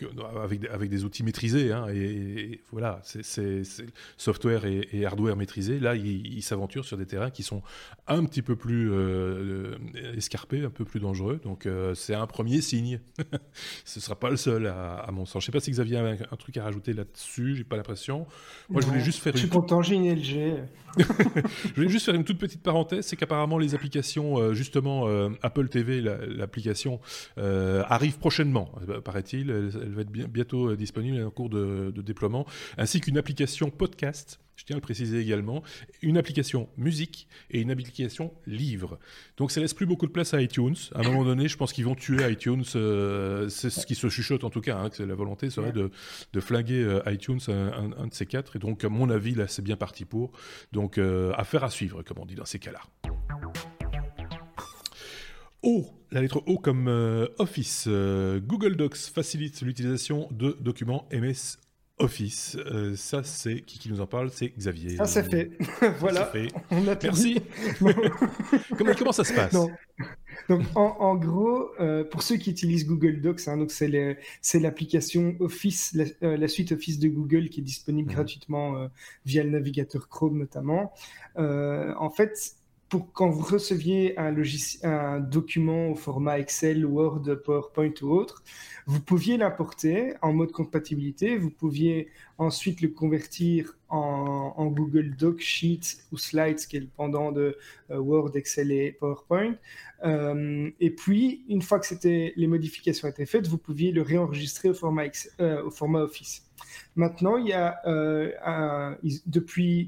avec, 0.44 0.66
avec 0.66 0.90
des 0.90 1.04
outils 1.06 1.24
maîtrisés. 1.24 1.72
Hein, 1.72 1.88
et, 1.94 2.62
voilà, 2.72 3.02
c'est 3.04 3.64
software 4.18 4.66
et, 4.66 5.06
hardware 5.06 5.36
maîtrisés. 5.36 5.80
Là, 5.80 5.96
ils 5.96 6.42
s'aventurent 6.44 6.86
sur 6.86 6.98
des 6.98 7.06
terrains 7.06 7.32
qui 7.32 7.43
sont 7.43 7.64
un 8.08 8.24
petit 8.26 8.41
peu 8.41 8.56
plus 8.56 8.91
euh, 8.91 9.76
escarpés, 10.16 10.64
un 10.64 10.70
peu 10.70 10.86
plus 10.86 11.00
dangereux. 11.00 11.39
Donc, 11.43 11.66
euh, 11.66 11.95
c'est 11.95 12.14
un 12.14 12.28
premier 12.28 12.62
signe. 12.62 13.00
Ce 13.86 14.00
ne 14.00 14.04
sera 14.04 14.20
pas 14.20 14.30
le 14.30 14.38
seul, 14.38 14.68
à, 14.68 15.10
mon 15.12 15.26
sens. 15.26 15.43
Je 15.43 15.50
ne 15.50 15.52
sais 15.52 15.58
pas 15.58 15.60
si 15.60 15.72
Xavier 15.72 15.98
a 15.98 16.04
un, 16.04 16.14
un 16.14 16.36
truc 16.38 16.58
à 16.58 16.64
rajouter 16.64 16.93
là-dessus. 16.93 17.56
J'ai 17.56 17.64
pas 17.64 17.78
l'impression. 17.78 18.28
Moi, 18.70 18.82
je 18.82 18.88
voulais 18.88 19.02
juste 19.02 19.20
faire. 19.20 19.34
Je 19.34 19.39
suis 19.39 19.50
content, 19.50 19.82
j'ai 19.82 19.95
une 19.95 20.14
LG. 20.14 20.58
je 20.98 21.74
voulais 21.76 21.89
juste 21.89 22.06
faire 22.06 22.16
une 22.16 22.24
toute 22.26 22.38
petite 22.38 22.62
parenthèse. 22.62 23.06
C'est 23.06 23.16
qu'apparemment, 23.16 23.58
les 23.58 23.74
applications, 23.74 24.54
justement, 24.54 25.08
Apple 25.41 25.70
TV, 25.70 26.02
l'application, 26.02 27.00
arrive 27.38 28.11
prochainement, 28.18 28.72
euh, 28.89 29.01
paraît-il. 29.01 29.49
Elle, 29.49 29.70
va 29.70 30.01
être 30.01 30.12
bientôt 30.12 30.70
euh, 30.70 30.76
disponible 30.76 31.24
en 31.24 31.30
cours 31.30 31.49
de, 31.49 31.91
déploiement, 32.01 32.45
ainsi 32.78 33.01
qu'une 33.01 33.18
application 33.18 33.70
podcast. 33.70 34.39
Je 34.55 34.66
tiens 34.66 34.76
à 34.76 34.78
le 34.78 34.82
préciser 34.82 35.20
également, 35.20 35.64
une 36.03 36.18
application 36.18 36.70
musique 36.78 37.28
et 37.49 37.62
une 37.62 37.72
application 37.72 38.32
livre. 38.45 38.99
Donc 39.38 39.49
ça 39.49 39.59
laisse 39.59 39.74
plus 39.74 39.88
beaucoup 39.88 40.05
de 40.05 40.12
place 40.12 40.36
à 40.36 40.41
iTunes. 40.41 40.76
À 40.93 40.99
un 40.99 41.03
moment 41.03 41.24
donné, 41.24 41.47
je 41.47 41.57
pense 41.57 41.74
qu'ils 41.74 41.86
vont 41.86 41.95
tuer 41.95 42.30
iTunes. 42.30 42.64
Euh, 42.76 43.49
c'est 43.49 43.72
ce 43.72 43.88
qui 43.88 43.95
se 43.95 44.07
chuchote 44.07 44.43
en 44.43 44.51
tout 44.51 44.62
cas. 44.62 44.78
Hein, 44.78 44.89
que 44.91 45.01
la 45.01 45.16
volonté 45.16 45.49
serait 45.49 45.72
de, 45.72 45.89
flinguer 46.39 46.99
iTunes, 47.07 47.39
un, 47.47 48.07
de 48.07 48.14
ces 48.14 48.28
quatre. 48.28 48.55
Et 48.55 48.59
donc, 48.59 48.84
à 48.84 48.89
mon 48.89 49.09
avis, 49.09 49.34
là, 49.34 49.47
c'est 49.47 49.64
bien 49.64 49.78
parti 49.78 50.05
pour. 50.05 50.32
Donc, 50.72 50.99
affaire 51.36 51.64
à 51.64 51.72
suivre, 51.72 52.03
comme 52.03 52.20
on 52.20 52.26
dit 52.26 52.36
dans 52.36 52.45
ces 52.45 52.59
cas-là. 52.59 52.82
O, 55.64 55.86
la 56.12 56.22
lettre 56.22 56.41
O 56.47 56.57
comme 56.57 56.88
euh, 56.88 57.28
Office. 57.38 57.86
Euh, 57.88 58.39
Google 58.39 58.76
Docs 58.76 58.97
facilite 58.97 59.62
l'utilisation 59.62 60.28
de 60.32 60.57
documents 60.59 61.07
MS 61.14 61.57
Office. 61.99 62.57
Euh, 62.57 62.95
ça, 62.95 63.22
c'est 63.24 63.62
qui, 63.62 63.78
qui 63.78 63.89
nous 63.89 64.01
en 64.01 64.07
parle? 64.07 64.32
C'est 64.32 64.47
Xavier. 64.57 64.97
Ça, 64.97 65.05
c'est 65.05 65.30
fait. 65.30 65.51
voilà. 65.99 66.26
Fait. 66.26 66.47
On 66.72 66.88
a 66.88 66.97
Merci. 67.03 67.39
comment, 68.76 68.93
comment, 68.97 69.12
ça 69.12 69.24
se 69.24 69.34
passe? 69.34 69.55
Donc, 70.49 70.64
en, 70.74 71.16
gros, 71.16 71.70
pour 72.09 72.24
ceux 72.24 72.38
qui 72.38 72.49
utilisent 72.49 72.88
Google 72.88 73.22
Docs, 73.22 73.47
hein, 73.47 73.57
donc 73.57 73.70
c'est 73.70 74.59
l'application 74.59 75.36
Office, 75.39 75.95
la, 76.22 76.47
suite 76.47 76.72
Office 76.72 76.97
de 76.97 77.07
Google 77.07 77.49
qui 77.49 77.59
est 77.59 77.64
disponible 77.64 78.09
mhm. 78.09 78.16
gratuitement 78.16 78.89
via 79.26 79.43
le 79.43 79.51
navigateur 79.51 80.09
Chrome 80.09 80.39
notamment. 80.39 80.91
en 81.36 82.09
fait, 82.09 82.55
pour 82.92 83.14
quand 83.14 83.30
vous 83.30 83.46
receviez 83.46 84.20
un, 84.20 84.36
un 84.84 85.22
document 85.22 85.92
au 85.92 85.96
format 85.96 86.39
Excel, 86.39 86.86
Word, 86.86 87.24
PowerPoint 87.42 87.94
ou 88.02 88.12
autre, 88.12 88.44
vous 88.86 89.00
pouviez 89.00 89.38
l'importer 89.38 90.14
en 90.22 90.34
mode 90.34 90.52
compatibilité, 90.52 91.38
vous 91.38 91.52
pouviez 91.52 92.10
ensuite 92.42 92.82
le 92.82 92.88
convertir 92.88 93.78
en, 93.89 94.66
Google 94.68 95.16
Doc, 95.16 95.39
Sheet 95.42 95.82
ou 96.12 96.18
Slides, 96.18 96.66
qui 96.66 96.78
est 96.78 96.80
le 96.80 96.88
pendant 96.88 97.32
de 97.32 97.56
euh, 97.92 98.00
Word, 98.00 98.32
Excel 98.36 98.72
et 98.72 98.94
PowerPoint. 98.94 99.56
Euh, 100.04 100.70
et 100.80 100.89
puis, 100.89 101.44
une 101.50 101.62
fois 101.62 101.80
que 101.80 101.94
les 102.04 102.48
modifications 102.48 103.08
étaient 103.08 103.28
faites, 103.28 103.48
vous 103.48 103.60
pouviez 103.60 103.92
le 103.92 104.02
réenregistrer 104.02 104.70
au 104.70 104.74
format, 104.74 105.08
euh, 105.39 105.70
Office. 106.04 106.48
Maintenant, 106.96 107.38
il 107.38 107.48
y 107.48 107.54
a 107.54 107.76
depuis 109.26 109.88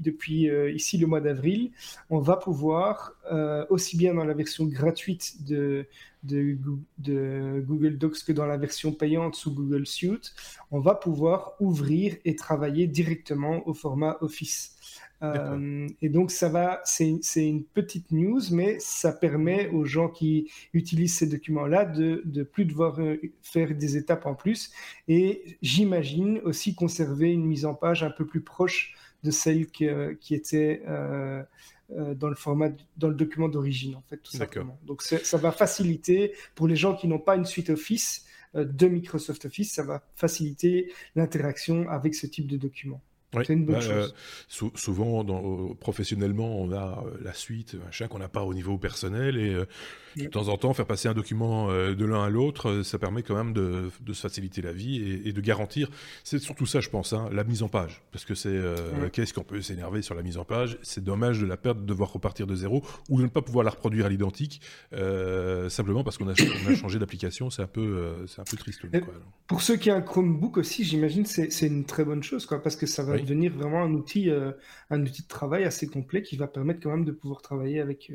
ici 0.74 0.98
le 0.98 1.06
mois 1.06 1.20
d'avril, 1.20 1.72
on 2.10 2.18
va 2.18 2.36
pouvoir, 2.36 3.14
aussi 3.70 3.96
bien 3.96 4.14
dans 4.14 4.24
la 4.24 4.34
version 4.34 4.64
gratuite 4.66 5.44
de, 5.44 5.86
de, 6.24 7.62
Google 7.66 7.98
Docs 7.98 8.24
que 8.24 8.32
dans 8.32 8.46
la 8.46 8.56
version 8.56 8.92
payante 8.92 9.34
sous 9.34 9.54
Google 9.54 9.86
Suite, 9.86 10.34
on 10.70 10.80
va 10.80 10.94
pouvoir 10.94 11.52
ouvrir 11.60 12.16
et 12.24 12.34
travailler 12.34 12.86
directement 12.86 13.66
au 13.68 13.74
format 13.74 14.16
Office. 14.20 14.76
Euh, 15.22 15.88
et 16.02 16.08
donc, 16.08 16.30
ça 16.30 16.48
va, 16.48 16.80
c'est 16.84 17.18
une 17.36 17.64
petite 17.64 18.10
news, 18.10 18.40
mais 18.50 18.78
ça 18.78 19.12
permet 19.12 19.68
aux 19.68 19.84
gens 19.84 20.08
qui 20.08 20.50
utilisent 20.72 21.16
ces 21.16 21.26
documents-là 21.26 21.84
de, 21.84 22.22
de 22.24 22.42
plus 22.42 22.64
devoir 22.64 23.00
euh, 23.00 23.16
faire 23.42 23.74
des 23.74 23.96
étapes 23.96 24.26
en 24.26 24.34
plus. 24.34 24.72
Et 25.08 25.56
j'imagine 25.62 26.40
aussi 26.44 26.74
conserver 26.74 27.32
une 27.32 27.44
mise 27.46 27.64
en 27.64 27.74
page 27.74 28.02
un 28.02 28.10
peu 28.10 28.26
plus 28.26 28.42
proche 28.42 28.94
de 29.22 29.30
celle 29.30 29.66
qui, 29.68 29.88
qui 30.20 30.34
était 30.34 30.82
euh, 30.86 31.42
dans 31.90 32.28
le 32.28 32.34
format, 32.34 32.70
dans 32.96 33.08
le 33.08 33.14
document 33.14 33.48
d'origine, 33.48 33.94
en 33.94 34.02
fait, 34.08 34.16
tout 34.18 34.36
simplement. 34.36 34.78
Donc, 34.84 35.02
ça 35.02 35.36
va 35.36 35.52
faciliter 35.52 36.32
pour 36.54 36.66
les 36.66 36.76
gens 36.76 36.94
qui 36.96 37.08
n'ont 37.08 37.18
pas 37.18 37.36
une 37.36 37.44
suite 37.44 37.70
Office 37.70 38.24
euh, 38.56 38.64
de 38.64 38.86
Microsoft 38.86 39.44
Office, 39.46 39.72
ça 39.72 39.82
va 39.82 40.02
faciliter 40.14 40.92
l'interaction 41.16 41.88
avec 41.88 42.14
ce 42.14 42.26
type 42.26 42.46
de 42.46 42.56
document. 42.56 43.00
C'est 43.44 43.52
une 43.52 43.64
bonne 43.64 43.76
bah, 43.76 43.80
chose. 43.80 44.14
Euh, 44.62 44.68
souvent, 44.74 45.24
dans, 45.24 45.74
professionnellement, 45.74 46.60
on 46.60 46.72
a 46.72 47.04
la 47.22 47.34
suite, 47.34 47.74
machin 47.84 48.08
qu'on 48.08 48.18
n'a 48.18 48.28
pas 48.28 48.42
au 48.42 48.54
niveau 48.54 48.78
personnel, 48.78 49.36
et 49.36 49.56
de 50.16 50.28
temps 50.28 50.48
en 50.48 50.56
temps, 50.56 50.72
faire 50.74 50.86
passer 50.86 51.08
un 51.08 51.14
document 51.14 51.70
euh, 51.70 51.94
de 51.94 52.04
l'un 52.04 52.22
à 52.22 52.30
l'autre, 52.30 52.70
euh, 52.70 52.82
ça 52.82 52.98
permet 52.98 53.22
quand 53.22 53.34
même 53.34 53.52
de, 53.52 53.90
se 54.12 54.20
faciliter 54.20 54.62
la 54.62 54.72
vie 54.72 55.20
et, 55.24 55.32
de 55.32 55.40
garantir. 55.40 55.90
C'est 56.22 56.38
surtout 56.38 56.66
ça, 56.66 56.80
je 56.80 56.88
pense, 56.88 57.12
hein, 57.12 57.28
la 57.32 57.44
mise 57.44 57.62
en 57.62 57.68
page. 57.68 58.02
Parce 58.12 58.24
que 58.24 58.34
c'est 58.34 58.48
euh, 58.48 59.08
qu'est-ce 59.12 59.34
qu'on 59.34 59.42
peut 59.42 59.60
s'énerver 59.60 60.02
sur 60.02 60.14
la 60.14 60.22
mise 60.22 60.38
en 60.38 60.44
page? 60.44 60.78
C'est 60.82 61.02
dommage 61.02 61.40
de 61.40 61.46
la 61.46 61.56
perdre, 61.56 61.80
de 61.80 61.86
devoir 61.86 62.12
repartir 62.12 62.46
de 62.46 62.54
zéro 62.54 62.84
ou 63.08 63.18
de 63.18 63.24
ne 63.24 63.28
pas 63.28 63.42
pouvoir 63.42 63.64
la 63.64 63.70
reproduire 63.70 64.06
à 64.06 64.08
l'identique 64.08 64.60
simplement 65.68 66.04
parce 66.04 66.18
qu'on 66.18 66.28
a, 66.28 66.34
changé 66.74 66.98
d'application. 66.98 67.50
C'est 67.50 67.62
un 67.62 67.66
peu, 67.66 68.14
c'est 68.26 68.40
un 68.40 68.44
peu 68.44 68.56
triste. 68.56 68.82
Pour 69.46 69.62
ceux 69.62 69.76
qui 69.76 69.90
ont 69.90 69.96
un 69.96 70.02
Chromebook 70.02 70.58
aussi, 70.58 70.84
j'imagine 70.84 71.26
c'est 71.26 71.50
c'est 71.50 71.66
une 71.66 71.84
très 71.84 72.04
bonne 72.04 72.22
chose, 72.22 72.46
quoi, 72.46 72.62
parce 72.62 72.76
que 72.76 72.86
ça 72.86 73.02
va 73.02 73.16
devenir 73.24 73.52
vraiment 73.52 73.82
un 73.82 73.92
outil, 73.92 74.30
un 74.90 75.02
outil 75.02 75.22
de 75.22 75.28
travail 75.28 75.64
assez 75.64 75.86
complet 75.86 76.22
qui 76.22 76.36
va 76.36 76.46
permettre 76.46 76.80
quand 76.80 76.90
même 76.90 77.04
de 77.04 77.12
pouvoir 77.12 77.42
travailler 77.42 77.80
avec 77.80 78.12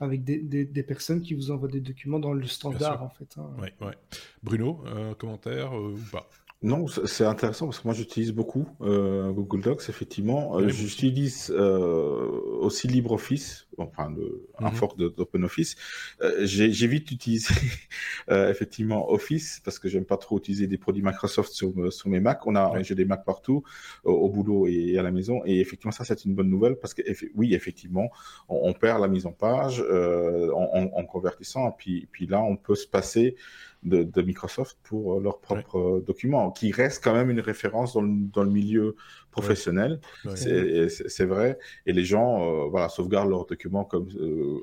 avec 0.00 0.24
des, 0.24 0.38
des, 0.64 0.82
personnes 0.82 1.22
qui 1.22 1.34
vous 1.34 1.50
envoient 1.50 1.68
des 1.68 1.80
documents 1.80 2.20
dans 2.20 2.32
le 2.32 2.46
standard, 2.46 3.02
en 3.02 3.08
fait. 3.08 3.36
Hein. 3.36 3.50
Ouais, 3.58 3.94
Bruno, 4.42 4.84
un 4.86 5.14
commentaire 5.14 5.76
euh, 5.76 5.94
ou 5.94 6.10
pas? 6.12 6.28
Non, 6.60 6.86
c'est 6.88 7.24
intéressant 7.24 7.66
parce 7.66 7.78
que 7.78 7.86
moi 7.86 7.94
j'utilise 7.94 8.32
beaucoup 8.32 8.66
euh, 8.80 9.30
Google 9.30 9.60
Docs, 9.60 9.88
effectivement. 9.88 10.58
Euh, 10.58 10.68
j'utilise 10.68 11.54
euh, 11.56 12.26
aussi 12.58 12.88
LibreOffice, 12.88 13.68
enfin 13.76 14.10
le, 14.10 14.48
un 14.58 14.70
mhm. 14.70 14.74
fork 14.74 14.98
d'OpenOffice. 14.98 15.76
Euh, 16.20 16.46
j'ai 16.46 16.86
vite 16.88 17.12
utilisé 17.12 17.54
euh, 18.30 18.50
effectivement 18.50 19.08
Office 19.08 19.60
parce 19.64 19.78
que 19.78 19.88
j'aime 19.88 20.04
pas 20.04 20.16
trop 20.16 20.38
utiliser 20.38 20.66
des 20.66 20.78
produits 20.78 21.00
Microsoft 21.00 21.52
sur, 21.52 21.92
sur 21.92 22.08
mes 22.08 22.18
Mac. 22.18 22.44
On 22.44 22.56
a, 22.56 22.82
j'ai 22.82 22.96
des 22.96 23.04
Mac 23.04 23.24
partout, 23.24 23.62
au, 24.02 24.28
boulot 24.28 24.66
et 24.66 24.98
à 24.98 25.04
la 25.04 25.12
maison. 25.12 25.40
Et 25.44 25.60
effectivement, 25.60 25.92
ça 25.92 26.04
c'est 26.04 26.24
une 26.24 26.34
bonne 26.34 26.50
nouvelle 26.50 26.74
parce 26.74 26.92
que 26.92 27.02
oui, 27.36 27.54
effectivement, 27.54 28.10
on, 28.48 28.72
perd 28.72 29.00
la 29.00 29.06
mise 29.06 29.26
en 29.26 29.32
page 29.32 29.80
en, 29.80 30.90
en, 30.92 31.04
convertissant. 31.04 31.68
Et 31.68 31.74
puis, 31.78 32.08
puis 32.10 32.26
là, 32.26 32.42
on 32.42 32.56
peut 32.56 32.74
se 32.74 32.88
passer 32.88 33.36
de, 33.84 34.22
Microsoft 34.22 34.78
pour 34.82 35.14
euh, 35.14 35.20
leurs 35.20 35.40
propres 35.40 35.78
euh, 35.78 36.04
documents, 36.04 36.50
qui 36.50 36.72
reste 36.72 37.02
quand 37.02 37.14
même 37.14 37.30
une 37.30 37.40
référence 37.40 37.94
dans 37.94 38.02
le, 38.02 38.12
dans 38.32 38.42
le 38.42 38.50
milieu 38.50 38.96
professionnel. 39.30 40.00
C'est 40.34 41.24
vrai. 41.24 41.58
Et 41.86 41.92
les 41.92 42.04
gens 42.04 42.42
euh, 42.42 42.68
voilà, 42.68 42.88
sauvegardent 42.88 43.30
leurs 43.30 43.46
documents 43.46 43.84
comme, 43.84 44.08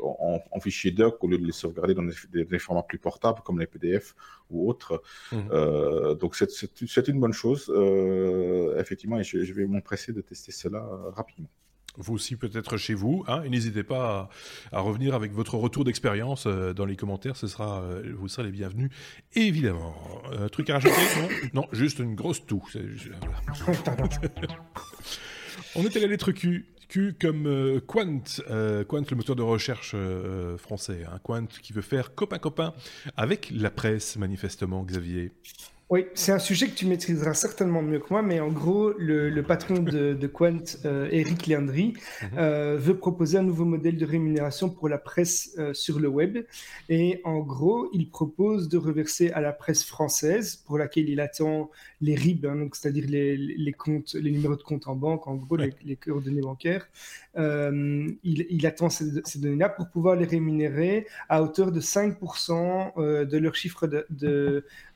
en, 0.04 0.40
en, 0.52 0.60
fichier 0.60 0.92
doc 0.92 1.24
au 1.24 1.28
lieu 1.28 1.38
de 1.38 1.46
les 1.46 1.54
sauvegarder 1.54 1.94
dans 1.94 2.04
des, 2.04 2.60
formats 2.60 2.84
plus 2.84 3.00
portables 3.00 3.42
comme 3.44 3.60
les 3.60 3.68
PDF 3.68 4.16
ou 4.50 4.70
autres. 4.70 5.02
Mmh. 5.32 6.16
donc 6.20 6.36
c'est 6.36 7.08
une 7.08 7.20
bonne 7.20 7.34
chose, 7.34 7.72
effectivement, 8.78 9.20
et 9.20 9.24
je, 9.24 9.44
je 9.44 9.54
vais 9.54 9.66
m'empresser 9.66 10.14
de 10.14 10.22
tester 10.22 10.52
cela 10.52 10.86
rapidement 11.16 11.50
vous 11.98 12.14
aussi 12.14 12.36
peut-être 12.36 12.78
chez 12.78 12.94
vous. 12.94 13.24
Hein, 13.28 13.44
et 13.44 13.50
n'hésitez 13.50 13.84
pas 13.84 14.30
à, 14.72 14.80
revenir 14.80 15.16
avec 15.16 15.32
votre 15.34 15.56
retour 15.56 15.84
d'expérience 15.84 16.46
euh, 16.48 16.74
dans 16.74 16.86
les 16.86 16.96
commentaires. 16.96 17.36
Ce 17.36 17.48
sera, 17.48 17.82
euh, 17.82 18.14
vous 18.18 18.28
serez 18.28 18.44
les 18.46 18.52
bienvenus, 18.52 18.90
évidemment. 19.34 19.96
Un 20.38 20.50
truc 20.50 20.70
à 20.70 20.76
rajouter 20.76 20.94
non, 21.54 21.62
non, 21.62 21.68
juste 21.72 22.00
une 22.00 22.16
grosse 22.16 22.46
toux. 22.46 22.64
On 25.76 25.86
était 25.86 26.00
la 26.00 26.08
lettre 26.08 26.32
Q. 26.32 26.66
Q 26.88 27.16
comme 27.20 27.48
euh, 27.48 27.80
Quant, 27.86 28.22
Quant, 28.88 29.04
le 29.10 29.16
moteur 29.16 29.36
de 29.36 29.42
recherche 29.42 29.96
français. 30.58 31.06
Hein, 31.12 31.20
Quant 31.24 31.46
qui 31.46 31.74
veut 31.74 31.82
faire 31.82 32.14
copain-copain 32.16 32.74
avec 33.18 33.52
la 33.52 33.72
presse, 33.72 34.18
manifestement, 34.18 34.84
Xavier. 34.84 35.32
Oui, 35.92 36.08
c'est 36.16 36.32
un 36.32 36.40
sujet 36.40 36.68
que 36.68 36.74
tu 36.74 36.88
maîtriseras 36.88 37.36
certainement 37.36 37.84
mieux 37.84 38.00
que 38.00 38.08
moi, 38.10 38.24
mais 38.24 38.40
en 38.40 38.50
gros, 38.50 38.92
le, 38.98 39.40
patron 39.44 39.76
de, 39.76 40.28
Quant, 40.28 40.58
euh, 40.84 41.08
Eric 41.12 41.46
Leandri, 41.46 41.94
mhm. 42.24 42.30
euh, 42.40 42.76
veut 42.80 42.98
proposer 42.98 43.38
un 43.38 43.44
nouveau 43.44 43.66
modèle 43.66 43.96
de 43.96 44.06
rémunération 44.06 44.72
pour 44.72 44.90
la 44.90 44.98
presse 44.98 45.54
euh, 45.60 45.76
sur 45.76 46.00
le 46.00 46.08
web. 46.08 46.40
Et 46.90 47.22
en 47.24 47.38
gros, 47.38 47.92
il 47.94 48.10
propose 48.10 48.68
de 48.68 48.80
reverser 48.80 49.30
à 49.30 49.42
la 49.42 49.54
presse 49.54 49.84
française, 49.84 50.56
pour 50.56 50.80
laquelle 50.80 51.08
il 51.08 51.20
attend 51.20 51.70
les 52.02 52.16
RIB, 52.16 52.48
hein, 52.48 52.56
donc 52.56 52.76
c'est-à-dire 52.76 53.06
les, 53.08 53.74
comptes, 53.74 54.16
les 54.16 54.32
numéros 54.32 54.56
de 54.56 54.64
compte 54.64 54.88
en 54.88 54.96
banque, 54.96 55.28
en 55.28 55.36
gros, 55.36 55.56
les, 55.56 55.96
coordonnées 55.98 56.42
bancaires. 56.42 56.88
Il, 57.38 58.66
attend 58.66 58.90
ces, 58.90 59.22
données-là 59.36 59.70
pour 59.70 59.88
pouvoir 59.90 60.16
les 60.16 60.26
rémunérer 60.26 61.06
à 61.30 61.44
hauteur 61.44 61.72
de 61.72 61.80
5% 61.80 63.26
de 63.28 63.38
leur 63.38 63.54
chiffre 63.54 63.88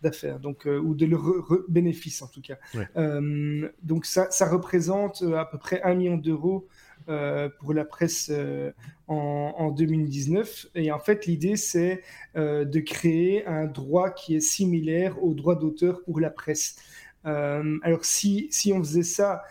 d'affaires. 0.02 0.40
donc 0.40 0.66
ou 0.80 0.96
de 0.96 1.06
leur 1.06 1.24
bénéfice 1.68 2.22
en 2.22 2.28
tout 2.28 2.42
cas. 2.42 2.58
Euh, 2.98 3.70
donc 3.84 4.06
ça, 4.06 4.28
ça, 4.32 4.50
représente 4.50 5.22
euh, 5.22 5.38
à 5.38 5.46
peu 5.46 5.58
près 5.58 5.82
un 5.84 5.96
million 5.96 6.18
d'euros 6.18 6.68
euh, 7.08 7.50
pour 7.60 7.74
la 7.74 7.86
presse 7.86 8.32
en, 9.08 9.54
en, 9.58 9.72
2019. 9.72 10.68
Et 10.76 10.92
en 10.92 11.00
fait, 11.00 11.26
l'idée, 11.26 11.56
c'est 11.56 12.02
de 12.36 12.80
créer 12.80 13.46
un 13.48 13.66
droit 13.66 14.12
qui 14.12 14.36
est 14.36 14.42
similaire 14.42 15.24
au 15.24 15.34
droit 15.34 15.56
d'auteur 15.56 16.04
pour 16.04 16.20
la 16.20 16.30
presse. 16.30 16.76
alors, 17.24 18.06
si, 18.06 18.48
si 18.52 18.74
on 18.74 18.80
faisait 18.80 19.04
ça, 19.04 19.44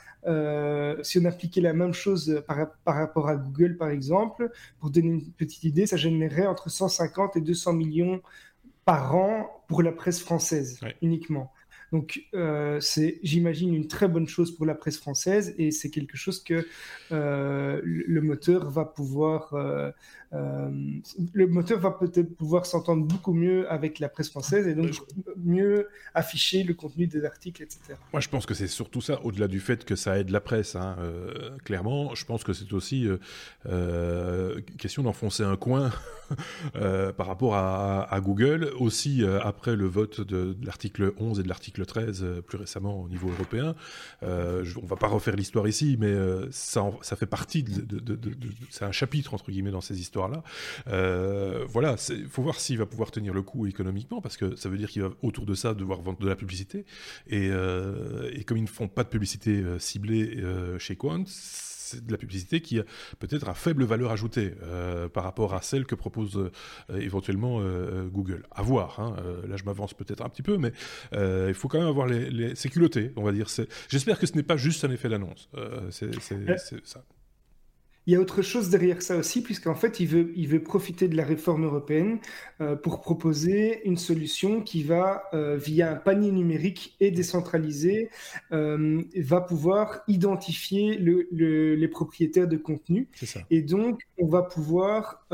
si 1.02 1.18
on 1.18 1.24
appliquait 1.24 1.60
la 1.60 1.72
même 1.72 1.94
chose 1.94 2.42
par, 2.46 2.70
par, 2.84 2.96
rapport 2.96 3.28
à 3.28 3.36
Google, 3.36 3.76
par 3.76 3.90
exemple, 3.90 4.50
pour 4.78 4.90
donner 4.90 5.08
une 5.08 5.32
petite 5.32 5.64
idée, 5.64 5.86
ça 5.86 5.96
générerait 5.96 6.46
entre 6.46 6.70
150 6.70 7.36
et 7.36 7.40
200 7.40 7.72
millions 7.72 8.20
par 8.88 9.14
an 9.14 9.62
pour 9.68 9.82
la 9.82 9.92
presse 9.92 10.18
française 10.18 10.80
uniquement. 11.02 11.52
Donc, 11.92 12.22
euh, 12.32 12.80
c'est, 12.80 13.20
j'imagine, 13.22 13.74
une 13.74 13.86
très 13.86 14.08
bonne 14.08 14.26
chose 14.26 14.50
pour 14.56 14.64
la 14.64 14.74
presse 14.74 14.96
française 14.96 15.54
et 15.58 15.70
c'est 15.72 15.90
quelque 15.90 16.16
chose 16.16 16.42
que 16.42 16.66
euh, 17.12 17.82
le 17.84 18.22
moteur 18.22 18.70
va 18.70 18.86
pouvoir, 18.86 19.52
euh, 19.52 19.90
le 20.30 21.46
moteur 21.46 21.78
va 21.78 21.90
peut-être 21.90 22.34
pouvoir 22.36 22.66
s'entendre 22.66 23.04
beaucoup 23.04 23.32
mieux 23.32 23.70
avec 23.70 23.98
la 23.98 24.08
presse 24.08 24.30
française 24.30 24.66
et 24.66 24.74
donc 24.74 24.90
mieux 25.36 25.88
afficher 26.14 26.62
le 26.64 26.74
contenu 26.74 27.06
des 27.06 27.24
articles, 27.24 27.62
etc. 27.62 27.94
Moi, 28.12 28.20
je 28.20 28.28
pense 28.28 28.44
que 28.44 28.54
c'est 28.54 28.66
surtout 28.66 29.00
ça, 29.00 29.24
au-delà 29.24 29.48
du 29.48 29.60
fait 29.60 29.84
que 29.84 29.96
ça 29.96 30.18
aide 30.18 30.30
la 30.30 30.40
presse. 30.40 30.76
Hein, 30.76 30.96
clairement, 31.64 32.14
je 32.14 32.24
pense 32.24 32.44
que 32.44 32.52
c'est 32.52 32.72
aussi 32.72 33.08
question 34.78 35.02
d'enfoncer 35.02 35.44
un 35.44 35.56
coin 35.56 35.90
par 36.72 37.26
rapport 37.26 37.56
à, 37.56 38.20
Google. 38.20 38.70
Aussi, 38.78 39.24
après 39.24 39.76
le 39.76 39.86
vote 39.86 40.20
de 40.20 40.56
l'article 40.62 41.12
11 41.18 41.40
et 41.40 41.42
de 41.42 41.48
l'article 41.48 41.86
13 41.86 42.22
euh, 42.22 42.42
plus 42.42 42.58
récemment 42.58 43.02
au 43.02 43.08
niveau 43.08 43.28
européen. 43.28 43.74
Euh, 44.22 44.64
on 44.82 44.86
va 44.86 44.96
pas 44.96 45.08
refaire 45.08 45.36
l'histoire 45.36 45.68
ici, 45.68 45.96
mais 45.98 46.06
euh, 46.06 46.48
ça, 46.50 46.84
ça 47.02 47.16
fait 47.16 47.26
partie 47.26 47.62
de, 47.62 48.18
c'est 48.70 48.84
un 48.84 48.92
chapitre 48.92 49.34
entre 49.34 49.50
guillemets 49.50 49.70
dans 49.70 49.80
ces 49.80 50.00
histoires-là. 50.18 51.66
voilà, 51.68 51.96
il 52.10 52.28
faut 52.28 52.42
voir 52.42 52.60
s'il 52.60 52.78
va 52.78 52.86
pouvoir 52.86 53.10
tenir 53.10 53.34
le 53.34 53.42
coup 53.42 53.66
économiquement, 53.66 54.20
parce 54.20 54.36
que 54.36 54.56
ça 54.56 54.68
veut 54.68 54.78
dire 54.78 54.90
qu'il 54.90 55.02
va 55.02 55.10
autour 55.22 55.46
de 55.46 55.54
ça 55.54 55.74
devoir 55.74 56.00
vendre 56.00 56.18
de 56.18 56.28
la 56.28 56.36
publicité. 56.36 56.84
Et, 57.28 57.48
et 57.48 58.44
comme 58.44 58.58
ils 58.58 58.62
ne 58.62 58.68
font 58.68 58.88
pas 58.88 59.04
de 59.04 59.08
publicité 59.08 59.62
ciblée 59.78 60.42
chez 60.78 60.96
Quant, 60.96 61.24
c'est 61.88 62.04
de 62.04 62.12
la 62.12 62.18
publicité 62.18 62.60
qui 62.60 62.78
a 62.78 62.84
peut-être 63.18 63.48
à 63.48 63.54
faible 63.54 63.84
valeur 63.84 64.10
ajoutée 64.10 64.54
euh, 64.62 65.08
par 65.08 65.24
rapport 65.24 65.54
à 65.54 65.62
celle 65.62 65.86
que 65.86 65.94
propose 65.94 66.36
euh, 66.36 67.00
éventuellement 67.00 67.60
euh, 67.60 68.06
Google. 68.08 68.46
À 68.50 68.62
voir. 68.62 69.00
Hein. 69.00 69.16
là, 69.48 69.56
je 69.56 69.64
m'avance 69.64 69.94
peut-être 69.94 70.24
un 70.24 70.28
petit 70.28 70.42
peu, 70.42 70.58
mais 70.58 70.72
il 71.12 71.54
faut 71.54 71.68
quand 71.68 71.78
même 71.78 71.88
avoir 71.88 72.06
les, 72.06 72.30
les... 72.30 72.54
c'est 72.54 72.68
on 73.16 73.22
va 73.22 73.32
dire. 73.32 73.48
J'espère 73.88 74.18
que 74.18 74.26
ce 74.26 74.34
n'est 74.34 74.42
pas 74.42 74.56
juste 74.56 74.84
un 74.84 74.90
effet 74.90 75.08
d'annonce. 75.08 75.48
c'est 75.90 76.10
ça. 76.84 77.04
Il 78.08 78.12
y 78.12 78.16
a 78.16 78.20
autre 78.20 78.40
chose 78.40 78.70
derrière 78.70 79.02
ça 79.02 79.18
aussi, 79.18 79.42
puisqu'en 79.42 79.74
fait, 79.74 80.00
il 80.00 80.06
veut, 80.06 80.32
il 80.34 80.48
veut 80.48 80.62
profiter 80.62 81.08
de 81.08 81.14
la 81.14 81.26
réforme 81.26 81.66
européenne 81.66 82.20
euh, 82.62 82.74
pour 82.74 83.02
proposer 83.02 83.86
une 83.86 83.98
solution 83.98 84.62
qui 84.62 84.82
va, 84.82 85.24
euh, 85.34 85.58
via 85.58 85.92
un 85.92 85.96
panier 85.96 86.32
numérique 86.32 86.96
et 87.00 87.10
décentralisé, 87.10 88.08
euh, 88.50 89.02
va 89.14 89.42
pouvoir 89.42 90.04
identifier 90.08 90.96
le, 90.96 91.28
les 91.74 91.88
propriétaires 91.88 92.48
de 92.48 92.56
contenu. 92.56 93.10
Et 93.50 93.60
donc, 93.60 94.00
on 94.16 94.26
va 94.26 94.40
pouvoir 94.40 95.26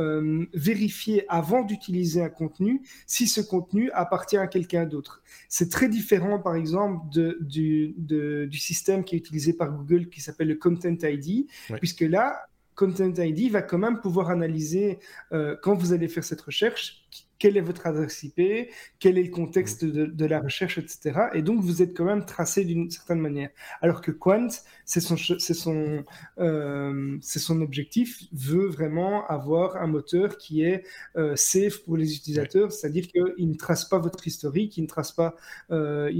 vérifier 0.52 1.24
avant 1.28 1.62
d'utiliser 1.62 2.22
un 2.22 2.28
contenu 2.28 2.82
si 3.06 3.28
ce 3.28 3.40
contenu 3.40 3.92
appartient 3.92 4.36
à 4.36 4.48
quelqu'un 4.48 4.84
d'autre. 4.84 5.22
C'est 5.48 5.70
très 5.70 5.88
différent, 5.88 6.40
par 6.40 6.56
exemple, 6.56 7.04
de, 7.12 7.38
du, 7.40 7.94
du 7.96 8.58
système 8.58 9.04
qui 9.04 9.14
est 9.14 9.18
utilisé 9.18 9.52
par 9.52 9.70
Google 9.70 10.08
qui 10.08 10.20
s'appelle 10.20 10.48
le 10.48 10.56
Content 10.56 10.96
ID, 11.04 11.46
puisque 11.78 12.00
là, 12.00 12.48
Content 12.74 13.12
ID 13.16 13.50
va 13.50 13.62
quand 13.62 13.78
même 13.78 14.00
pouvoir 14.00 14.30
analyser, 14.30 14.98
euh, 15.32 15.56
quand 15.62 15.74
vous 15.74 15.92
allez 15.92 16.08
faire 16.08 16.24
cette 16.24 16.40
recherche, 16.40 17.06
quelle 17.38 17.56
est 17.56 17.60
votre 17.60 17.86
adresse 17.86 18.22
IP, 18.22 18.70
quel 18.98 19.18
est 19.18 19.22
le 19.22 19.30
contexte 19.30 19.84
de, 19.84 20.26
la 20.26 20.40
recherche, 20.40 20.78
etc. 20.78 21.28
Et 21.34 21.42
donc, 21.42 21.60
vous 21.60 21.82
êtes 21.82 21.94
quand 21.94 22.04
même 22.04 22.24
tracé 22.24 22.64
d'une 22.64 22.90
certaine 22.90 23.20
manière. 23.20 23.50
Alors 23.82 24.00
que 24.00 24.10
Quant, 24.10 24.48
c'est 24.84 25.00
son, 25.00 25.16
son, 25.16 26.04
euh, 26.38 27.18
son 27.20 27.60
objectif, 27.60 28.22
veut 28.32 28.66
vraiment 28.66 29.26
avoir 29.26 29.76
un 29.76 29.86
moteur 29.86 30.38
qui 30.38 30.62
est 30.62 30.84
euh, 31.16 31.36
safe 31.36 31.78
pour 31.84 31.96
les 31.96 32.14
utilisateurs, 32.14 32.72
c'est-à-dire 32.72 33.06
qu'il 33.08 33.48
ne 33.48 33.54
trace 33.54 33.84
pas 33.84 33.98
votre 33.98 34.26
historique, 34.26 34.76
il 34.76 34.82
ne 34.82 34.88
trace 34.88 35.12
pas 35.12 35.34
euh, 35.70 36.10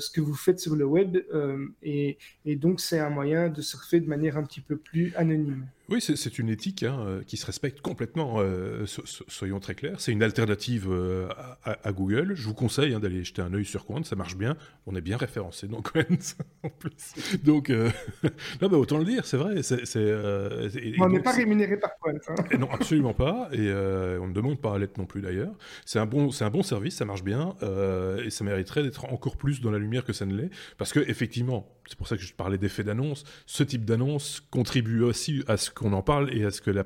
ce 0.00 0.10
que 0.10 0.20
vous 0.20 0.34
faites 0.34 0.60
sur 0.60 0.76
le 0.76 0.84
web, 0.84 1.18
et, 1.82 2.18
et 2.44 2.56
donc 2.56 2.80
c'est 2.80 2.98
un 2.98 3.10
moyen 3.10 3.48
de 3.48 3.62
surfer 3.62 4.00
de 4.00 4.08
manière 4.08 4.36
un 4.36 4.42
petit 4.42 4.60
peu 4.60 4.76
plus 4.76 5.12
anonyme. 5.16 5.66
Oui, 5.88 6.00
c'est 6.00 6.38
une 6.38 6.50
éthique 6.50 6.84
hein, 6.84 7.20
qui 7.26 7.36
se 7.36 7.44
respecte 7.44 7.80
complètement, 7.80 8.38
soyons 8.86 9.58
très 9.58 9.74
clairs. 9.74 10.00
C'est 10.00 10.12
une 10.12 10.22
alternative 10.22 10.88
à, 11.64 11.92
Google. 11.92 12.34
Je 12.34 12.44
vous 12.44 12.54
conseille 12.54 12.94
hein, 12.94 13.00
d'aller 13.00 13.24
jeter 13.24 13.42
un 13.42 13.52
œil 13.54 13.64
sur 13.64 13.86
Quant, 13.86 14.04
ça 14.04 14.14
marche 14.14 14.36
bien. 14.36 14.56
On 14.86 14.94
est 14.94 15.00
bien 15.00 15.16
référencé 15.16 15.66
dans 15.66 15.82
Quant 15.82 16.00
en 16.62 16.68
plus. 16.68 17.14
Donc, 17.42 17.70
euh, 17.70 17.89
bah, 18.60 18.68
autant 18.72 18.98
le 18.98 19.04
dire, 19.04 19.24
c'est 19.24 19.36
vrai. 19.36 19.62
C'est, 19.62 19.96
euh, 19.96 20.68
on 20.98 21.08
n'est 21.08 21.20
pas 21.20 21.32
rémunéré 21.32 21.76
par. 21.76 21.90
Hein. 22.06 22.58
non, 22.58 22.70
absolument 22.70 23.14
pas. 23.14 23.48
Et 23.52 23.68
on 23.68 24.26
ne 24.26 24.32
demande 24.32 24.60
pas 24.60 24.74
à 24.74 24.78
l'être 24.78 24.98
non 24.98 25.06
plus 25.06 25.20
d'ailleurs. 25.20 25.52
C'est 25.84 25.98
un 25.98 26.06
bon, 26.06 26.30
c'est 26.30 26.44
un 26.44 26.50
bon 26.50 26.62
service, 26.62 26.96
ça 26.96 27.04
marche 27.04 27.24
bien, 27.24 27.54
et 28.24 28.30
ça 28.30 28.44
mériterait 28.44 28.82
d'être 28.82 29.04
encore 29.06 29.36
plus 29.36 29.60
dans 29.60 29.70
la 29.70 29.78
lumière 29.78 30.04
que 30.04 30.12
ça 30.12 30.26
ne 30.26 30.34
l'est, 30.34 30.50
parce 30.78 30.92
que 30.92 31.00
effectivement, 31.00 31.68
c'est 31.90 31.98
pour 31.98 32.06
ça 32.06 32.16
que 32.16 32.22
je 32.22 32.32
parlais 32.34 32.56
d'effet 32.58 32.84
d'annonce. 32.84 33.24
Ce 33.46 33.64
type 33.64 33.84
d'annonce 33.84 34.40
contribue 34.50 35.02
aussi 35.02 35.42
à 35.48 35.56
ce 35.56 35.70
qu'on 35.70 35.92
en 35.92 36.02
parle 36.02 36.32
et 36.32 36.44
à 36.44 36.52
ce 36.52 36.60
que 36.60 36.70
la, 36.70 36.84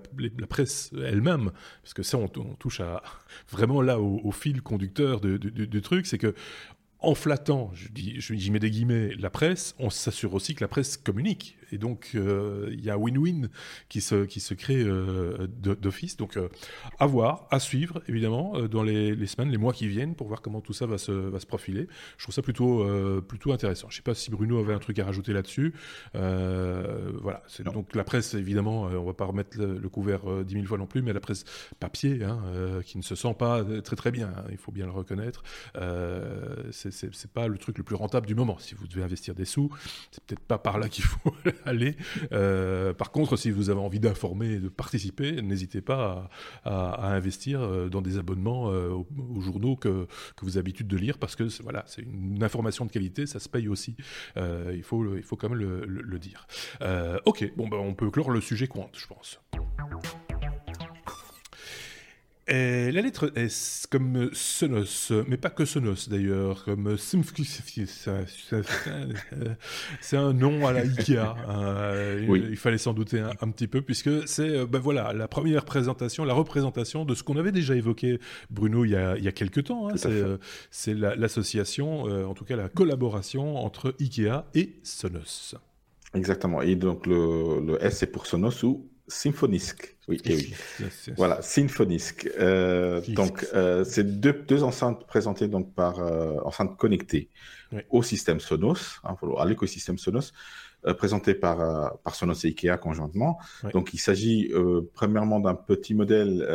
presse 0.48 0.92
elle-même, 1.04 1.50
parce 1.82 1.92
que 1.92 2.02
ça, 2.02 2.16
on, 2.16 2.28
touche 2.28 2.80
à 2.80 3.02
vraiment 3.50 3.82
là 3.82 4.00
au, 4.00 4.32
fil 4.32 4.62
conducteur 4.62 5.20
du 5.20 5.82
truc, 5.82 6.06
c'est 6.06 6.18
que 6.18 6.34
en 7.06 7.14
flattant, 7.14 7.70
je 7.74 7.88
dis, 7.88 8.14
j'y 8.18 8.50
mets 8.50 8.58
des 8.58 8.70
guillemets, 8.70 9.14
la 9.18 9.30
presse, 9.30 9.74
on 9.78 9.90
s'assure 9.90 10.34
aussi 10.34 10.54
que 10.54 10.62
la 10.62 10.68
presse 10.68 10.96
communique 10.96 11.56
et 11.72 11.78
donc, 11.78 12.12
euh, 12.14 12.68
il 12.72 12.84
y 12.84 12.90
a 12.90 12.96
win-win 12.96 13.48
qui 13.88 14.00
se, 14.00 14.24
qui 14.24 14.40
se 14.40 14.54
crée 14.54 14.82
euh, 14.82 15.46
d'office. 15.48 16.16
Donc, 16.16 16.36
euh, 16.36 16.48
à 16.98 17.06
voir, 17.06 17.46
à 17.50 17.60
suivre, 17.60 18.02
évidemment, 18.08 18.58
dans 18.68 18.82
les, 18.82 19.26
semaines, 19.26 19.50
les 19.50 19.58
mois 19.58 19.72
qui 19.72 19.88
viennent, 19.88 20.14
pour 20.14 20.28
voir 20.28 20.42
comment 20.42 20.60
tout 20.60 20.72
ça 20.72 20.86
va 20.86 20.98
se, 20.98 21.12
va 21.12 21.40
se 21.40 21.46
profiler. 21.46 21.88
Je 22.18 22.24
trouve 22.24 22.34
ça 22.34 22.42
plutôt, 22.42 22.86
plutôt 23.22 23.52
intéressant. 23.52 23.88
Je 23.90 23.94
ne 23.94 23.96
sais 23.96 24.02
pas 24.02 24.14
si 24.14 24.30
Bruno 24.30 24.58
avait 24.58 24.74
un 24.74 24.78
truc 24.78 24.98
à 24.98 25.04
rajouter 25.04 25.32
là-dessus. 25.32 25.74
voilà. 26.12 27.42
Donc, 27.64 27.94
la 27.94 28.04
presse, 28.04 28.34
évidemment, 28.34 28.82
on 28.82 29.00
ne 29.00 29.06
va 29.06 29.14
pas 29.14 29.24
remettre 29.24 29.58
le, 29.58 29.88
couvert 29.88 30.44
dix 30.44 30.54
mille 30.54 30.66
fois 30.66 30.78
non 30.78 30.86
plus, 30.86 31.02
mais 31.02 31.12
la 31.12 31.20
presse 31.20 31.44
papier, 31.78 32.24
hein, 32.24 32.40
qui 32.84 32.98
ne 32.98 33.02
se 33.02 33.14
sent 33.14 33.34
pas 33.38 33.64
très 33.82 33.96
très 33.96 34.10
bien, 34.10 34.32
hein, 34.36 34.44
il 34.50 34.56
faut 34.56 34.72
bien 34.72 34.86
le 34.86 34.92
reconnaître. 34.92 35.42
c'est 36.70 37.32
pas 37.32 37.48
le 37.48 37.58
truc 37.58 37.78
le 37.78 37.84
plus 37.84 37.96
rentable 37.96 38.26
du 38.26 38.34
moment. 38.34 38.58
Si 38.58 38.74
vous 38.74 38.86
devez 38.86 39.02
investir 39.02 39.34
des 39.34 39.44
sous, 39.44 39.70
c'est 40.10 40.22
peut-être 40.24 40.40
pas 40.40 40.58
par 40.58 40.78
là 40.78 40.88
qu'il 40.88 41.04
faut 41.04 41.34
aller. 41.64 41.96
Euh, 42.32 42.92
par 42.92 43.10
contre, 43.10 43.36
si 43.36 43.50
vous 43.50 43.70
avez 43.70 43.80
envie 43.80 44.00
d'informer 44.00 44.52
et 44.52 44.58
de 44.58 44.68
participer, 44.68 45.42
n'hésitez 45.42 45.80
pas 45.80 46.30
à, 46.64 47.14
investir 47.14 47.60
euh, 47.60 47.88
dans 47.88 48.02
des 48.02 48.18
abonnements 48.18 48.70
euh, 48.70 48.90
aux, 48.90 49.40
journaux 49.40 49.76
que, 49.76 50.06
vous 50.42 50.56
avez 50.56 50.64
l'habitude 50.64 50.88
de 50.88 50.96
lire, 50.96 51.18
parce 51.18 51.36
que 51.36 51.44
voilà, 51.62 51.84
c'est 51.86 52.02
une 52.02 52.42
information 52.42 52.84
de 52.84 52.90
qualité, 52.90 53.26
ça 53.26 53.38
se 53.38 53.48
paye 53.48 53.68
aussi. 53.68 53.96
il, 54.36 54.82
faut, 54.82 55.16
il 55.16 55.22
quand 55.24 55.48
même 55.48 55.58
le, 55.58 56.18
dire. 56.18 56.46
ok, 57.24 57.52
bon, 57.56 57.68
bah, 57.68 57.76
on 57.78 57.94
peut 57.94 58.10
clore 58.10 58.30
le 58.30 58.40
sujet 58.40 58.66
compte, 58.66 58.96
je 58.96 59.06
pense. 59.06 59.40
La 62.46 63.00
lettre 63.00 63.32
S, 63.36 63.86
comme 63.90 64.30
Sonos, 64.32 65.12
mais 65.28 65.36
pas 65.36 65.50
que 65.50 65.64
Sonos 65.64 66.08
d'ailleurs, 66.08 66.64
comme 66.64 66.96
c'est 70.00 70.16
un 70.16 70.32
nom 70.32 70.66
à 70.66 70.72
la 70.72 70.80
Ikea. 70.80 71.34
Il 72.28 72.56
fallait 72.56 72.78
s'en 72.78 72.92
douter 72.92 73.20
un, 73.20 73.50
petit 73.50 73.66
peu, 73.66 73.80
puisque 73.80 74.28
c'est 74.28 74.66
ben 74.66 74.78
voilà, 74.78 75.12
la 75.12 75.28
première 75.28 75.64
présentation, 75.64 76.24
la 76.24 76.34
représentation 76.34 77.04
de 77.04 77.14
ce 77.14 77.22
qu'on 77.22 77.36
avait 77.36 77.52
déjà 77.52 77.76
évoqué, 77.76 78.20
Bruno, 78.50 78.84
il 78.84 78.90
y 78.90 78.96
a, 78.96 79.16
il 79.16 79.24
y 79.24 79.28
a 79.28 79.32
quelques 79.32 79.64
temps. 79.64 79.88
C'est 80.70 80.94
l'association, 80.94 82.02
en 82.02 82.34
tout 82.34 82.44
cas 82.44 82.56
la 82.56 82.68
collaboration 82.68 83.56
entre 83.56 83.94
Ikea 84.00 84.44
et 84.54 84.74
Sonos. 84.82 85.54
Exactement. 86.14 86.62
Et 86.62 86.76
donc 86.76 87.06
le, 87.06 87.60
le 87.64 87.82
S, 87.82 87.98
c'est 87.98 88.06
pour 88.06 88.26
Sonos 88.26 88.62
ou 88.62 88.88
Symfonisk. 89.06 89.96
Oui, 90.08 90.20
eh 90.24 90.34
oui. 90.34 90.54
Voilà, 91.16 91.42
Symfonisk. 91.42 92.30
Euh, 92.38 93.02
donc, 93.08 93.46
euh, 93.54 93.84
c'est 93.84 94.20
deux, 94.20 94.32
deux, 94.32 94.62
enceintes 94.62 95.06
présentées 95.06 95.48
donc 95.48 95.74
par 95.74 96.00
euh, 96.00 96.38
enceintes 96.44 96.76
connectées 96.76 97.28
au 97.90 98.02
système 98.02 98.40
Sonos, 98.40 99.00
hein, 99.04 99.16
à 99.38 99.44
l'écosystème 99.44 99.98
Sonos, 99.98 100.32
euh, 100.86 100.94
présentées 100.94 101.34
par, 101.34 101.98
par 101.98 102.14
Sonos 102.14 102.44
et 102.44 102.48
Ikea 102.48 102.78
conjointement. 102.78 103.38
Donc, 103.72 103.92
il 103.94 103.98
s'agit 103.98 104.52
premièrement 104.94 105.40
d'un 105.40 105.54
petit 105.54 105.94
modèle 105.94 106.46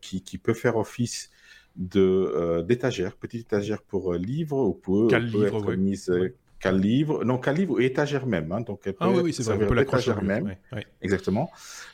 qui, 0.00 0.22
qui, 0.22 0.38
peut 0.38 0.54
faire 0.54 0.76
office 0.76 1.30
de 1.76 2.64
d'étagère, 2.66 3.14
petite 3.16 3.42
étagère 3.42 3.82
pour 3.82 4.14
livres 4.14 4.58
ou 4.58 4.74
pour, 4.74 5.08
peut 5.08 5.46
être 5.46 5.74
mise 5.74 6.06
qu'un 6.06 6.47
livre, 6.66 7.24
non 7.24 7.40
livre 7.52 7.80
étagère 7.80 8.26
même. 8.26 8.52
Hein, 8.52 8.60
donc 8.60 8.80
elle 8.84 8.94
ah 9.00 9.10
oui, 9.10 9.20
oui 9.24 9.32
c'est 9.32 9.42
vrai, 9.42 9.58
on 9.62 9.66
peut 9.66 9.74
l'accrocher 9.74 10.12
même. 10.22 10.56
Exactement. 11.00 11.50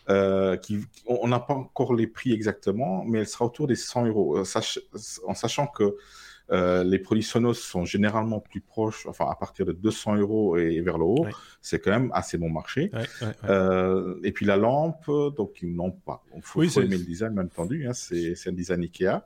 Euh, 0.09 0.57
qui, 0.57 0.81
on 1.07 1.29
n'a 1.29 1.41
pas 1.41 1.55
encore 1.55 1.95
les 1.95 2.07
prix 2.07 2.33
exactement, 2.33 3.05
mais 3.05 3.21
elle 3.21 3.29
sera 3.29 3.45
autour 3.45 3.67
des 3.67 3.77
100 3.77 4.07
euros, 4.07 4.39
euh, 4.39 4.45
en 5.27 5.35
sachant 5.35 5.67
que 5.67 5.97
euh, 6.53 6.84
les 6.84 6.99
produits 6.99 7.22
Sonos 7.22 7.55
sont 7.55 7.84
généralement 7.84 8.40
plus 8.40 8.61
proches, 8.61 9.07
enfin 9.07 9.26
à 9.30 9.34
partir 9.34 9.64
de 9.64 9.72
200 9.72 10.16
euros 10.16 10.57
et 10.57 10.80
vers 10.80 10.99
le 10.99 11.05
haut, 11.05 11.26
c'est 11.61 11.78
quand 11.78 11.90
même 11.90 12.11
assez 12.12 12.36
bon 12.36 12.51
marché. 12.51 12.90
Euh, 13.49 14.16
et 14.22 14.32
puis 14.32 14.45
la 14.45 14.57
lampe, 14.57 15.07
donc 15.36 15.62
ils 15.62 15.74
n'ont 15.74 15.90
pas. 15.90 16.22
Il 16.36 16.42
faut, 16.42 16.62
aimer 16.62 16.99
le 16.99 17.05
design, 17.05 17.34
bien 17.34 17.45
entendu. 17.45 17.86
Hein, 17.86 17.92
c'est 17.92 18.34
un 18.47 18.53
design 18.53 18.82
Ikea. 18.82 19.22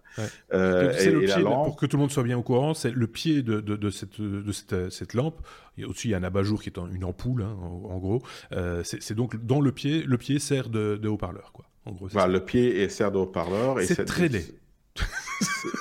Euh, 0.52 0.92
et, 0.98 1.10
le 1.10 1.20
pied, 1.20 1.42
lampe... 1.42 1.66
pour 1.66 1.76
que 1.76 1.86
tout 1.86 1.96
le 1.96 2.02
monde 2.02 2.10
soit 2.10 2.22
bien 2.22 2.38
au 2.38 2.42
courant, 2.42 2.74
c'est 2.74 2.92
le 2.92 3.06
pied 3.06 3.42
de, 3.42 3.60
de, 3.60 3.76
de, 3.76 3.90
cette, 3.90 4.20
de 4.20 4.52
cette, 4.52 4.90
cette 4.90 5.14
lampe. 5.14 5.40
Au-dessus, 5.82 6.08
il 6.08 6.10
y 6.10 6.14
a 6.14 6.18
un 6.18 6.24
abat-jour 6.24 6.60
qui 6.60 6.68
est 6.68 6.78
une 6.92 7.04
ampoule, 7.04 7.42
hein, 7.42 7.56
en, 7.60 7.98
gros. 7.98 8.22
c'est 8.82 9.14
donc 9.14 9.44
dans 9.44 9.60
le 9.60 9.72
pied, 9.72 10.02
le 10.02 10.18
pied 10.18 10.38
sert 10.38 10.68
de, 10.68 11.06
haut-parleur, 11.06 11.52
quoi. 11.52 11.64
En 11.84 11.92
gros, 11.92 12.08
le 12.08 12.38
pied 12.40 12.88
sert 12.88 13.10
de 13.10 13.18
haut-parleur. 13.18 13.80
C'est 13.80 14.04
très 14.04 14.28
laid. 14.28 14.44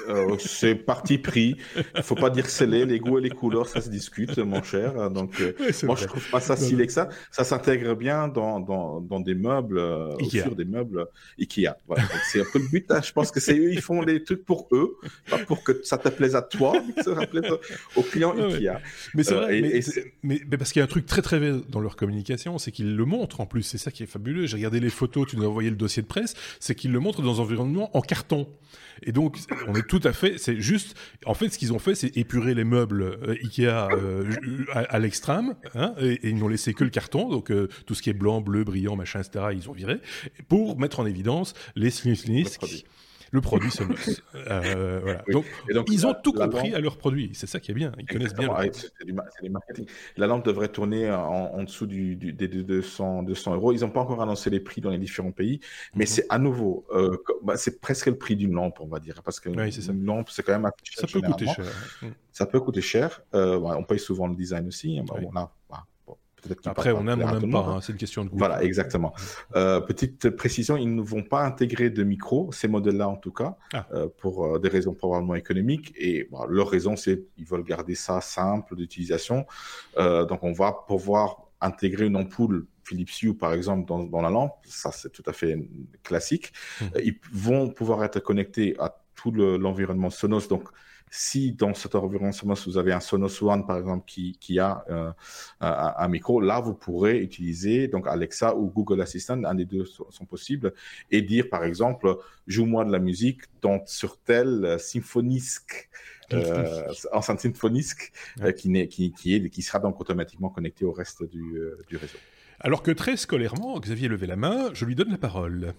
Euh, 0.09 0.37
c'est 0.39 0.75
parti 0.75 1.17
pris. 1.17 1.55
Il 1.95 2.03
faut 2.03 2.15
pas 2.15 2.29
dire 2.29 2.49
scellé. 2.49 2.85
Les 2.85 2.99
goûts 2.99 3.17
et 3.17 3.21
les 3.21 3.29
couleurs, 3.29 3.67
ça 3.67 3.81
se 3.81 3.89
discute, 3.89 4.37
mon 4.37 4.63
cher. 4.63 5.09
Donc, 5.09 5.41
euh, 5.41 5.53
moi, 5.83 5.95
je 5.95 6.05
trouve 6.05 6.29
pas 6.29 6.39
ça 6.39 6.55
si 6.55 6.75
laid 6.75 6.87
que 6.87 6.93
ça. 6.93 7.09
Ça 7.31 7.43
s'intègre 7.43 7.95
bien 7.95 8.27
dans, 8.27 8.59
dans, 8.59 9.01
dans, 9.01 9.19
des 9.19 9.35
meubles, 9.35 9.79
euh, 9.79 10.15
sur 10.29 10.55
des 10.55 10.65
meubles 10.65 11.07
Ikea. 11.39 11.69
Voilà. 11.87 12.03
c'est 12.31 12.41
un 12.41 12.45
peu 12.51 12.59
le 12.59 12.67
but. 12.67 12.85
Hein. 12.91 13.01
Je 13.03 13.11
pense 13.11 13.31
que 13.31 13.39
c'est 13.39 13.57
eux, 13.57 13.71
ils 13.71 13.81
font 13.81 14.01
les 14.01 14.23
trucs 14.23 14.45
pour 14.45 14.67
eux, 14.71 14.97
pas 15.29 15.39
pour 15.39 15.63
que 15.63 15.81
ça 15.83 15.97
te 15.97 16.09
plaise 16.09 16.35
à 16.35 16.41
toi, 16.41 16.73
mais 16.85 16.93
que 16.93 17.03
ça 17.03 17.27
plaise 17.27 17.51
aux 17.95 18.03
clients 18.03 18.35
Ikea. 18.37 18.79
Mais 19.13 19.23
c'est 19.23 19.33
vrai. 19.33 19.61
mais, 20.23 20.41
mais, 20.49 20.57
parce 20.57 20.71
qu'il 20.71 20.79
y 20.79 20.81
a 20.81 20.85
un 20.85 20.89
truc 20.89 21.05
très 21.05 21.21
très 21.21 21.39
vrai 21.39 21.53
dans 21.69 21.79
leur 21.79 21.95
communication, 21.95 22.57
c'est 22.57 22.71
qu'ils 22.71 22.95
le 22.95 23.05
montrent 23.05 23.41
en 23.41 23.45
plus. 23.45 23.63
C'est 23.63 23.77
ça 23.77 23.91
qui 23.91 24.03
est 24.03 24.07
fabuleux. 24.07 24.45
J'ai 24.45 24.57
regardé 24.57 24.79
les 24.79 24.89
photos. 24.89 25.27
Tu 25.27 25.37
nous 25.37 25.43
as 25.43 25.47
envoyé 25.47 25.69
le 25.69 25.75
dossier 25.75 26.01
de 26.01 26.07
presse. 26.07 26.35
C'est 26.59 26.75
qu'ils 26.75 26.91
le 26.91 26.99
montrent 26.99 27.21
dans 27.21 27.41
un 27.41 27.43
environnement 27.43 27.95
en 27.95 28.01
carton. 28.01 28.47
Et 29.03 29.11
donc, 29.11 29.37
on 29.67 29.75
est 29.75 29.87
tout 29.87 30.01
à 30.03 30.13
fait, 30.13 30.37
c'est 30.37 30.59
juste, 30.59 30.95
en 31.25 31.33
fait, 31.33 31.49
ce 31.49 31.57
qu'ils 31.57 31.73
ont 31.73 31.79
fait, 31.79 31.95
c'est 31.95 32.15
épurer 32.17 32.53
les 32.53 32.63
meubles 32.63 33.01
euh, 33.01 33.35
Ikea 33.43 33.89
euh, 33.91 34.31
à, 34.73 34.99
l'extrême, 34.99 35.55
hein, 35.75 35.93
et, 35.99 36.19
ils 36.23 36.37
n'ont 36.37 36.47
laissé 36.47 36.73
que 36.73 36.83
le 36.83 36.89
carton, 36.89 37.29
donc 37.29 37.51
euh, 37.51 37.67
tout 37.85 37.95
ce 37.95 38.01
qui 38.01 38.09
est 38.09 38.13
blanc, 38.13 38.41
bleu, 38.41 38.63
brillant, 38.63 38.95
machin, 38.95 39.21
etc., 39.21 39.45
ils 39.53 39.69
ont 39.69 39.73
viré, 39.73 39.99
pour 40.47 40.79
mettre 40.79 40.99
en 40.99 41.05
évidence 41.05 41.53
les 41.75 41.89
Snisk 41.89 42.27
le 43.31 43.41
produit 43.41 43.71
Sonos. 43.71 43.95
euh, 44.35 44.99
voilà. 45.01 45.23
donc, 45.73 45.87
ils 45.91 46.05
ont 46.05 46.13
tout 46.13 46.33
compris 46.33 46.73
à 46.73 46.79
leur 46.79 46.97
produit. 46.97 47.31
C'est 47.33 47.47
ça 47.47 47.59
qui 47.59 47.71
est 47.71 47.73
bien. 47.73 47.91
Ils 47.99 48.05
connaissent 48.05 48.35
bien. 48.35 48.49
C'est 48.71 49.05
du, 49.05 49.13
marketing. 49.49 49.85
La 50.17 50.27
lampe 50.27 50.45
devrait 50.45 50.69
tourner 50.69 51.11
en, 51.11 51.63
dessous 51.63 51.85
du, 51.85 52.15
des 52.15 52.47
200, 52.47 53.23
200 53.23 53.55
euros. 53.55 53.73
Ils 53.73 53.81
n'ont 53.81 53.89
pas 53.89 54.01
encore 54.01 54.21
annoncé 54.21 54.49
les 54.49 54.59
prix 54.59 54.81
dans 54.81 54.89
les 54.89 54.97
différents 54.97 55.31
pays, 55.31 55.59
mais 55.95 56.03
mhm. 56.03 56.07
c'est 56.07 56.25
à 56.29 56.37
nouveau, 56.37 56.85
euh, 56.91 57.17
bah, 57.43 57.57
c'est 57.57 57.79
presque 57.79 58.07
le 58.07 58.17
prix 58.17 58.35
d'une 58.35 58.53
lampe, 58.53 58.79
on 58.79 58.87
va 58.87 58.99
dire, 58.99 59.21
parce 59.23 59.39
que 59.39 59.49
une 59.49 60.05
lampe, 60.05 60.29
c'est 60.29 60.43
quand 60.43 60.57
même 60.57 60.69
Ça 60.95 61.07
peut 61.07 61.21
coûter 61.21 61.45
cher. 61.45 61.65
Ça 62.31 62.45
peut 62.45 62.59
coûter 62.59 62.81
cher. 62.81 63.23
Euh, 63.33 63.59
on 63.59 63.83
paye 63.83 63.99
souvent 63.99 64.27
le 64.27 64.35
design 64.35 64.67
aussi. 64.67 64.99
on 65.09 65.35
a, 65.35 65.51
après, 66.65 66.91
on 66.91 67.07
aime, 67.07 67.21
on 67.21 67.39
n'aime 67.39 67.51
pas, 67.51 67.59
hein, 67.59 67.81
c'est 67.81 67.91
une 67.91 67.97
question 67.97 68.23
de 68.23 68.29
goût. 68.29 68.37
Voilà, 68.37 68.63
exactement. 68.63 69.13
Euh, 69.55 69.79
petite 69.81 70.29
précision, 70.29 70.77
ils 70.77 70.93
ne 70.93 71.01
vont 71.01 71.23
pas 71.23 71.43
intégrer 71.43 71.89
de 71.89 72.03
micro, 72.03 72.51
ces 72.51 72.67
modèles-là 72.67 73.07
en 73.07 73.15
tout 73.15 73.31
cas, 73.31 73.57
ah. 73.73 73.87
euh, 73.93 74.07
pour 74.17 74.45
euh, 74.45 74.59
des 74.59 74.69
raisons 74.69 74.93
probablement 74.93 75.35
économiques. 75.35 75.93
Et 75.97 76.29
leur 76.49 76.69
raison, 76.69 76.95
c'est 76.95 77.23
qu'ils 77.35 77.45
veulent 77.45 77.63
garder 77.63 77.95
ça 77.95 78.21
simple 78.21 78.75
d'utilisation. 78.75 79.45
donc, 79.97 80.43
on 80.43 80.51
va 80.51 80.71
pouvoir 80.87 81.47
intégrer 81.61 82.05
une 82.05 82.15
ampoule 82.15 82.67
Philips 82.83 83.21
Hue, 83.21 83.33
par 83.33 83.53
exemple, 83.53 83.85
dans, 83.85 84.21
la 84.21 84.29
lampe. 84.29 84.55
Ça, 84.65 84.91
c'est 84.91 85.11
tout 85.11 85.23
à 85.25 85.33
fait 85.33 85.57
classique. 86.03 86.53
Mmh. 86.79 86.85
Ils 87.03 87.19
vont 87.33 87.69
pouvoir 87.69 88.03
être 88.03 88.19
connectés 88.19 88.75
à 88.79 88.95
tout 89.15 89.31
l'environnement 89.31 90.09
Sonos. 90.09 90.47
Donc, 90.47 90.69
si 91.09 91.53
dans 91.53 91.73
cet 91.73 91.95
environnement 91.95 92.31
vous 92.65 92.77
avez 92.77 92.91
un 92.91 92.99
Sonos 92.99 93.41
One, 93.43 93.65
par 93.65 93.77
exemple, 93.77 94.03
qui, 94.05 94.37
qui 94.39 94.59
a 94.59 94.83
euh, 94.89 95.11
un, 95.61 96.07
micro, 96.07 96.41
là, 96.41 96.59
vous 96.59 96.73
pourrez 96.73 97.19
utiliser 97.19 97.87
donc 97.87 98.07
Alexa 98.07 98.55
ou 98.55 98.69
Google 98.69 99.01
Assistant, 99.01 99.43
un 99.43 99.55
des 99.55 99.65
deux 99.65 99.85
sont, 99.85 100.25
possibles, 100.25 100.73
et 101.09 101.21
dire, 101.21 101.49
par 101.49 101.63
exemple, 101.63 102.17
joue-moi 102.45 102.85
de 102.85 102.91
la 102.91 102.99
musique 102.99 103.41
dans, 103.61 103.85
sur 103.85 104.17
tel 104.19 104.77
symphonisk, 104.79 105.89
euh, 106.33 106.93
enceinte 107.13 107.39
symphonisk, 107.39 108.11
euh, 108.41 108.51
qui, 108.51 108.71
qui, 108.87 109.11
qui, 109.11 109.35
est, 109.35 109.49
qui 109.49 109.61
sera 109.61 109.79
donc 109.79 109.99
automatiquement 110.01 110.49
connecté 110.49 110.83
au 110.83 110.91
reste 110.91 111.23
du, 111.23 111.57
euh, 111.57 111.83
du 111.87 111.97
réseau. 111.97 112.17
Alors 112.59 112.81
que 112.81 112.91
très 112.91 113.17
scolairement, 113.17 113.79
Xavier 113.79 114.07
levait 114.07 114.27
la 114.27 114.35
main, 114.35 114.69
je 114.73 114.85
lui 114.85 114.95
donne 114.95 115.11
la 115.11 115.17
parole. 115.17 115.73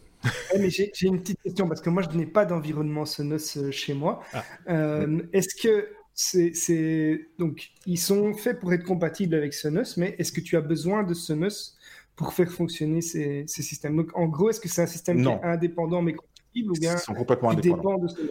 mais 0.58 0.70
j'ai 0.70 0.90
une 1.02 1.20
petite 1.20 1.42
question 1.42 1.68
parce 1.68 1.80
que 1.80 1.90
moi 1.90 2.02
je 2.02 2.16
n'ai 2.16 2.26
pas 2.26 2.44
d'environnement 2.44 3.04
Sonos 3.04 3.56
euh, 3.56 3.70
chez 3.70 3.94
moi. 3.94 4.22
Ah. 4.32 4.44
Euh, 4.68 5.22
est-ce 5.32 5.54
que 5.60 5.88
c'est 6.14 7.28
donc 7.38 7.70
ils 7.86 7.98
sont 7.98 8.34
faits 8.34 8.58
pour 8.60 8.72
être 8.72 8.84
compatibles 8.84 9.34
avec 9.34 9.54
Sonos, 9.54 9.96
mais 9.96 10.14
est-ce 10.18 10.32
que 10.32 10.40
tu 10.40 10.56
as 10.56 10.60
besoin 10.60 11.02
de 11.02 11.14
Sonos 11.14 11.76
pour 12.16 12.32
faire 12.32 12.50
fonctionner 12.50 13.00
ces, 13.00 13.44
systèmes? 13.46 13.96
Donc 13.96 14.16
en 14.16 14.26
gros, 14.26 14.50
est-ce 14.50 14.60
que 14.60 14.68
c'est 14.68 14.82
un 14.82 14.86
système 14.86 15.22
qui 15.22 15.28
est 15.28 15.44
indépendant 15.44 16.02
mais 16.02 16.14
compatible 16.14 16.70
ou 16.70 16.74
bien 16.74 16.94
Ils 16.94 17.00
sont 17.00 17.14
complètement 17.14 17.50
indépendants. 17.50 17.98
de 17.98 18.08
Sonos? 18.08 18.30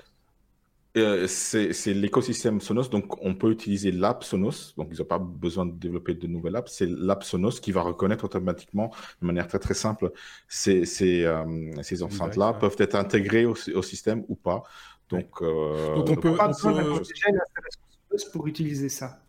Euh, 0.97 1.27
c'est 1.27 1.93
l'écosystème 1.93 2.61
Sonos, 2.61 2.89
donc 2.89 3.23
on 3.23 3.35
peut 3.35 3.51
utiliser 3.51 3.91
l'app 3.91 4.23
Sonos, 4.23 4.73
donc 4.77 4.89
ils 4.91 4.99
n'ont 4.99 5.05
pas 5.05 5.19
besoin 5.19 5.65
de 5.65 5.71
développer 5.71 6.13
de 6.13 6.27
nouvelles 6.27 6.55
apps, 6.55 6.71
c'est 6.71 6.87
l'app 6.87 7.23
Sonos 7.23 7.59
qui 7.59 7.71
va 7.71 7.81
reconnaître 7.81 8.25
automatiquement 8.25 8.91
de 9.21 9.27
manière 9.27 9.47
très 9.47 9.59
très 9.59 9.73
simple 9.73 10.11
ces, 10.47 10.85
ces, 10.85 11.23
euh, 11.23 11.71
ces 11.83 12.03
enceintes-là. 12.03 12.53
Peuvent 12.53 12.75
être 12.79 12.95
intégrées 12.95 13.45
au, 13.45 13.55
système 13.55 14.23
ou 14.27 14.35
pas. 14.35 14.63
Donc, 15.09 15.41
euh, 15.41 15.95
donc 15.95 16.09
on 16.09 16.15
peut... 16.15 16.35
Pas 16.35 16.51
on 16.63 18.31
pour 18.31 18.47
utiliser 18.47 18.89
ça, 18.89 19.19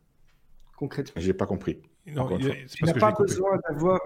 concrètement. 0.76 1.20
J'ai 1.20 1.34
pas 1.34 1.46
compris. 1.46 1.80
Non, 2.06 2.38
tu 2.38 2.84
n'as 2.84 2.94
pas 2.94 3.12
besoin 3.12 3.58
d'avoir 3.68 4.00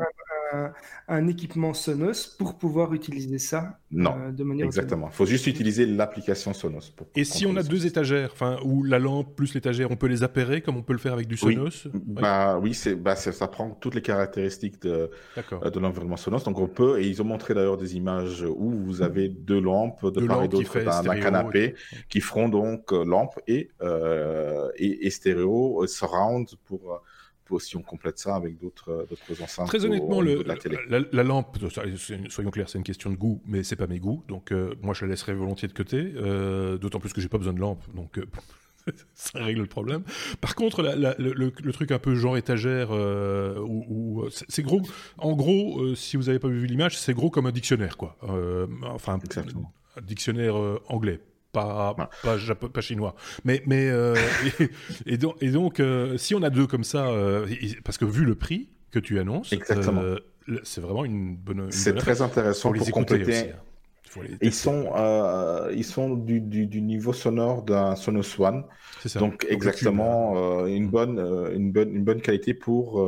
un, 1.09 1.27
équipement 1.27 1.75
Sonos 1.75 2.27
pour 2.39 2.59
pouvoir 2.59 2.93
utiliser 2.95 3.39
ça 3.39 3.79
non, 3.91 4.15
euh, 4.19 4.31
de 4.31 4.45
manière 4.45 4.67
exactement. 4.67 5.09
Il 5.11 5.15
faut 5.15 5.27
juste 5.27 5.47
utiliser 5.47 5.87
l'application 5.87 6.53
Sonos. 6.53 6.95
Et 7.15 7.25
si 7.25 7.47
on 7.47 7.57
a 7.57 7.63
deux 7.63 7.87
étagères, 7.87 8.31
enfin, 8.33 8.59
ou 8.65 8.83
la 8.83 8.99
lampe 8.99 9.37
plus 9.37 9.55
l'étagère, 9.55 9.91
on 9.91 9.97
peut 9.97 10.07
les 10.07 10.23
appairer 10.23 10.63
comme 10.63 10.77
on 10.77 10.83
peut 10.83 10.93
le 10.93 10.99
faire 10.99 11.13
avec 11.13 11.27
du 11.27 11.37
Sonos? 11.37 11.87
Oui, 11.87 12.01
bah, 12.07 12.59
oui 12.61 12.75
c'est, 12.75 12.95
bah, 12.95 13.17
ça 13.17 13.49
prend 13.49 13.71
toutes 13.71 13.95
les 13.95 14.03
caractéristiques 14.03 14.83
de, 14.83 15.11
euh, 15.37 15.71
de 15.71 15.81
l'environnement 15.81 16.17
Sonos. 16.17 16.45
Donc 16.45 16.59
on 16.59 16.69
peut, 16.69 17.01
et 17.01 17.07
ils 17.07 17.21
ont 17.21 17.27
montré 17.27 17.55
d'ailleurs 17.55 17.77
des 17.77 17.97
images 17.97 18.45
où 18.49 18.71
vous 18.71 19.03
avez 19.03 19.29
deux 19.29 19.61
lampes 19.61 20.05
de 20.05 20.27
part 20.27 20.45
et 20.45 20.49
d'autre 20.49 21.03
d'un, 21.03 21.21
canapé 21.21 21.75
qui 22.09 22.21
feront 22.21 22.49
donc 22.49 22.93
euh, 22.93 23.05
lampe 23.05 23.39
et, 23.47 23.71
et, 24.77 25.07
et, 25.07 25.11
stéréo, 25.11 25.87
surround 25.87 26.49
pour 26.65 27.03
si 27.59 27.77
on 27.77 27.83
complète 27.83 28.19
ça 28.19 28.35
avec 28.37 28.59
d'autres 28.59 29.07
euh, 29.11 29.43
enceintes. 29.43 29.67
Très 29.67 29.85
honnêtement, 29.85 30.21
le, 30.21 30.45
la, 31.13 31.23
lampe, 31.23 31.59
soyons 32.29 32.51
clairs, 32.51 32.69
c'est 32.69 32.79
une 32.79 32.85
question 32.85 33.11
de 33.11 33.17
goût, 33.17 33.43
mais 33.47 33.63
c'est 33.63 33.77
pas 33.77 33.87
mes 33.87 33.99
goûts, 33.99 34.25
donc 34.29 34.53
euh, 34.53 34.75
moi 34.83 34.95
je 34.95 35.05
la 35.05 35.11
laisserai 35.11 35.35
volontiers 35.35 35.69
de 35.69 35.73
côté, 35.73 36.13
euh, 36.17 36.79
d'autant 36.79 37.01
plus 37.01 37.13
que 37.13 37.21
j'ai 37.21 37.29
pas 37.29 37.39
besoin 37.39 37.53
de 37.53 37.61
lampe, 37.61 37.83
donc 37.95 38.21
ça 39.15 39.39
règle 39.43 39.61
le 39.61 39.67
problème. 39.67 40.03
Par 40.41 40.55
contre, 40.55 40.83
le, 40.83 41.73
truc 41.73 41.93
un 41.93 41.99
peu 41.99 42.15
genre 42.15 42.37
étagère, 42.37 42.91
où, 42.91 44.25
c'est 44.31 44.63
gros. 44.63 44.83
En 45.19 45.33
gros, 45.35 45.95
si 45.95 46.17
vous 46.17 46.25
n'avez 46.25 46.39
pas 46.39 46.49
vu 46.49 46.67
l'image, 46.67 46.99
c'est 46.99 47.15
gros 47.15 47.31
comme 47.31 47.47
un 47.47 47.53
dictionnaire, 47.53 47.97
quoi. 47.97 48.17
enfin, 48.83 49.19
dictionnaire 50.03 50.57
anglais 50.89 51.21
pas, 51.53 51.95
pas, 52.23 52.37
pas, 52.73 52.81
chinois. 52.81 53.15
Mais, 53.45 53.63
mais 53.67 53.91
et, 55.07 55.19
donc, 55.19 55.37
et 55.41 55.51
donc 55.51 55.83
si 56.17 56.35
on 56.35 56.43
a 56.43 56.51
deux 56.51 56.67
comme 56.67 56.85
ça, 56.85 57.11
parce 57.85 57.99
que 57.99 58.05
vu 58.05 58.25
le 58.25 58.35
prix 58.35 58.69
que 58.91 58.99
tu 58.99 59.19
annonces, 59.19 59.55
c'est 60.65 60.81
vraiment 60.81 61.05
une 61.05 61.37
bonne. 61.37 61.71
C'est 61.71 61.95
très 61.95 62.23
intéressant 62.23 62.73
pour, 62.73 62.91
compléter. 62.91 63.51
Hein 63.51 63.57
ils 64.41 64.53
sont, 64.53 64.93
euh, 64.97 65.73
ils 65.75 65.85
sont 65.85 66.15
du, 66.15 66.41
du, 66.41 66.83
niveau 66.83 67.13
sonore 67.13 67.63
d'un 67.63 67.97
Sonos 67.97 68.41
One. 68.41 68.65
Ça. 69.05 69.19
Donc 69.19 69.47
exactement 69.49 70.35
euh, 70.37 70.67
une, 70.67 70.89
bonne, 70.89 71.19
euh, 71.19 71.55
une, 71.55 71.73
bonne, 71.73 71.95
une 71.95 72.05
bonne 72.05 72.21
qualité 72.21 72.55
pour, 72.55 73.05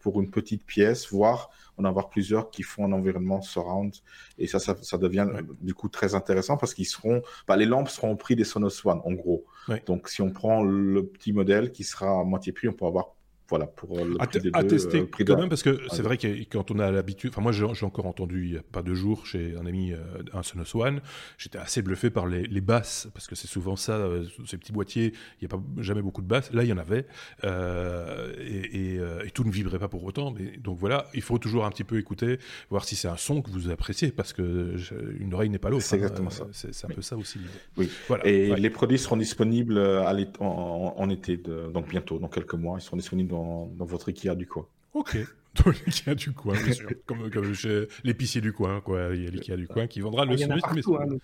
pour 0.00 0.20
une 0.20 0.30
petite 0.30 0.64
pièce, 0.64 1.10
voire 1.10 1.50
en 1.78 1.84
avoir 1.84 2.08
plusieurs 2.08 2.50
qui 2.50 2.62
font 2.62 2.84
un 2.84 2.92
environnement 2.92 3.40
surround. 3.40 3.94
Et 4.38 4.46
ça, 4.46 4.58
ça, 4.58 4.76
ça 4.80 4.98
devient 4.98 5.26
du 5.60 5.74
coup 5.74 5.88
très 5.88 6.14
intéressant 6.14 6.56
parce 6.56 6.74
qu'ils 6.74 6.86
seront, 6.86 7.22
bah, 7.46 7.56
les 7.56 7.66
lampes 7.66 7.88
seront 7.88 8.12
au 8.12 8.16
prix 8.16 8.36
des 8.36 8.44
Sonos 8.44 8.86
One 8.86 9.00
en 9.04 9.12
gros. 9.12 9.44
Donc 9.86 10.08
si 10.08 10.22
on 10.22 10.30
prend 10.30 10.62
le 10.62 11.06
petit 11.06 11.32
modèle 11.32 11.72
qui 11.72 11.84
sera 11.84 12.20
à 12.20 12.24
moitié 12.24 12.52
prix, 12.52 12.68
on 12.68 12.72
peut 12.72 12.86
avoir 12.86 13.15
voilà, 13.48 13.66
pour 13.66 14.04
le 14.04 14.16
à, 14.20 14.26
prix 14.26 14.50
à 14.52 14.64
tester 14.64 15.00
euh, 15.00 15.24
quand 15.24 15.38
même, 15.38 15.48
parce 15.48 15.62
que 15.62 15.78
c'est 15.90 16.02
vrai 16.02 16.16
que 16.16 16.26
quand 16.50 16.70
on 16.70 16.78
a 16.80 16.90
l'habitude, 16.90 17.30
enfin 17.30 17.42
moi 17.42 17.52
j'ai 17.52 17.64
encore 17.64 18.06
entendu 18.06 18.46
il 18.46 18.52
n'y 18.52 18.58
a 18.58 18.62
pas 18.62 18.82
deux 18.82 18.94
jours 18.94 19.24
chez 19.24 19.54
un 19.56 19.66
ami, 19.66 19.92
euh, 19.92 19.98
un 20.32 20.42
Sonos 20.42 20.74
One, 20.74 21.00
j'étais 21.38 21.58
assez 21.58 21.80
bluffé 21.80 22.10
par 22.10 22.26
les, 22.26 22.42
les 22.42 22.60
basses, 22.60 23.08
parce 23.14 23.28
que 23.28 23.36
c'est 23.36 23.46
souvent 23.46 23.76
ça, 23.76 23.92
euh, 23.92 24.24
ces 24.46 24.58
petits 24.58 24.72
boîtiers, 24.72 25.12
il 25.40 25.46
n'y 25.46 25.52
a 25.52 25.56
pas 25.56 25.62
jamais 25.78 26.02
beaucoup 26.02 26.22
de 26.22 26.26
basses, 26.26 26.52
là 26.52 26.64
il 26.64 26.68
y 26.68 26.72
en 26.72 26.78
avait, 26.78 27.06
et, 27.44 28.96
et, 28.96 29.30
tout 29.32 29.44
ne 29.44 29.50
vibrait 29.50 29.78
pas 29.78 29.88
pour 29.88 30.02
autant, 30.04 30.30
mais 30.30 30.56
donc 30.56 30.78
voilà, 30.78 31.06
il 31.14 31.22
faut 31.22 31.38
toujours 31.38 31.66
un 31.66 31.70
petit 31.70 31.84
peu 31.84 31.98
écouter, 31.98 32.38
voir 32.70 32.84
si 32.84 32.96
c'est 32.96 33.08
un 33.08 33.16
son 33.16 33.42
que 33.42 33.50
vous 33.50 33.70
appréciez, 33.70 34.10
parce 34.10 34.32
que 34.32 34.74
une 35.20 35.34
oreille 35.34 35.50
n'est 35.50 35.58
pas 35.58 35.68
l'autre. 35.68 35.84
C'est 35.84 35.96
hein, 35.96 35.98
exactement 35.98 36.30
ça. 36.30 36.46
C'est 36.52 36.84
un 36.84 36.88
peu 36.88 37.02
ça 37.02 37.16
aussi. 37.16 37.38
Oui, 37.76 37.90
voilà. 38.08 38.26
et 38.26 38.56
les 38.56 38.70
produits 38.70 38.98
seront 38.98 39.16
disponibles 39.16 39.78
à 39.78 40.14
en, 40.40 40.94
en, 40.96 41.10
été, 41.10 41.36
de, 41.36 41.70
donc 41.72 41.88
bientôt, 41.88 42.18
dans 42.18 42.28
quelques 42.28 42.54
mois, 42.54 42.78
ils 42.78 42.82
seront 42.82 42.96
disponibles 42.96 43.30
dans, 43.30 43.35
votre 43.78 44.08
Ikea 44.08 44.34
du 44.34 44.46
coin. 44.46 44.66
Ok, 44.94 45.16
dans 45.64 45.70
l'Ikea 45.70 46.14
du 46.14 46.32
coin, 46.32 46.54
bien 46.62 46.72
sûr. 46.72 46.88
comme, 47.06 47.30
comme 47.30 47.54
chez 47.54 47.86
l'épicier 48.04 48.40
du 48.40 48.52
coin, 48.52 48.80
quoi. 48.80 49.14
Il 49.14 49.24
y 49.24 49.26
a 49.26 49.30
l'Ikea 49.30 49.56
du 49.56 49.68
coin 49.68 49.86
qui 49.86 50.00
vendra 50.00 50.24
le 50.24 50.36
Smith. 50.36 50.64
Hein, 50.68 51.18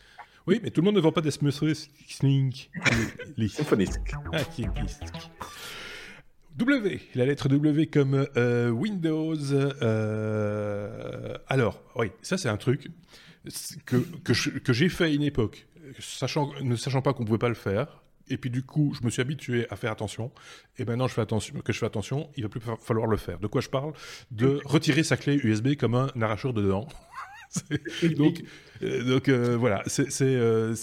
oui, 0.47 0.61
mais 0.63 0.71
tout 0.71 0.81
le 0.81 0.87
monde 0.87 0.97
ne 0.97 1.01
vend 1.01 1.13
pas 1.13 1.21
des 1.21 1.31
Smith 1.31 1.55
Slink. 2.09 2.71
Les 3.37 3.49
Symphonisk. 3.49 4.01
Ah, 4.33 4.41
W, 6.57 7.01
la 7.15 7.25
lettre 7.25 7.49
W 7.49 7.87
comme 7.87 8.27
euh, 8.37 8.69
Windows. 8.69 9.53
Euh, 9.53 11.35
alors, 11.49 11.83
oui, 11.97 12.09
ça 12.21 12.37
c'est 12.37 12.49
un 12.49 12.59
truc 12.59 12.91
que, 13.87 13.97
que 14.59 14.73
j'ai 14.73 14.89
fait 14.89 15.05
à 15.05 15.09
une 15.09 15.23
époque, 15.23 15.67
sachant, 15.99 16.53
ne 16.61 16.77
sachant 16.77 17.01
pas 17.01 17.15
qu'on 17.15 17.23
ne 17.23 17.27
pouvait 17.27 17.39
pas 17.39 17.49
le 17.49 17.55
faire. 17.55 18.03
Et 18.29 18.37
puis 18.39 18.51
du 18.51 18.63
coup, 18.63 18.95
je 18.99 19.05
me 19.05 19.11
suis 19.11 19.21
habitué 19.21 19.67
à 19.71 19.77
faire 19.77 19.93
attention. 19.93 20.31
Et 20.79 20.85
maintenant, 20.85 21.09
je 21.09 21.15
fais 21.15 21.21
attention, 21.21 21.55
que 21.61 21.73
je 21.73 21.79
fais 21.79 21.87
attention, 21.87 22.31
il 22.37 22.43
va 22.45 22.49
plus 22.49 22.61
falloir 22.81 23.07
le 23.07 23.17
faire. 23.17 23.39
De 23.39 23.47
quoi 23.47 23.61
je 23.61 23.69
parle? 23.69 23.93
De 24.31 24.61
retirer 24.65 25.03
sa 25.03 25.17
clé 25.17 25.35
USB 25.35 25.77
comme 25.77 25.95
un 25.95 26.11
arracheur 26.21 26.53
de 26.53 26.63
dents. 26.63 26.89
Donc, 28.17 28.43
euh, 28.83 29.05
donc 29.05 29.29
euh, 29.29 29.57
voilà, 29.57 29.83
c'est 29.87 30.09
euh, 30.23 30.75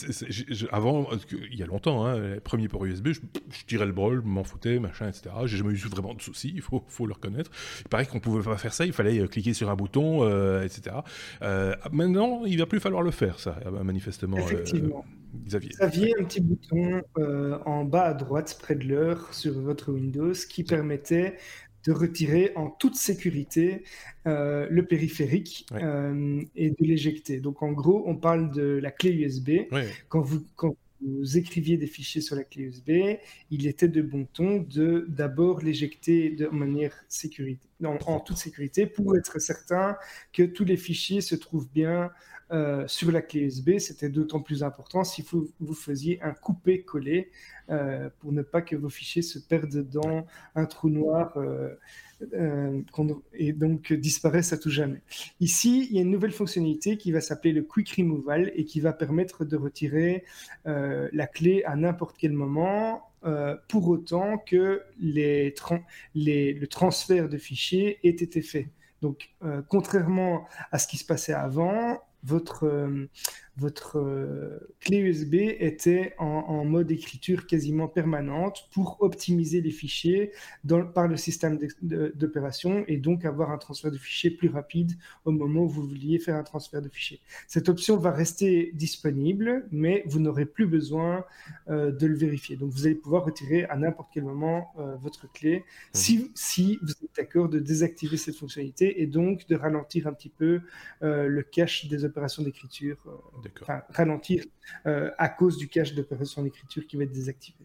avant, 0.72 1.08
il 1.52 1.58
y 1.58 1.64
a 1.64 1.66
longtemps, 1.66 2.06
hein, 2.06 2.20
les 2.20 2.40
premiers 2.40 2.68
ports 2.68 2.86
USB, 2.86 3.10
je, 3.10 3.20
tirais 3.68 3.86
le 3.86 3.92
brol, 3.92 4.22
m'en 4.24 4.44
foutais, 4.44 4.80
machin, 4.80 5.08
etc. 5.08 5.30
J'ai 5.46 5.58
jamais 5.58 5.74
eu 5.74 5.78
vraiment 5.78 6.14
de 6.14 6.22
soucis, 6.22 6.52
il 6.54 6.62
faut, 6.62 6.84
faut 6.88 7.06
le 7.06 7.14
reconnaître. 7.14 7.52
Il 7.82 7.90
paraît 7.90 8.06
qu'on 8.06 8.20
pouvait 8.20 8.44
pas 8.44 8.58
faire 8.58 8.74
ça, 8.74 8.86
il 8.86 8.94
fallait 8.94 9.28
cliquer 9.28 9.54
sur 9.54 9.70
un 9.70 9.76
bouton, 9.76 10.28
etc. 10.62 10.98
maintenant, 11.92 12.46
il 12.46 12.58
va 12.60 12.66
plus 12.66 12.80
falloir 12.80 13.02
le 13.02 13.12
faire, 13.12 13.40
ça, 13.40 13.60
manifestement. 13.84 14.38
Effectivement. 14.38 15.06
Xavier. 15.46 15.70
Xavier, 15.70 16.16
un 16.20 16.24
petit 16.24 16.42
bouton 16.42 17.02
en 17.66 17.84
bas 17.84 18.06
à 18.06 18.14
droite, 18.14 18.58
près 18.62 18.76
de 18.76 18.86
l'heure, 18.86 19.34
sur 19.34 19.60
votre 19.60 19.92
Windows, 19.92 20.34
qui 20.50 20.64
permettait 20.64 21.36
de 21.86 21.92
retirer 21.92 22.52
en 22.56 22.70
toute 22.70 22.96
sécurité 22.96 23.84
euh, 24.28 24.68
le 24.70 24.86
périphérique 24.86 25.66
euh, 25.74 26.42
et 26.56 26.72
de 26.72 26.86
l'éjecter. 26.86 27.40
Donc 27.40 27.62
en 27.64 27.72
gros, 27.72 28.04
on 28.06 28.16
parle 28.16 28.52
de 28.52 28.80
la 28.82 28.92
clé 28.92 29.12
USB. 29.12 29.52
Quand, 30.10 30.22
vous, 30.22 30.46
quand 30.56 30.76
vous 31.02 31.38
écriviez 31.38 31.78
des 31.78 31.88
fichiers 31.88 32.22
sur 32.22 32.36
la 32.36 32.44
clé 32.44 32.64
USB, 32.64 33.20
il 33.52 33.68
était 33.68 33.88
de 33.88 34.02
bon 34.02 34.28
ton 34.34 34.58
de 34.58 35.06
d'abord 35.08 35.62
l'éjecter 35.62 36.32
de 36.32 36.48
manière 36.48 36.94
sécurité, 37.08 37.68
en 37.84 38.20
toute 38.20 38.38
sécurité 38.38 38.86
pour 38.86 39.16
être 39.18 39.40
certain 39.40 39.98
que 40.34 40.44
tous 40.44 40.66
les 40.66 40.78
fichiers 40.78 41.22
se 41.22 41.36
trouvent 41.36 41.70
bien 41.74 42.12
euh, 42.52 42.88
sur 42.88 43.12
la 43.12 43.22
clé 43.22 43.42
USB, 43.42 43.78
c'était 43.78 44.10
d'autant 44.10 44.40
plus 44.40 44.64
important 44.64 45.04
si 45.04 45.24
vous, 45.30 45.74
faisiez 45.74 46.20
un 46.24 46.34
coupé-coller 46.34 47.30
euh, 47.70 48.10
pour 48.20 48.32
ne 48.32 48.42
pas 48.42 48.64
que 48.64 48.76
vos 48.76 48.90
fichiers 48.90 49.22
se 49.22 49.38
perdent 49.38 49.88
dans 49.88 50.26
un 50.56 50.66
trou 50.66 50.90
noir 50.90 51.38
euh, 51.38 52.82
et 53.34 53.54
donc 53.54 53.94
disparaissent 53.94 54.52
à 54.52 54.58
tout 54.58 54.72
jamais. 54.72 55.02
Ici, 55.40 55.88
il 55.92 55.96
y 55.96 56.00
a 56.00 56.02
une 56.02 56.10
nouvelle 56.10 56.32
fonctionnalité 56.32 56.98
qui 56.98 57.12
va 57.12 57.22
s'appeler 57.22 57.54
le 57.54 57.62
Quick 57.62 57.92
Removal 57.92 58.52
et 58.56 58.66
qui 58.66 58.80
va 58.80 58.94
permettre 58.94 59.46
de 59.46 59.56
retirer 59.56 60.26
la 60.66 61.28
clé 61.28 61.64
à 61.64 61.76
n'importe 61.78 62.18
quel 62.18 62.34
moment 62.34 63.04
pour 63.70 63.88
autant 63.88 64.38
que 64.38 64.82
le 65.00 66.66
transfert 66.66 67.30
de 67.30 67.38
fichiers 67.38 68.00
ait 68.04 68.10
été 68.10 68.42
fait. 68.42 68.68
Donc, 69.02 69.30
contrairement 69.70 70.46
à 70.74 70.80
ce 70.80 70.88
qui 70.88 70.98
se 70.98 71.06
passait 71.06 71.32
avant, 71.32 72.02
votre, 72.24 72.66
euh, 72.66 73.08
votre 73.60 74.00
euh, 74.00 74.58
clé 74.80 74.98
USB 74.98 75.36
était 75.36 76.16
en, 76.18 76.64
mode 76.66 76.92
écriture 76.92 77.48
quasiment 77.48 77.88
permanente 77.88 78.70
pour 78.72 78.98
optimiser 79.02 79.62
les 79.62 79.72
fichiers 79.72 80.32
dans, 80.64 80.86
par 80.86 81.08
le 81.08 81.18
système 81.18 81.60
d'opération 81.82 82.84
et 82.88 82.98
donc 82.98 83.26
avoir 83.26 83.52
un 83.52 83.58
transfert 83.58 83.92
de 83.92 83.98
fichiers 83.98 84.30
plus 84.30 84.50
rapide 84.50 84.94
au 85.26 85.32
moment 85.32 85.62
où 85.62 85.68
vous 85.68 85.88
vouliez 85.88 86.20
faire 86.20 86.36
un 86.36 86.44
transfert 86.44 86.82
de 86.82 86.90
fichiers. 86.90 87.20
Cette 87.48 87.70
option 87.70 87.98
va 87.98 88.12
rester 88.12 88.72
disponible, 88.74 89.68
mais 89.72 90.04
vous 90.06 90.20
n'aurez 90.20 90.46
plus 90.46 90.68
besoin 90.68 91.26
euh, 91.70 91.92
de 91.92 92.08
le 92.08 92.16
vérifier. 92.16 92.56
Donc 92.56 92.72
vous 92.72 92.86
allez 92.86 92.96
pouvoir 92.96 93.26
retirer 93.26 93.66
à 93.66 93.78
n'importe 93.78 94.10
quel 94.14 94.24
moment 94.24 94.74
votre 95.02 95.32
clé 95.32 95.60
mmh. 95.60 95.64
si, 95.94 96.32
si 96.36 96.80
vous 96.82 96.92
êtes 96.92 97.16
d'accord 97.18 97.50
de 97.50 97.60
désactiver 97.60 98.18
cette 98.18 98.36
fonctionnalité 98.36 99.02
et 99.02 99.08
donc 99.08 99.48
de 99.48 99.56
ralentir 99.56 100.08
un 100.08 100.14
petit 100.14 100.30
peu 100.30 100.62
le 101.02 101.42
cache 101.42 101.88
des 101.88 102.06
opérations 102.06 102.44
d'écriture, 102.44 102.98
euh, 103.70 103.74
ralentir 103.90 104.44
euh, 104.86 105.12
à 105.18 105.30
cause 105.30 105.58
du 105.58 105.68
cache 105.68 105.94
d'opération 105.94 106.44
d'écriture 106.44 106.86
qui 106.88 106.98
va 106.98 107.04
être 107.04 107.12
désactivé. 107.12 107.58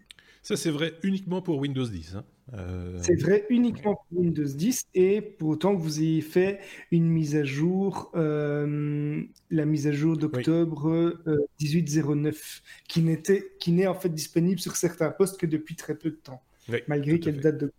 Ça, 0.42 0.56
c'est 0.56 0.70
vrai 0.70 0.94
uniquement 1.02 1.40
pour 1.40 1.58
Windows 1.58 1.86
10. 1.86 2.16
Hein. 2.16 2.24
Euh, 2.52 2.98
c'est 3.00 3.18
vrai 3.18 3.46
uniquement 3.48 3.94
pour 3.94 4.20
Windows 4.20 4.44
10 4.44 4.88
et 4.94 5.22
pour 5.22 5.48
autant 5.48 5.74
que 5.74 5.80
vous 5.80 6.00
ayez 6.00 6.20
fait 6.20 6.60
une 6.90 7.08
mise 7.08 7.34
à 7.36 7.44
jour, 7.44 8.10
la 8.14 9.64
mise 9.64 9.86
à 9.86 9.92
jour 9.92 10.18
d'octobre 10.18 11.16
1809, 11.62 12.62
qui 12.86 13.00
n'était, 13.00 13.52
qui 13.58 13.72
n'est 13.72 13.86
en 13.86 13.94
fait 13.94 14.10
disponible 14.10 14.60
sur 14.60 14.76
certains 14.76 15.10
postes 15.10 15.40
que 15.40 15.46
depuis 15.46 15.76
très 15.76 15.94
peu 15.94 16.10
de 16.10 16.16
temps, 16.16 16.42
malgré 16.88 17.18
qu'elle 17.18 17.40
date 17.40 17.56
de 17.56 17.72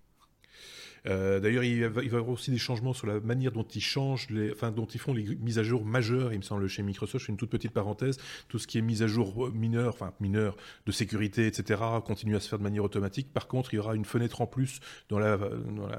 euh, 1.08 1.39
d'ailleurs, 1.39 1.64
il, 1.64 1.86
va 1.86 2.03
y 2.03 2.08
avoir 2.08 2.30
aussi 2.30 2.51
des 2.51 2.58
changements 2.58 2.93
sur 2.93 3.08
la 3.08 3.20
manière 3.20 3.51
dont 3.51 3.64
ils 3.64 3.82
changent, 3.82 4.28
les, 4.30 4.51
enfin, 4.51 4.72
dont 4.72 4.86
ils 4.86 4.99
font 4.99 5.14
les 5.14 5.36
mises 5.36 5.60
à 5.60 5.64
jour 5.64 5.86
majeures, 5.86 6.34
il 6.34 6.38
me 6.38 6.43
semble, 6.43 6.68
chez 6.68 6.84
Microsoft. 6.84 7.26
Je 7.26 7.32
une 7.32 7.38
toute 7.38 7.49
petite 7.49 7.72
parenthèse. 7.72 8.18
Tout 8.47 8.60
ce 8.60 8.68
qui 8.68 8.78
est 8.78 8.82
mise 8.82 9.03
à 9.03 9.08
jour 9.08 9.51
mineure, 9.53 9.93
enfin, 9.93 10.14
mineure, 10.20 10.56
de 10.86 10.91
sécurité, 10.91 11.47
etc., 11.47 11.82
continue 12.06 12.36
à 12.36 12.39
se 12.39 12.49
faire 12.49 12.60
de 12.60 12.64
manière 12.64 12.84
automatique. 12.84 13.32
Par 13.34 13.47
contre, 13.47 13.74
il 13.74 13.78
y 13.78 13.80
aura 13.80 13.95
une 13.95 14.06
fenêtre 14.06 14.41
en 14.41 14.47
plus 14.47 14.80
dans 15.10 15.20
la, 15.20 15.38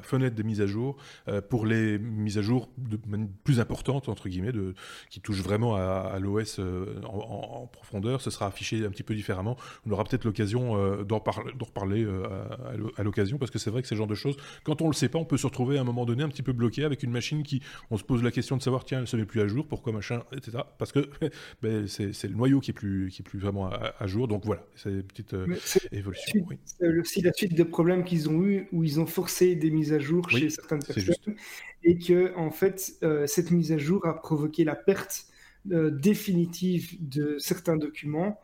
fenêtre 0.03 0.35
des 0.35 0.43
mises 0.43 0.61
à 0.61 0.67
jour 0.67 0.97
euh, 1.29 1.41
pour 1.41 1.67
les 1.67 1.99
mises 1.99 2.39
à 2.39 2.43
jour 2.43 2.69
plus 3.45 3.61
importantes, 3.61 4.09
entre 4.09 4.29
guillemets, 4.29 4.53
qui 5.11 5.21
touchent 5.21 5.43
vraiment 5.43 5.77
à, 5.77 6.19
l'OS 6.19 6.59
euh, 6.59 7.01
en, 7.05 7.67
profondeur. 7.67 8.21
Ce 8.21 8.31
sera 8.31 8.47
affiché 8.47 8.85
un 8.85 8.91
petit 8.91 9.03
peu 9.03 9.15
différemment. 9.15 9.57
On 9.87 9.91
aura 9.91 10.05
peut-être 10.05 10.25
l'occasion 10.25 10.77
d'en 11.05 11.19
reparler 11.19 12.07
à, 12.97 13.03
l'occasion 13.03 13.39
parce 13.39 13.51
que 13.51 13.59
c'est 13.59 13.71
vrai 13.71 13.83
que 13.83 13.89
ce 13.89 13.95
genre 13.95 14.07
de 14.07 14.15
choses, 14.15 14.37
quand 14.65 14.83
on 14.83 14.89
le 14.89 14.95
sait 14.97 15.09
pas, 15.09 15.18
on 15.18 15.24
peut 15.24 15.36
se 15.36 15.47
retrouver 15.47 15.78
à 15.78 15.82
un 15.82 15.84
moment 15.84 16.05
donné 16.05 16.22
un 16.22 16.28
petit 16.28 16.42
peu 16.42 16.53
bloqué 16.53 16.84
avec 16.84 17.03
une 17.03 17.11
machine 17.11 17.42
qui, 17.42 17.62
on 17.90 17.97
se 17.97 18.05
pose 18.05 18.22
la 18.22 18.30
question 18.30 18.57
de 18.57 18.62
savoir, 18.62 18.84
tiens, 18.84 19.01
elle 19.01 19.07
se 19.07 19.16
met 19.16 19.24
plus 19.24 19.40
à 19.40 19.47
jour, 19.47 19.66
pourquoi 19.66 19.92
machin, 19.92 20.22
etc. 20.32 20.59
Parce 20.78 20.92
que 20.92 21.09
ben, 21.62 21.86
c'est 21.86 22.24
le 22.24 22.34
noyau 22.34 22.61
qui 22.61 22.70
est 22.70 22.74
plus, 22.74 23.11
qui 23.11 23.22
est 23.22 23.24
plus 23.24 23.38
vraiment 23.38 23.70
à, 23.70 24.07
jour. 24.07 24.28
Donc 24.28 24.44
voilà, 24.44 24.64
c'est 24.74 24.90
une 24.90 25.03
petite 25.03 25.34
euh, 25.34 25.47
évolution. 25.92 26.47
C'est 26.64 26.99
aussi 26.99 27.22
la 27.22 27.32
suite 27.32 27.55
de 27.55 27.62
problèmes 27.62 28.05
qu'ils 28.05 28.28
ont 28.28 28.42
eu 28.44 28.68
où 28.72 28.84
ils 28.84 29.01
ont 29.01 29.07
forcé 29.07 29.55
des 29.55 29.70
mises 29.70 29.92
à 29.92 29.99
jour 29.99 30.28
chez 30.30 30.51
certaines 30.51 30.82
personnes 30.82 31.36
et 31.82 31.99
que 31.99 32.34
en 32.36 32.51
fait 32.51 32.94
euh, 33.03 33.26
cette 33.26 33.51
mise 33.51 33.72
à 33.72 33.78
jour 33.78 34.07
a 34.07 34.20
provoqué 34.20 34.64
la 34.64 34.74
perte 34.74 35.26
euh, 35.70 35.90
définitive 35.90 36.97
de 37.01 37.36
certains 37.38 37.76
documents. 37.76 38.40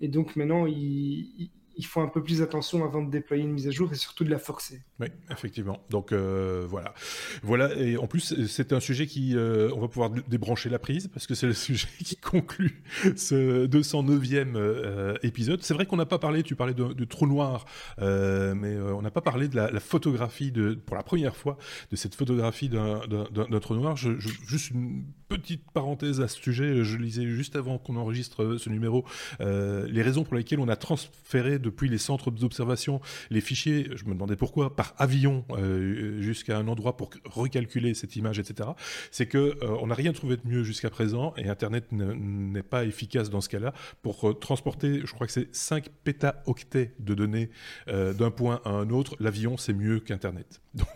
et 0.00 0.08
donc 0.08 0.36
maintenant, 0.36 0.66
ils 0.66 1.50
il 1.80 1.86
faut 1.86 2.00
un 2.00 2.08
peu 2.08 2.22
plus 2.22 2.42
attention 2.42 2.84
avant 2.84 3.02
de 3.02 3.10
déployer 3.10 3.42
une 3.42 3.52
mise 3.52 3.66
à 3.66 3.70
jour 3.70 3.90
et 3.92 3.94
surtout 3.94 4.24
de 4.24 4.30
la 4.30 4.38
forcer. 4.38 4.82
Oui, 5.00 5.08
effectivement. 5.30 5.82
Donc 5.90 6.12
voilà. 6.12 6.94
Voilà, 7.42 7.74
et 7.74 7.96
en 7.96 8.06
plus, 8.06 8.46
c'est 8.46 8.72
un 8.72 8.80
sujet 8.80 9.06
qui, 9.06 9.34
on 9.36 9.80
va 9.80 9.88
pouvoir 9.88 10.10
débrancher 10.10 10.68
la 10.68 10.78
prise 10.78 11.08
parce 11.08 11.26
que 11.26 11.34
c'est 11.34 11.46
le 11.46 11.52
sujet 11.68 11.88
qui 12.04 12.16
conclut 12.16 12.82
ce 13.16 13.66
209e 13.66 15.18
épisode. 15.22 15.62
C'est 15.62 15.74
vrai 15.74 15.86
qu'on 15.86 15.96
n'a 15.96 16.06
pas 16.06 16.18
parlé, 16.18 16.42
tu 16.42 16.54
parlais 16.54 16.74
de, 16.74 17.04
trou 17.04 17.26
noir, 17.26 17.64
mais 17.98 18.78
on 18.78 19.02
n'a 19.02 19.10
pas 19.10 19.22
parlé 19.22 19.48
de 19.48 19.56
la, 19.56 19.80
photographie, 19.80 20.52
de, 20.52 20.74
pour 20.74 20.96
la 20.96 21.02
première 21.02 21.36
fois, 21.36 21.56
de 21.90 21.96
cette 21.96 22.14
photographie 22.14 22.68
d'un 22.68 23.60
trou 23.60 23.74
noir. 23.74 23.96
Juste 23.96 24.70
une 24.70 25.04
petite 25.28 25.70
parenthèse 25.70 26.20
à 26.20 26.28
ce 26.28 26.40
sujet, 26.40 26.84
je 26.84 26.96
lisais 26.96 27.26
juste 27.26 27.56
avant 27.56 27.78
qu'on 27.78 27.96
enregistre 27.96 28.56
ce 28.58 28.68
numéro 28.68 29.04
euh, 29.40 29.86
les 29.88 30.02
raisons 30.02 30.24
pour 30.24 30.34
lesquelles 30.34 30.60
on 30.60 30.68
a 30.68 30.76
transféré 30.76 31.58
depuis 31.70 31.88
les 31.88 31.98
centres 31.98 32.30
d'observation 32.30 33.00
les 33.30 33.40
fichiers, 33.40 33.88
je 33.94 34.04
me 34.04 34.12
demandais 34.12 34.36
pourquoi, 34.36 34.74
par 34.74 34.94
avion 34.98 35.44
euh, 35.50 36.20
jusqu'à 36.20 36.58
un 36.58 36.68
endroit 36.68 36.96
pour 36.96 37.10
recalculer 37.24 37.94
cette 37.94 38.16
image, 38.16 38.38
etc. 38.38 38.70
C'est 39.10 39.26
que 39.26 39.38
euh, 39.38 39.76
on 39.80 39.86
n'a 39.86 39.94
rien 39.94 40.12
trouvé 40.12 40.36
de 40.36 40.42
mieux 40.44 40.64
jusqu'à 40.64 40.90
présent 40.90 41.32
et 41.36 41.48
Internet 41.48 41.86
n'est 41.92 42.62
pas 42.62 42.84
efficace 42.84 43.30
dans 43.30 43.40
ce 43.40 43.48
cas-là 43.48 43.72
pour 44.02 44.38
transporter, 44.38 45.00
je 45.04 45.12
crois 45.12 45.26
que 45.26 45.32
c'est 45.32 45.54
5 45.54 45.88
pétaoctets 46.04 46.94
de 46.98 47.14
données 47.14 47.50
d'un 47.86 48.30
point 48.30 48.60
à 48.64 48.70
un 48.70 48.90
autre. 48.90 49.16
L'avion, 49.20 49.56
c'est 49.56 49.72
mieux 49.72 50.00
qu'Internet. 50.00 50.60
Donc 50.74 50.86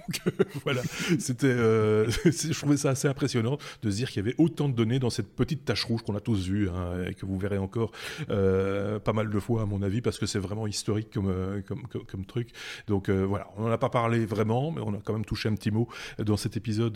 voilà, 0.62 0.82
c'était, 1.18 1.52
je 1.54 2.58
trouvais 2.58 2.76
ça 2.76 2.90
assez 2.90 3.08
impressionnant 3.08 3.58
de 3.82 3.90
se 3.90 3.96
dire 3.96 4.08
qu'il 4.08 4.24
y 4.24 4.26
avait 4.26 4.36
autant 4.38 4.68
de 4.68 4.74
données 4.74 5.00
dans 5.00 5.10
cette 5.10 5.34
petite 5.34 5.64
tache 5.64 5.84
rouge 5.84 6.02
qu'on 6.02 6.14
a 6.14 6.20
tous 6.20 6.46
vue 6.46 6.68
hein, 6.68 7.06
et 7.08 7.14
que 7.14 7.26
vous 7.26 7.38
verrez 7.38 7.58
encore 7.58 7.90
euh, 8.30 8.98
pas 9.00 9.12
mal 9.12 9.30
de 9.30 9.40
fois 9.40 9.62
à 9.62 9.66
mon 9.66 9.82
avis 9.82 10.00
parce 10.00 10.18
que 10.18 10.26
c'est 10.26 10.38
vraiment 10.38 10.66
historique 10.66 11.10
comme, 11.12 11.28
euh, 11.28 11.60
comme, 11.62 12.24
truc. 12.24 12.50
Donc 12.86 13.08
euh, 13.08 13.24
voilà, 13.24 13.48
on 13.56 13.64
n'en 13.64 13.70
a 13.70 13.78
pas 13.78 13.88
parlé 13.88 14.24
vraiment, 14.26 14.70
mais 14.70 14.80
on 14.80 14.94
a 14.94 14.98
quand 15.02 15.12
même 15.12 15.24
touché 15.24 15.48
un 15.48 15.54
petit 15.54 15.70
mot 15.70 15.88
dans 16.18 16.36
cet 16.36 16.56
épisode 16.56 16.94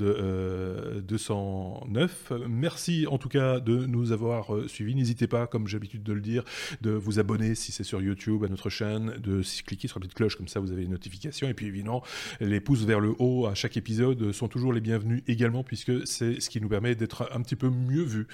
209. 1.07 2.33
Merci 2.49 3.07
en 3.09 3.19
tout 3.19 3.29
cas 3.29 3.59
de 3.61 3.87
nous 3.87 4.13
avoir 4.13 4.51
suivis. 4.69 4.95
N'hésitez 4.95 5.27
pas, 5.27 5.47
comme 5.47 5.67
j'ai 5.67 5.77
l'habitude 5.77 6.03
de 6.03 6.13
le 6.13 6.21
dire, 6.21 6.45
de 6.81 6.91
vous 6.91 7.19
abonner 7.19 7.55
si 7.55 7.73
c'est 7.73 7.85
sur 7.85 8.01
YouTube 8.01 8.45
à 8.45 8.49
notre 8.49 8.71
chaîne, 8.71 9.15
de 9.19 9.43
cliquer 9.67 9.89
sur 9.89 9.99
la 9.99 10.05
petite 10.05 10.15
cloche 10.17 10.37
comme 10.37 10.49
ça 10.49 10.61
vous 10.61 10.73
avez 10.73 10.85
une 10.85 10.93
notification 10.93 11.49
et 11.49 11.55
puis 11.55 11.67
évidemment 11.67 12.03
les 12.41 12.61
pouces 12.69 12.85
vers 12.85 13.01
le 13.01 13.15
haut 13.19 13.47
à 13.47 13.55
chaque 13.55 13.79
épisode 13.79 14.31
sont 14.33 14.47
toujours 14.47 14.75
les 14.75 14.83
bienvenus 14.83 15.23
également 15.27 15.65
puisque 15.65 16.07
c'est 16.07 16.39
ce 16.39 16.51
qui 16.51 16.61
nous 16.61 16.69
permet 16.69 16.95
d'être 16.95 17.27
un 17.33 17.41
petit 17.41 17.57
peu 17.57 17.71
mieux 17.71 18.03
vu 18.03 18.27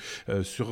sur 0.43 0.66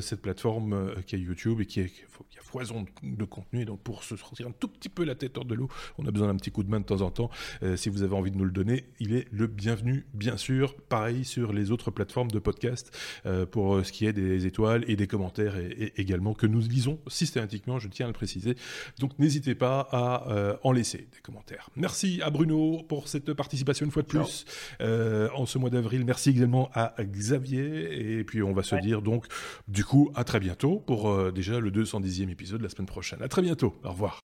cette 0.00 0.22
plateforme 0.22 0.94
qui 1.04 1.16
est 1.16 1.18
YouTube 1.18 1.60
et 1.60 1.66
qui 1.66 1.80
est, 1.80 1.90
a 2.38 2.42
foison 2.42 2.86
de, 3.02 3.24
contenu. 3.24 3.62
Et 3.62 3.64
donc, 3.64 3.80
pour 3.80 4.04
se 4.04 4.16
sortir 4.16 4.46
un 4.46 4.52
tout 4.52 4.68
petit 4.68 4.88
peu 4.88 5.04
la 5.04 5.14
tête 5.14 5.36
hors 5.36 5.44
de 5.44 5.54
l'eau, 5.54 5.68
on 5.98 6.06
a 6.06 6.10
besoin 6.10 6.28
d'un 6.28 6.36
petit 6.36 6.50
coup 6.50 6.62
de 6.62 6.70
main 6.70 6.80
de 6.80 6.84
temps 6.84 7.00
en 7.00 7.10
temps. 7.10 7.30
Euh, 7.62 7.76
si 7.76 7.88
vous 7.88 8.02
avez 8.02 8.14
envie 8.14 8.30
de 8.30 8.36
nous 8.36 8.44
le 8.44 8.50
donner, 8.50 8.84
il 9.00 9.14
est 9.14 9.26
le 9.32 9.46
bienvenu, 9.46 10.06
bien 10.14 10.36
sûr. 10.36 10.74
Pareil 10.88 11.24
sur 11.24 11.52
les 11.52 11.70
autres 11.70 11.90
plateformes 11.90 12.30
de 12.30 12.38
podcast 12.38 12.96
euh, 13.26 13.46
pour 13.46 13.74
euh, 13.74 13.84
ce 13.84 13.92
qui 13.92 14.06
est 14.06 14.12
des 14.12 14.46
étoiles 14.46 14.84
et 14.88 14.96
des 14.96 15.06
commentaires 15.06 15.56
et, 15.56 15.92
également 15.96 16.34
que 16.34 16.46
nous 16.46 16.60
lisons 16.60 16.98
systématiquement, 17.08 17.78
je 17.78 17.88
tiens 17.88 18.06
à 18.06 18.08
le 18.08 18.14
préciser. 18.14 18.54
Donc, 18.98 19.18
n'hésitez 19.18 19.54
pas 19.54 19.88
à 19.90 20.58
en 20.62 20.72
laisser 20.72 21.08
des 21.12 21.20
commentaires. 21.22 21.70
Merci 21.76 22.20
à 22.22 22.30
Bruno 22.30 22.82
pour 22.88 23.07
cette 23.08 23.32
participation 23.32 23.86
une 23.86 23.92
fois 23.92 24.02
de 24.02 24.08
plus 24.08 24.44
en 24.80 25.46
ce 25.46 25.58
mois 25.58 25.70
d'avril. 25.70 26.04
Merci 26.04 26.30
également 26.30 26.70
à 26.74 26.94
Xavier. 27.00 28.18
Et 28.18 28.24
puis, 28.24 28.42
on 28.42 28.52
va 28.52 28.62
se 28.62 28.76
dire 28.76 29.02
donc, 29.02 29.26
du 29.66 29.84
coup, 29.84 30.10
à 30.14 30.24
très 30.24 30.40
bientôt 30.40 30.78
pour 30.86 31.32
déjà 31.32 31.58
le 31.60 31.70
210e 31.70 32.30
épisode 32.30 32.62
la 32.62 32.68
semaine 32.68 32.86
prochaine. 32.86 33.22
À 33.22 33.28
très 33.28 33.42
bientôt. 33.42 33.74
Au 33.84 33.90
revoir. 33.90 34.22